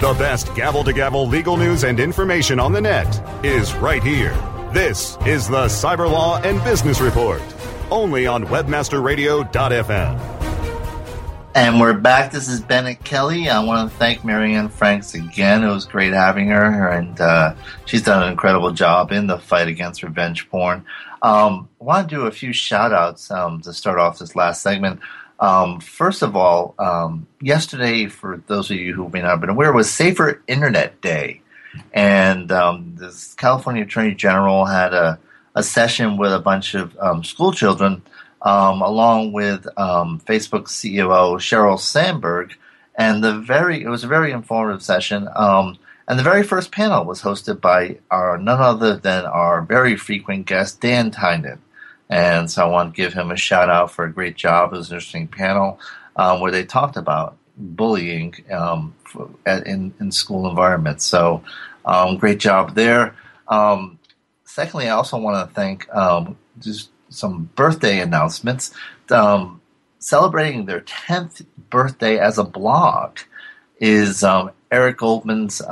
The 0.00 0.14
best 0.14 0.54
gavel 0.54 0.84
to 0.84 0.92
gavel 0.92 1.26
legal 1.26 1.56
news 1.56 1.82
and 1.82 1.98
information 1.98 2.60
on 2.60 2.72
the 2.72 2.80
net 2.80 3.44
is 3.44 3.74
right 3.74 4.00
here. 4.00 4.30
This 4.72 5.18
is 5.26 5.48
the 5.48 5.64
Cyber 5.64 6.08
Law 6.08 6.40
and 6.42 6.62
Business 6.62 7.00
Report, 7.00 7.42
only 7.90 8.24
on 8.28 8.44
WebmasterRadio.fm. 8.44 10.38
And 11.56 11.80
we're 11.80 11.94
back. 11.94 12.30
This 12.30 12.46
is 12.46 12.60
Bennet 12.60 13.02
Kelley. 13.02 13.48
I 13.48 13.58
want 13.64 13.90
to 13.90 13.96
thank 13.98 14.24
Mary 14.24 14.54
Anne 14.54 14.68
Franks 14.68 15.14
again. 15.14 15.64
It 15.64 15.68
was 15.72 15.84
great 15.84 16.12
having 16.12 16.46
her, 16.50 16.90
and 16.90 17.20
uh, 17.20 17.56
she's 17.84 18.02
done 18.02 18.22
an 18.22 18.30
incredible 18.30 18.70
job 18.70 19.10
in 19.10 19.26
the 19.26 19.38
fight 19.38 19.66
against 19.66 20.04
revenge 20.04 20.48
porn. 20.48 20.84
Um, 21.22 21.68
I 21.80 21.84
want 21.84 22.08
to 22.08 22.14
do 22.14 22.26
a 22.26 22.30
few 22.30 22.52
shout 22.52 22.92
outs 22.92 23.32
um, 23.32 23.62
to 23.62 23.72
start 23.72 23.98
off 23.98 24.20
this 24.20 24.36
last 24.36 24.62
segment. 24.62 25.00
Um, 25.40 25.80
first 25.80 26.22
of 26.22 26.34
all, 26.34 26.74
um, 26.78 27.26
yesterday, 27.40 28.06
for 28.06 28.42
those 28.46 28.70
of 28.70 28.76
you 28.76 28.94
who 28.94 29.08
may 29.08 29.20
not 29.20 29.30
have 29.30 29.40
been 29.40 29.50
aware, 29.50 29.72
was 29.72 29.90
Safer 29.90 30.42
Internet 30.48 31.00
Day. 31.00 31.42
And 31.92 32.50
um, 32.50 32.94
this 32.96 33.34
California 33.34 33.84
Attorney 33.84 34.14
General 34.14 34.64
had 34.64 34.94
a, 34.94 35.18
a 35.54 35.62
session 35.62 36.16
with 36.16 36.32
a 36.32 36.40
bunch 36.40 36.74
of 36.74 36.96
um, 36.98 37.22
school 37.22 37.52
children, 37.52 38.02
um, 38.42 38.82
along 38.82 39.32
with 39.32 39.66
um, 39.78 40.20
Facebook 40.26 40.64
CEO 40.64 41.36
Sheryl 41.38 41.78
Sandberg. 41.78 42.56
And 42.96 43.22
the 43.22 43.38
very 43.38 43.82
it 43.82 43.88
was 43.88 44.02
a 44.02 44.08
very 44.08 44.32
informative 44.32 44.82
session. 44.82 45.28
and 45.36 46.18
the 46.18 46.22
very 46.24 46.42
first 46.42 46.72
panel 46.72 47.04
was 47.04 47.22
hosted 47.22 47.60
by 47.60 47.98
our 48.10 48.38
none 48.38 48.60
other 48.60 48.96
than 48.96 49.24
our 49.24 49.62
very 49.62 49.94
frequent 49.94 50.46
guest 50.46 50.80
Dan 50.80 51.12
Tynan. 51.12 51.60
And 52.10 52.50
so 52.50 52.66
I 52.66 52.70
want 52.70 52.94
to 52.94 52.96
give 52.96 53.12
him 53.12 53.30
a 53.30 53.36
shout 53.36 53.68
out 53.68 53.90
for 53.90 54.04
a 54.04 54.12
great 54.12 54.36
job. 54.36 54.72
It 54.72 54.76
was 54.76 54.90
an 54.90 54.96
interesting 54.96 55.28
panel 55.28 55.78
um, 56.16 56.40
where 56.40 56.50
they 56.50 56.64
talked 56.64 56.96
about 56.96 57.36
bullying 57.56 58.34
um, 58.50 58.94
at, 59.44 59.66
in, 59.66 59.92
in 60.00 60.10
school 60.12 60.48
environments. 60.48 61.04
So 61.04 61.42
um, 61.84 62.16
great 62.16 62.38
job 62.38 62.74
there. 62.74 63.14
Um, 63.48 63.98
secondly, 64.44 64.88
I 64.88 64.92
also 64.92 65.18
want 65.18 65.48
to 65.48 65.54
thank 65.54 65.92
um, 65.94 66.36
just 66.58 66.90
some 67.10 67.50
birthday 67.54 68.00
announcements. 68.00 68.72
Um, 69.10 69.60
celebrating 69.98 70.66
their 70.66 70.80
10th 70.80 71.44
birthday 71.70 72.18
as 72.18 72.38
a 72.38 72.44
blog 72.44 73.18
is 73.80 74.24
Eric 74.70 74.98
Goldman's 74.98 75.62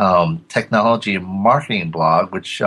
technology 0.49 1.19
marketing 1.19 1.91
blog, 1.91 2.33
which 2.33 2.63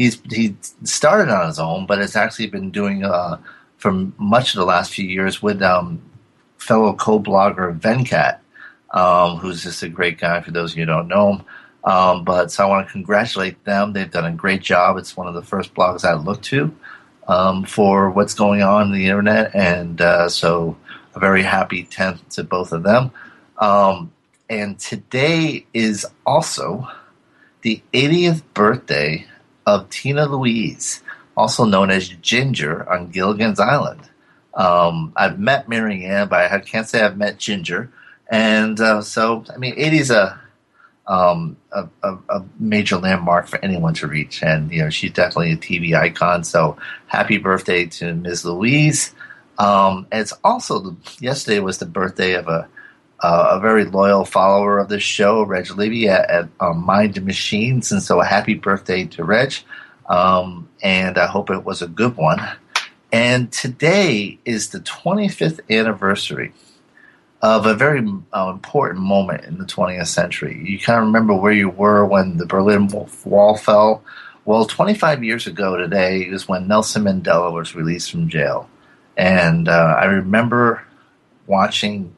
he's 0.00 0.20
he 0.30 0.56
started 0.84 1.28
on 1.28 1.46
his 1.46 1.58
own, 1.58 1.84
but 1.84 1.98
has 1.98 2.16
actually 2.16 2.46
been 2.46 2.70
doing 2.70 3.04
uh, 3.04 3.38
for 3.76 3.92
much 4.16 4.54
of 4.54 4.58
the 4.58 4.64
last 4.64 4.94
few 4.94 5.06
years 5.06 5.42
with 5.42 5.60
um, 5.60 6.00
fellow 6.56 6.94
co-blogger 6.94 7.78
Venkat, 7.78 8.38
um, 8.92 9.36
who's 9.36 9.62
just 9.62 9.82
a 9.82 9.90
great 9.90 10.18
guy. 10.18 10.40
For 10.40 10.52
those 10.52 10.72
of 10.72 10.78
you 10.78 10.84
who 10.84 10.92
don't 10.92 11.08
know 11.08 11.34
him, 11.34 11.44
um, 11.84 12.24
but 12.24 12.50
so 12.50 12.64
I 12.64 12.68
want 12.68 12.86
to 12.86 12.92
congratulate 12.92 13.62
them. 13.64 13.92
They've 13.92 14.10
done 14.10 14.24
a 14.24 14.32
great 14.32 14.62
job. 14.62 14.96
It's 14.96 15.18
one 15.18 15.28
of 15.28 15.34
the 15.34 15.42
first 15.42 15.74
blogs 15.74 16.02
I 16.02 16.14
look 16.14 16.40
to 16.44 16.74
um, 17.28 17.64
for 17.64 18.08
what's 18.08 18.32
going 18.32 18.62
on 18.62 18.86
in 18.86 18.92
the 18.92 19.04
internet, 19.04 19.54
and 19.54 20.00
uh, 20.00 20.30
so 20.30 20.78
a 21.14 21.20
very 21.20 21.42
happy 21.42 21.84
10th 21.84 22.26
to 22.36 22.44
both 22.44 22.72
of 22.72 22.84
them. 22.84 23.10
Um, 23.58 24.12
and 24.48 24.78
today 24.78 25.66
is 25.74 26.06
also 26.24 26.88
the 27.60 27.82
80th 27.92 28.42
birthday 28.54 29.26
of 29.66 29.90
Tina 29.90 30.26
Louise, 30.26 31.02
also 31.36 31.64
known 31.64 31.90
as 31.90 32.08
Ginger 32.08 32.88
on 32.90 33.10
Gilligan's 33.10 33.60
Island. 33.60 34.00
Um, 34.54 35.12
I've 35.16 35.38
met 35.38 35.68
Mary 35.68 36.04
Anne, 36.04 36.28
but 36.28 36.50
I 36.50 36.58
can't 36.60 36.88
say 36.88 37.02
I've 37.02 37.16
met 37.16 37.38
Ginger. 37.38 37.90
And 38.30 38.80
uh, 38.80 39.02
so, 39.02 39.44
I 39.52 39.58
mean, 39.58 39.74
80 39.76 39.98
is 39.98 40.10
a, 40.10 40.40
um, 41.06 41.56
a, 41.72 41.88
a, 42.02 42.18
a, 42.28 42.44
major 42.58 42.96
landmark 42.96 43.48
for 43.48 43.58
anyone 43.64 43.94
to 43.94 44.06
reach. 44.06 44.42
And, 44.42 44.70
you 44.70 44.82
know, 44.82 44.90
she's 44.90 45.12
definitely 45.12 45.52
a 45.52 45.56
TV 45.56 45.94
icon. 45.94 46.44
So 46.44 46.76
happy 47.06 47.38
birthday 47.38 47.86
to 47.86 48.14
Ms. 48.14 48.44
Louise. 48.44 49.14
Um, 49.58 50.06
it's 50.12 50.32
also, 50.44 50.78
the, 50.78 50.96
yesterday 51.18 51.58
was 51.58 51.78
the 51.78 51.86
birthday 51.86 52.34
of 52.34 52.48
a, 52.48 52.68
uh, 53.22 53.50
a 53.52 53.60
very 53.60 53.84
loyal 53.84 54.24
follower 54.24 54.78
of 54.78 54.88
this 54.88 55.02
show, 55.02 55.42
Reg 55.42 55.70
Levy 55.70 56.08
at, 56.08 56.28
at 56.30 56.48
um, 56.60 56.84
Mind 56.84 57.22
Machines. 57.24 57.92
And 57.92 58.02
so 58.02 58.20
a 58.20 58.24
happy 58.24 58.54
birthday 58.54 59.04
to 59.06 59.24
Reg. 59.24 59.54
Um, 60.08 60.68
and 60.82 61.18
I 61.18 61.26
hope 61.26 61.50
it 61.50 61.64
was 61.64 61.82
a 61.82 61.86
good 61.86 62.16
one. 62.16 62.40
And 63.12 63.52
today 63.52 64.38
is 64.44 64.70
the 64.70 64.80
25th 64.80 65.60
anniversary 65.68 66.52
of 67.42 67.66
a 67.66 67.74
very 67.74 68.06
uh, 68.34 68.50
important 68.52 69.00
moment 69.00 69.44
in 69.44 69.58
the 69.58 69.64
20th 69.64 70.06
century. 70.06 70.62
You 70.64 70.78
kind 70.78 70.98
of 70.98 71.06
remember 71.06 71.34
where 71.34 71.52
you 71.52 71.70
were 71.70 72.04
when 72.04 72.36
the 72.36 72.46
Berlin 72.46 72.88
Wall 73.24 73.56
fell. 73.56 74.02
Well, 74.44 74.64
25 74.66 75.24
years 75.24 75.46
ago 75.46 75.76
today 75.76 76.20
is 76.20 76.48
when 76.48 76.68
Nelson 76.68 77.04
Mandela 77.04 77.52
was 77.52 77.74
released 77.74 78.10
from 78.10 78.28
jail. 78.28 78.68
And 79.16 79.68
uh, 79.68 79.96
I 79.98 80.06
remember 80.06 80.82
watching 81.46 82.14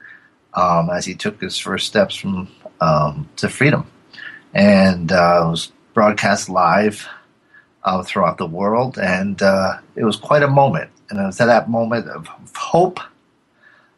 um, 0.54 0.90
as 0.90 1.04
he 1.04 1.14
took 1.14 1.40
his 1.40 1.58
first 1.58 1.86
steps 1.86 2.14
from 2.14 2.48
um, 2.80 3.28
to 3.36 3.48
freedom. 3.48 3.86
And 4.54 5.10
uh, 5.10 5.44
it 5.46 5.50
was 5.50 5.72
broadcast 5.94 6.48
live 6.48 7.08
uh, 7.84 8.02
throughout 8.02 8.38
the 8.38 8.46
world. 8.46 8.98
And 8.98 9.40
uh, 9.42 9.78
it 9.96 10.04
was 10.04 10.16
quite 10.16 10.42
a 10.42 10.48
moment. 10.48 10.90
And 11.10 11.18
it 11.20 11.24
was 11.24 11.40
at 11.40 11.46
that 11.46 11.70
moment 11.70 12.08
of 12.08 12.28
hope. 12.54 13.00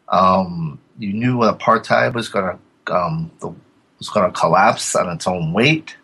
Um, 0.09 0.79
you 0.99 1.13
knew 1.13 1.39
apartheid 1.39 2.13
was 2.13 2.29
going 2.29 2.57
to 2.57 2.93
um, 2.93 3.31
was 3.97 4.09
going 4.09 4.31
to 4.31 4.39
collapse 4.39 4.95
on 4.95 5.09
its 5.09 5.27
own 5.27 5.53
weight, 5.53 5.95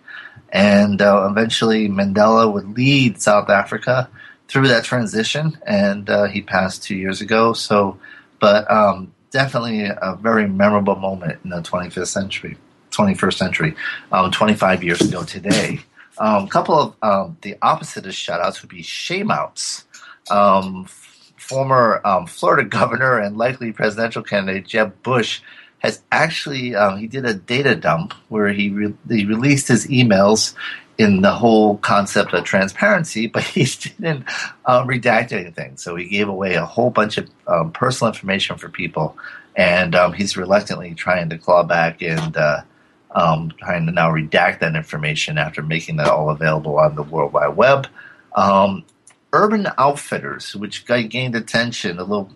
and 0.49 1.01
uh, 1.01 1.27
eventually 1.29 1.87
Mandela 1.87 2.51
would 2.51 2.75
lead 2.75 3.21
South 3.21 3.49
Africa 3.49 4.09
through 4.47 4.67
that 4.69 4.83
transition. 4.83 5.57
And 5.65 6.09
uh, 6.09 6.25
he 6.25 6.41
passed 6.41 6.83
two 6.83 6.95
years 6.95 7.21
ago. 7.21 7.53
So, 7.53 7.99
but 8.39 8.69
um, 8.71 9.13
definitely 9.31 9.85
a 9.85 10.17
very 10.21 10.47
memorable 10.47 10.95
moment 10.95 11.39
in 11.43 11.49
the 11.49 11.61
25th 11.61 12.07
century, 12.07 12.57
21st 12.91 13.33
century, 13.33 13.75
um, 14.11 14.29
25 14.29 14.83
years 14.83 15.01
ago 15.01 15.23
today. 15.23 15.79
A 16.19 16.25
um, 16.25 16.47
couple 16.47 16.77
of 16.77 16.95
um, 17.01 17.37
the 17.41 17.55
opposite 17.61 18.05
of 18.05 18.11
shoutouts 18.11 18.61
would 18.61 18.69
be 18.69 18.83
shameouts. 18.83 19.85
Um, 20.29 20.85
former 21.37 22.01
um, 22.05 22.27
Florida 22.27 22.63
governor 22.69 23.17
and 23.17 23.37
likely 23.37 23.71
presidential 23.71 24.21
candidate 24.21 24.67
Jeb 24.67 25.01
Bush 25.03 25.41
has 25.79 26.03
actually 26.11 26.75
um, 26.75 26.99
he 26.99 27.07
did 27.07 27.25
a 27.25 27.33
data 27.33 27.75
dump 27.75 28.13
where 28.29 28.49
he 28.49 28.69
re- 28.69 28.93
he 29.09 29.25
released 29.25 29.67
his 29.67 29.87
emails 29.87 30.53
in 31.01 31.21
the 31.21 31.31
whole 31.31 31.77
concept 31.77 32.31
of 32.33 32.43
transparency, 32.43 33.25
but 33.35 33.43
he 33.43 33.65
didn't 33.65 34.23
um, 34.65 34.87
redact 34.87 35.31
anything. 35.31 35.75
So 35.77 35.95
he 35.95 36.05
gave 36.05 36.29
away 36.29 36.53
a 36.53 36.65
whole 36.65 36.91
bunch 36.91 37.17
of 37.17 37.29
um, 37.47 37.71
personal 37.71 38.13
information 38.13 38.57
for 38.57 38.69
people, 38.69 39.17
and 39.55 39.95
um, 39.95 40.13
he's 40.13 40.37
reluctantly 40.37 40.93
trying 40.93 41.29
to 41.29 41.37
claw 41.37 41.63
back 41.63 42.03
and 42.03 42.37
uh, 42.37 42.61
um, 43.15 43.51
trying 43.57 43.87
to 43.87 43.91
now 43.91 44.11
redact 44.11 44.59
that 44.59 44.75
information 44.75 45.39
after 45.39 45.63
making 45.63 45.97
that 45.97 46.07
all 46.07 46.29
available 46.29 46.77
on 46.77 46.95
the 46.95 47.03
World 47.03 47.33
Wide 47.33 47.57
Web. 47.57 47.87
Um, 48.35 48.85
Urban 49.33 49.67
Outfitters, 49.77 50.55
which 50.55 50.85
gained 50.85 51.35
attention 51.35 51.97
a 51.97 52.03
little 52.03 52.29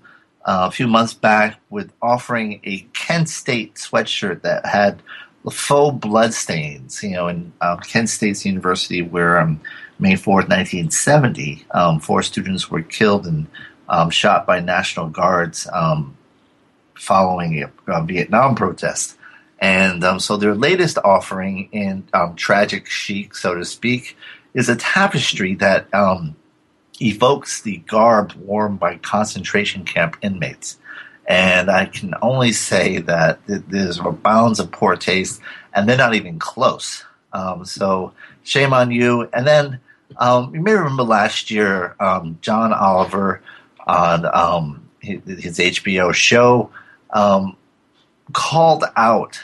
uh, 0.45 0.68
a 0.70 0.72
few 0.72 0.88
months 0.88 1.13
back 1.13 1.59
with 1.70 1.91
offering 2.01 2.61
a 2.63 2.80
Kent 2.93 3.30
State 3.30 3.76
sweatshirt 3.76 4.41
that 4.43 4.66
had 4.66 5.01
faux 5.51 5.97
blood 5.99 6.33
stains. 6.33 7.03
You 7.03 7.11
know, 7.11 7.27
in 7.27 7.53
um, 7.61 7.79
Kent 7.79 8.09
State's 8.09 8.45
University, 8.45 9.01
where 9.01 9.39
um, 9.39 9.61
May 9.99 10.13
4th, 10.13 10.49
1970, 10.49 11.65
um, 11.71 11.99
four 11.99 12.21
students 12.21 12.69
were 12.69 12.81
killed 12.81 13.25
and 13.25 13.47
um, 13.87 14.09
shot 14.09 14.45
by 14.45 14.59
National 14.59 15.07
Guards 15.07 15.67
um, 15.71 16.17
following 16.95 17.63
a, 17.63 17.71
a, 17.91 18.03
Vietnam 18.03 18.55
protest. 18.55 19.15
And 19.59 20.21
so 20.21 20.37
their 20.37 20.53
latest 20.53 20.97
offering 21.03 21.69
in 21.71 22.03
tragic 22.35 22.87
chic, 22.87 23.35
so 23.35 23.55
to 23.55 23.63
speak, 23.63 24.17
is 24.53 24.67
a 24.67 24.75
tapestry 24.75 25.55
that 25.55 25.87
evokes 27.01 27.61
the 27.61 27.77
garb 27.77 28.33
worn 28.33 28.75
by 28.75 28.97
concentration 28.97 29.85
camp 29.85 30.17
inmates. 30.21 30.77
And 31.28 31.71
I 31.71 31.86
can 31.86 32.13
only 32.21 32.51
say 32.51 32.99
that 32.99 33.39
there's 33.47 33.99
a 33.99 34.11
bounds 34.11 34.59
of 34.59 34.71
poor 34.71 34.95
taste, 34.95 35.41
and 35.73 35.89
they're 35.89 35.97
not 35.97 36.13
even 36.13 36.38
close. 36.38 37.03
Um, 37.34 37.65
so 37.65 38.13
shame 38.43 38.73
on 38.73 38.91
you. 38.91 39.28
And 39.34 39.47
then 39.47 39.80
um, 40.17 40.53
you 40.53 40.61
may 40.61 40.73
remember 40.73 41.03
last 41.03 41.49
year, 41.49 41.95
um, 41.99 42.38
John 42.41 42.71
Oliver 42.73 43.41
on 43.88 44.26
um, 44.26 44.88
his, 44.99 45.19
his, 45.43 45.59
HBO 45.59 46.13
show 46.13 46.71
um, 47.11 47.55
called 48.34 48.86
out 48.95 49.39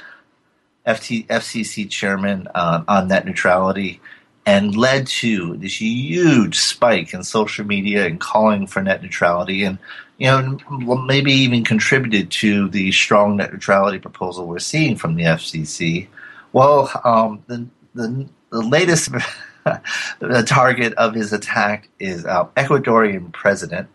FT, 0.88 1.28
FCC 1.28 1.90
chairman 1.90 2.48
uh, 2.56 2.84
on 2.88 3.08
net 3.08 3.26
neutrality 3.26 4.02
and 4.46 4.76
led 4.76 5.06
to 5.06 5.56
this 5.58 5.80
huge 5.80 6.58
spike 6.58 7.14
in 7.14 7.24
social 7.24 7.66
media 7.66 8.06
and 8.06 8.20
calling 8.20 8.66
for 8.66 8.82
net 8.82 9.02
neutrality 9.04 9.64
and 9.64 9.78
you 10.18 10.28
know 10.28 10.58
maybe 11.06 11.32
even 11.32 11.64
contributed 11.64 12.32
to 12.32 12.68
the 12.70 12.92
strong 12.92 13.38
net 13.38 13.52
neutrality 13.52 14.00
proposal 14.00 14.48
we're 14.48 14.60
seeing 14.60 14.96
from 14.96 15.16
the 15.16 15.24
FCC. 15.24 16.08
Well, 16.54 16.92
um, 17.04 17.44
the, 17.48 17.66
the, 17.94 18.28
the 18.50 18.62
latest 18.62 19.12
the 20.20 20.44
target 20.46 20.94
of 20.94 21.14
his 21.14 21.34
attack 21.34 21.89
is 22.00 22.26
uh, 22.26 22.46
Ecuadorian 22.58 23.32
president 23.32 23.88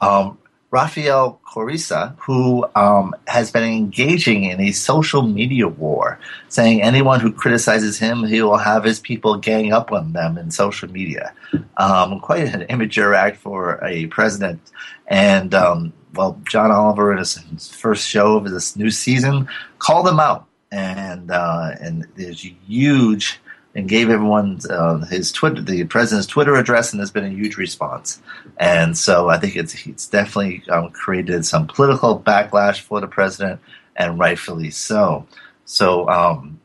um, 0.00 0.38
Rafael 0.74 1.38
Correa, 1.44 2.16
who 2.18 2.66
um, 2.74 3.14
has 3.28 3.52
been 3.52 3.62
engaging 3.62 4.42
in 4.42 4.60
a 4.60 4.72
social 4.72 5.22
media 5.22 5.68
war, 5.68 6.18
saying 6.48 6.82
anyone 6.82 7.20
who 7.20 7.32
criticizes 7.32 7.96
him, 7.96 8.24
he 8.24 8.42
will 8.42 8.56
have 8.56 8.82
his 8.82 8.98
people 8.98 9.36
gang 9.36 9.72
up 9.72 9.92
on 9.92 10.14
them 10.14 10.36
in 10.36 10.50
social 10.50 10.90
media. 10.90 11.32
Um, 11.76 12.18
quite 12.18 12.52
an 12.52 12.62
immature 12.62 13.14
act 13.14 13.36
for 13.36 13.78
a 13.84 14.08
president. 14.08 14.60
And, 15.06 15.54
um, 15.54 15.92
well, 16.12 16.40
John 16.50 16.72
Oliver, 16.72 17.12
in 17.12 17.18
his 17.18 17.68
first 17.68 18.08
show 18.08 18.36
of 18.36 18.50
this 18.50 18.74
new 18.74 18.90
season, 18.90 19.46
called 19.78 20.08
him 20.08 20.18
out. 20.18 20.48
And, 20.72 21.30
uh, 21.30 21.70
and 21.80 22.04
there's 22.16 22.44
huge 22.66 23.38
and 23.74 23.88
gave 23.88 24.08
everyone 24.08 24.60
uh, 24.70 24.98
his 25.06 25.32
Twitter, 25.32 25.60
the 25.60 25.84
president's 25.84 26.28
Twitter 26.28 26.54
address, 26.54 26.92
and 26.92 27.00
there's 27.00 27.10
been 27.10 27.24
a 27.24 27.28
huge 27.28 27.56
response. 27.56 28.22
And 28.56 28.96
so 28.96 29.28
I 29.28 29.38
think 29.38 29.56
it's 29.56 29.86
it's 29.86 30.06
definitely 30.06 30.62
um, 30.68 30.90
created 30.90 31.44
some 31.44 31.66
political 31.66 32.20
backlash 32.20 32.80
for 32.80 33.00
the 33.00 33.08
president, 33.08 33.60
and 33.96 34.18
rightfully 34.18 34.70
so. 34.70 35.26
So 35.64 36.08
um, 36.08 36.60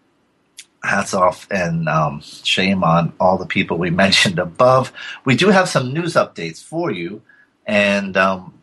hats 0.83 1.13
off 1.13 1.47
and 1.49 1.89
um, 1.89 2.21
shame 2.21 2.83
on 2.83 3.13
all 3.19 3.37
the 3.37 3.47
people 3.47 3.77
we 3.77 3.89
mentioned 4.05 4.37
above. 4.37 4.93
We 5.25 5.35
do 5.35 5.49
have 5.49 5.67
some 5.67 5.93
news 5.93 6.13
updates 6.13 6.63
for 6.63 6.91
you, 6.91 7.23
and 7.65 8.15
um, 8.17 8.53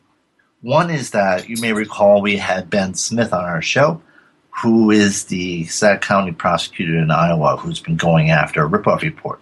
one 0.60 0.90
is 0.90 1.10
that 1.10 1.48
you 1.48 1.56
may 1.60 1.72
recall 1.72 2.22
we 2.22 2.36
had 2.36 2.70
Ben 2.70 2.94
Smith 2.94 3.32
on 3.32 3.44
our 3.44 3.62
show 3.62 4.02
who 4.62 4.90
is 4.90 5.24
the 5.24 5.64
Sac 5.66 6.00
County 6.00 6.32
prosecutor 6.32 6.96
in 6.98 7.10
Iowa 7.10 7.56
who's 7.56 7.80
been 7.80 7.96
going 7.96 8.30
after 8.30 8.64
a 8.64 8.68
ripoff 8.68 9.02
report. 9.02 9.40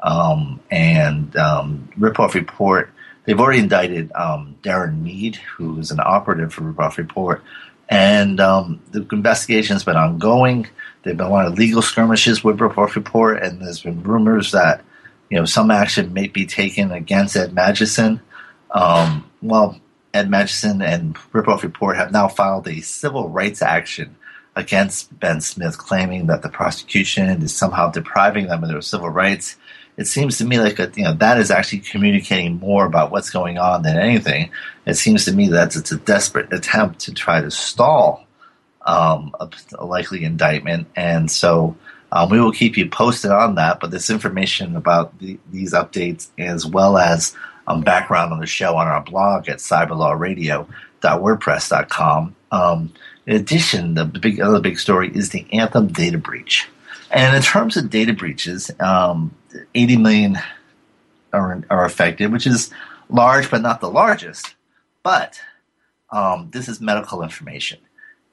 Um, 0.00 0.60
and 0.70 1.34
um, 1.36 1.88
ripoff 1.98 2.34
report, 2.34 2.92
they've 3.24 3.38
already 3.38 3.60
indicted 3.60 4.12
um, 4.12 4.56
Darren 4.62 5.00
Meade, 5.00 5.36
who 5.36 5.78
is 5.78 5.90
an 5.90 6.00
operative 6.00 6.52
for 6.52 6.62
ripoff 6.62 6.98
report. 6.98 7.42
And 7.88 8.40
um, 8.40 8.80
the 8.90 9.06
investigation's 9.12 9.84
been 9.84 9.96
ongoing. 9.96 10.66
There've 11.02 11.16
been 11.16 11.26
a 11.26 11.30
lot 11.30 11.46
of 11.46 11.58
legal 11.58 11.82
skirmishes 11.82 12.44
with 12.44 12.58
ripoff 12.58 12.94
report, 12.94 13.42
and 13.42 13.60
there's 13.60 13.82
been 13.82 14.02
rumors 14.02 14.52
that 14.52 14.84
you 15.30 15.38
know 15.38 15.44
some 15.44 15.70
action 15.70 16.12
may 16.12 16.28
be 16.28 16.46
taken 16.46 16.90
against 16.92 17.36
Ed 17.36 17.54
Magedson. 17.54 18.20
Um, 18.70 19.30
well, 19.40 19.78
Ed 20.14 20.28
Magedson 20.28 20.84
and 20.84 21.14
Ripoff 21.32 21.62
Report 21.62 21.96
have 21.96 22.12
now 22.12 22.28
filed 22.28 22.68
a 22.68 22.80
civil 22.80 23.28
rights 23.28 23.60
action 23.60 24.16
against 24.54 25.18
Ben 25.18 25.40
Smith, 25.40 25.78
claiming 25.78 26.26
that 26.26 26.42
the 26.42 26.48
prosecution 26.48 27.42
is 27.42 27.54
somehow 27.54 27.90
depriving 27.90 28.48
them 28.48 28.62
of 28.62 28.68
their 28.68 28.82
civil 28.82 29.08
rights. 29.08 29.56
It 29.96 30.06
seems 30.06 30.38
to 30.38 30.44
me 30.44 30.58
like 30.58 30.78
a, 30.78 30.90
you 30.94 31.04
know 31.04 31.14
that 31.14 31.38
is 31.38 31.50
actually 31.50 31.80
communicating 31.80 32.58
more 32.58 32.86
about 32.86 33.10
what's 33.10 33.30
going 33.30 33.58
on 33.58 33.82
than 33.82 33.98
anything. 33.98 34.50
It 34.86 34.94
seems 34.94 35.24
to 35.26 35.32
me 35.32 35.48
that 35.48 35.76
it's 35.76 35.92
a 35.92 35.98
desperate 35.98 36.52
attempt 36.52 37.00
to 37.00 37.12
try 37.12 37.40
to 37.40 37.50
stall 37.50 38.26
um, 38.86 39.34
a, 39.38 39.50
a, 39.78 39.84
likely 39.84 40.24
indictment, 40.24 40.88
and 40.96 41.30
so 41.30 41.76
um, 42.10 42.30
we 42.30 42.40
will 42.40 42.52
keep 42.52 42.76
you 42.76 42.88
posted 42.88 43.30
on 43.30 43.54
that. 43.56 43.80
But 43.80 43.90
this 43.90 44.10
information 44.10 44.76
about 44.76 45.18
the, 45.18 45.38
these 45.50 45.72
updates, 45.72 46.28
as 46.38 46.66
well 46.66 46.98
as 46.98 47.34
um, 47.66 47.82
background 47.82 48.32
on 48.32 48.40
the 48.40 48.46
show 48.46 48.76
on 48.76 48.86
our 48.86 49.02
blog 49.02 49.48
at 49.48 49.58
cyberlawradio.wordpress.com. 49.58 52.36
Um, 52.50 52.92
in 53.26 53.36
addition, 53.36 53.94
the 53.94 54.04
big 54.04 54.40
other 54.40 54.60
big 54.60 54.78
story 54.78 55.10
is 55.14 55.30
the 55.30 55.46
Anthem 55.52 55.88
data 55.88 56.18
breach. 56.18 56.68
And 57.10 57.36
in 57.36 57.42
terms 57.42 57.76
of 57.76 57.90
data 57.90 58.12
breaches, 58.12 58.70
um, 58.80 59.34
80 59.74 59.96
million 59.98 60.38
are, 61.32 61.62
are 61.70 61.84
affected, 61.84 62.32
which 62.32 62.46
is 62.46 62.70
large, 63.08 63.50
but 63.50 63.62
not 63.62 63.80
the 63.80 63.90
largest. 63.90 64.54
But 65.02 65.40
um, 66.10 66.48
this 66.52 66.68
is 66.68 66.80
medical 66.80 67.22
information, 67.22 67.78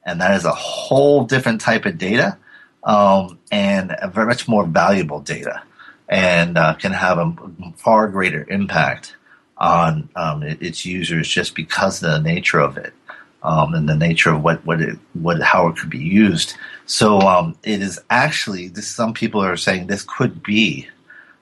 and 0.04 0.20
that 0.20 0.36
is 0.36 0.44
a 0.44 0.52
whole 0.52 1.24
different 1.24 1.60
type 1.60 1.84
of 1.84 1.98
data 1.98 2.38
um, 2.84 3.38
and 3.52 3.94
a 4.00 4.08
very 4.08 4.26
much 4.26 4.48
more 4.48 4.64
valuable 4.64 5.20
data, 5.20 5.62
and 6.08 6.56
uh, 6.56 6.74
can 6.74 6.92
have 6.92 7.18
a 7.18 7.34
far 7.76 8.08
greater 8.08 8.46
impact 8.48 9.16
on 9.56 10.08
um, 10.16 10.42
its 10.42 10.86
users 10.86 11.28
just 11.28 11.54
because 11.54 12.02
of 12.02 12.10
the 12.10 12.20
nature 12.20 12.60
of 12.60 12.78
it 12.78 12.94
um, 13.42 13.74
and 13.74 13.88
the 13.88 13.96
nature 13.96 14.34
of 14.34 14.42
what 14.42 14.64
what 14.66 14.80
it 14.80 14.98
what 15.14 15.40
how 15.40 15.68
it 15.68 15.76
could 15.76 15.90
be 15.90 15.98
used. 15.98 16.54
So 16.86 17.20
um, 17.20 17.56
it 17.62 17.82
is 17.82 18.00
actually 18.10 18.68
this. 18.68 18.88
Some 18.88 19.14
people 19.14 19.42
are 19.42 19.56
saying 19.56 19.86
this 19.86 20.04
could 20.04 20.42
be 20.42 20.88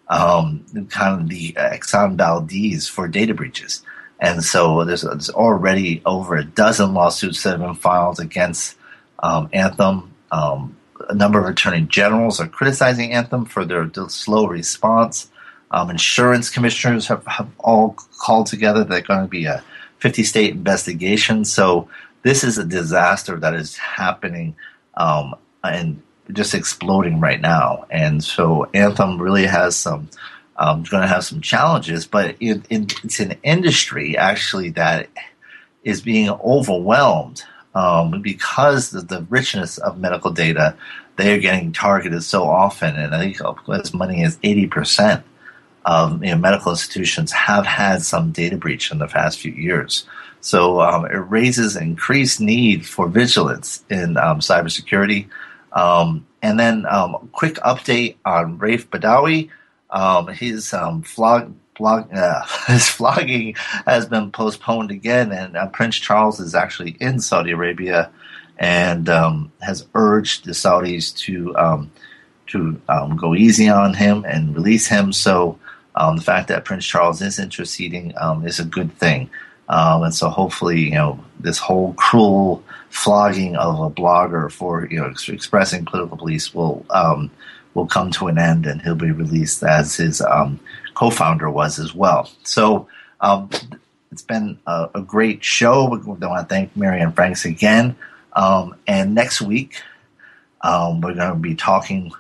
um, 0.09 0.65
kind 0.91 1.21
of 1.21 1.29
the 1.29 1.53
Exxon 1.53 2.17
Valdez 2.17 2.89
for 2.89 3.09
data 3.09 3.35
breaches. 3.35 3.83
And 4.21 4.43
so 4.43 4.85
there's, 4.85 5.03
there's, 5.03 5.31
already 5.31 6.03
over 6.05 6.37
a 6.37 6.45
dozen 6.45 6.93
lawsuits 6.93 7.43
that 7.43 7.51
have 7.51 7.61
been 7.61 7.75
filed 7.75 8.19
against 8.19 8.77
um, 9.21 9.49
Anthem. 9.53 10.13
Um, 10.33 10.77
a 11.09 11.15
number 11.15 11.39
of 11.39 11.47
attorney 11.47 11.83
generals 11.83 12.41
are 12.41 12.49
criticizing 12.49 13.13
Anthem 13.13 13.45
for 13.45 13.65
their 13.65 13.89
slow 14.09 14.47
response. 14.47 15.31
Um, 15.71 15.91
insurance 15.91 16.51
commissioners 16.51 17.07
have, 17.07 17.25
have 17.27 17.49
all 17.59 17.97
called 18.19 18.47
together. 18.47 18.83
They're 18.85 19.03
going 19.03 19.23
to 19.23 19.29
be 19.29 19.45
a 19.45 19.63
50 19.99 20.23
state 20.23 20.53
investigation. 20.53 21.45
So 21.45 21.89
this 22.23 22.45
is 22.45 22.59
a 22.59 22.65
disaster 22.65 23.39
that 23.39 23.55
is 23.55 23.77
happening 23.77 24.57
um, 24.97 25.35
and 25.63 26.03
just 26.33 26.55
exploding 26.55 27.21
right 27.21 27.41
now. 27.41 27.87
And 27.91 28.23
so 28.23 28.69
Anthem 28.75 29.21
really 29.21 29.47
has 29.47 29.77
some, 29.77 30.11
um, 30.57 30.83
going 30.85 31.03
to 31.03 31.09
have 31.09 31.25
some 31.25 31.41
challenges, 31.41 32.07
but 32.07 32.37
it, 32.41 32.65
it, 32.69 33.05
it's 33.05 33.21
an 33.21 33.35
industry 33.43 34.17
actually 34.17 34.71
that 34.71 35.09
is 35.85 36.03
being 36.03 36.29
overwhelmed 36.29 37.43
um, 37.75 38.21
because 38.23 38.93
of 38.93 39.09
the 39.09 39.27
richness 39.31 39.79
of 39.79 39.99
medical 39.99 40.31
data. 40.31 40.77
They 41.17 41.35
are 41.35 41.41
getting 41.41 41.73
targeted 41.73 42.23
so 42.23 42.45
often, 42.45 42.95
and 42.95 43.15
I 43.15 43.33
think 43.33 43.41
as 43.69 43.95
many 43.95 44.23
as 44.23 44.37
80% 44.39 45.23
of 45.85 46.23
you 46.23 46.31
know, 46.31 46.37
medical 46.39 46.73
institutions 46.73 47.33
have 47.33 47.67
had 47.67 48.03
some 48.03 48.31
data 48.33 48.57
breach 48.57 48.91
in 48.91 48.99
the 48.99 49.07
past 49.07 49.39
few 49.39 49.53
years. 49.53 50.07
So 50.41 50.81
um, 50.81 51.05
it 51.07 51.17
raises 51.17 51.77
increased 51.77 52.41
need 52.41 52.87
for 52.87 53.09
vigilance 53.09 53.85
in 53.91 54.17
um, 54.17 54.41
cybersecurity. 54.41 55.29
Um, 55.73 56.27
and 56.43 56.59
then 56.59 56.87
um, 56.87 57.29
quick 57.33 57.55
update 57.57 58.17
on 58.25 58.59
Raif 58.59 58.87
Badawi. 58.87 59.51
Um, 59.91 60.29
his 60.29 60.73
um, 60.73 61.03
flog, 61.03 61.55
blog, 61.77 62.09
uh, 62.15 62.43
his 62.67 62.89
flogging 62.89 63.55
has 63.87 64.07
been 64.07 64.31
postponed 64.31 64.91
again, 64.91 65.33
and 65.33 65.57
uh, 65.57 65.67
Prince 65.69 65.97
Charles 65.97 66.41
is 66.41 66.55
actually 66.55 66.97
in 67.01 67.21
Saudi 67.21 67.53
Arabia 67.53 68.11
and 68.59 69.09
um, 69.09 69.53
has 69.61 69.87
urged 69.95 70.45
the 70.45 70.53
Saudis 70.53 71.17
to 71.19 71.57
um, 71.57 71.91
to 72.49 72.81
um, 72.89 73.17
go 73.17 73.35
easy 73.35 73.69
on 73.69 73.95
him 73.95 74.25
and 74.25 74.55
release 74.55 74.87
him. 74.87 75.13
So 75.13 75.59
um, 75.99 76.17
the 76.17 76.23
fact 76.23 76.49
that 76.49 76.65
Prince 76.65 76.87
Charles 76.87 77.21
is 77.21 77.39
interceding 77.39 78.15
is 78.45 78.61
a 78.61 78.65
good 78.65 78.97
thing. 78.99 79.29
Um, 79.69 80.05
and 80.05 80.15
so 80.15 80.29
hopefully, 80.31 80.81
you 80.81 80.93
know, 80.93 81.23
this 81.41 81.59
whole 81.59 81.93
cruel 81.95 82.63
flogging 82.91 83.57
of 83.57 83.81
a 83.81 83.91
blogger 83.91 84.51
for 84.51 84.87
you 84.91 84.99
know 84.99 85.09
ex- 85.09 85.29
expressing 85.29 85.85
political 85.85 86.17
beliefs 86.17 86.55
will 86.55 86.87
um, 86.91 87.31
will 87.75 87.87
come 87.87 88.11
to 88.13 88.29
an 88.29 88.39
end, 88.39 88.67
and 88.67 88.81
he'll 88.81 88.95
be 88.95 89.11
released 89.11 89.63
as 89.63 89.97
his 89.97 90.21
um, 90.23 90.59
co-founder 90.95 91.51
was 91.51 91.79
as 91.79 91.95
well. 91.95 92.31
So 92.45 92.89
um, 93.21 93.51
it's 94.11 94.23
been 94.23 94.59
a, 94.67 94.89
a, 94.95 95.03
great 95.03 95.45
show. 95.45 95.89
We 95.89 95.99
want 95.99 96.21
to 96.21 96.47
thank 96.49 96.75
Mary 96.77 97.01
Anne 97.01 97.13
Franks 97.13 97.45
again. 97.45 97.97
Um, 98.35 98.77
and 98.87 99.15
next 99.15 99.43
week, 99.43 99.83
um, 100.63 101.01
we're 101.01 101.15
going 101.15 101.33
to 101.33 101.35
be 101.35 101.55
talking 101.55 102.13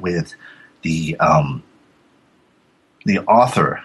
with 0.00 0.34
the 0.82 1.16
the 3.04 3.20
author 3.20 3.82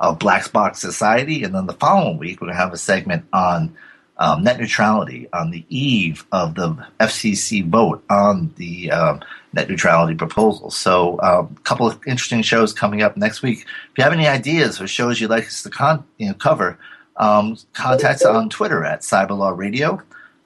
of 0.00 0.18
Black 0.18 0.50
Box 0.52 0.80
Society. 0.80 1.42
And 1.44 1.54
then 1.54 1.66
the 1.66 1.74
following 1.74 2.18
week, 2.18 2.40
we're 2.40 2.46
going 2.46 2.56
to 2.56 2.62
have 2.62 2.72
a 2.72 2.78
segment 2.78 3.24
on 3.32 3.76
um, 4.16 4.44
net 4.44 4.60
neutrality 4.60 5.28
on 5.32 5.50
the 5.50 5.64
eve 5.68 6.24
of 6.30 6.54
the 6.54 6.76
FCC 7.00 7.66
vote 7.66 8.04
on 8.08 8.52
the 8.56 8.90
um, 8.90 9.20
net 9.52 9.68
neutrality 9.68 10.14
proposal. 10.14 10.70
So, 10.70 11.18
a 11.18 11.40
um, 11.40 11.56
couple 11.64 11.86
of 11.86 12.00
interesting 12.06 12.42
shows 12.42 12.72
coming 12.72 13.02
up 13.02 13.16
next 13.16 13.42
week. 13.42 13.60
If 13.62 13.98
you 13.98 14.04
have 14.04 14.12
any 14.12 14.28
ideas 14.28 14.80
or 14.80 14.86
shows 14.86 15.20
you'd 15.20 15.30
like 15.30 15.46
us 15.46 15.62
to 15.64 15.70
con- 15.70 16.04
you 16.18 16.28
know, 16.28 16.34
cover, 16.34 16.78
um, 17.16 17.56
contact 17.72 18.22
us 18.22 18.26
on 18.26 18.50
Twitter 18.50 18.84
at 18.84 19.00
Cyberlaw 19.00 19.56
Radio. 19.56 20.00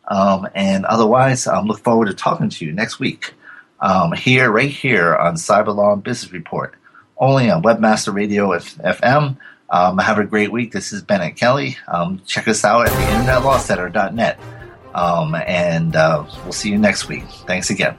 Um, 0.07 0.49
and 0.55 0.87
otherwise, 0.87 1.47
um, 1.47 1.67
look 1.67 1.81
forward 1.81 2.07
to 2.07 2.15
talking 2.15 2.49
to 2.49 2.65
you 2.65 2.73
next 2.73 2.99
week 2.99 3.35
here, 4.17 4.51
right 4.51 4.71
here 4.71 5.15
on 5.15 5.35
Cyberlaw 5.35 5.93
and 5.93 6.03
Business 6.03 6.33
Report 6.33 6.75
only 7.19 7.51
on 7.51 7.63
Webmaster 7.63 8.15
Radio 8.15 8.49
FM. 8.51 9.37
Um, 9.71 9.99
have 9.99 10.19
a 10.19 10.25
great 10.25 10.51
week. 10.51 10.73
This 10.73 10.93
is 10.93 11.03
Bennet 11.03 11.37
Kelley. 11.37 11.77
Um, 11.87 12.23
check 12.27 12.49
us 12.49 12.65
out 12.65 12.89
at 12.89 12.93
the 12.93 13.31
internetlawcenter.net. 13.31 14.41
Um, 14.95 15.35
and 15.35 15.95
uh, 15.95 16.25
we'll 16.45 16.53
see 16.53 16.71
you 16.71 16.79
next 16.79 17.09
week. 17.09 17.25
Thanks 17.47 17.71
again. 17.71 17.99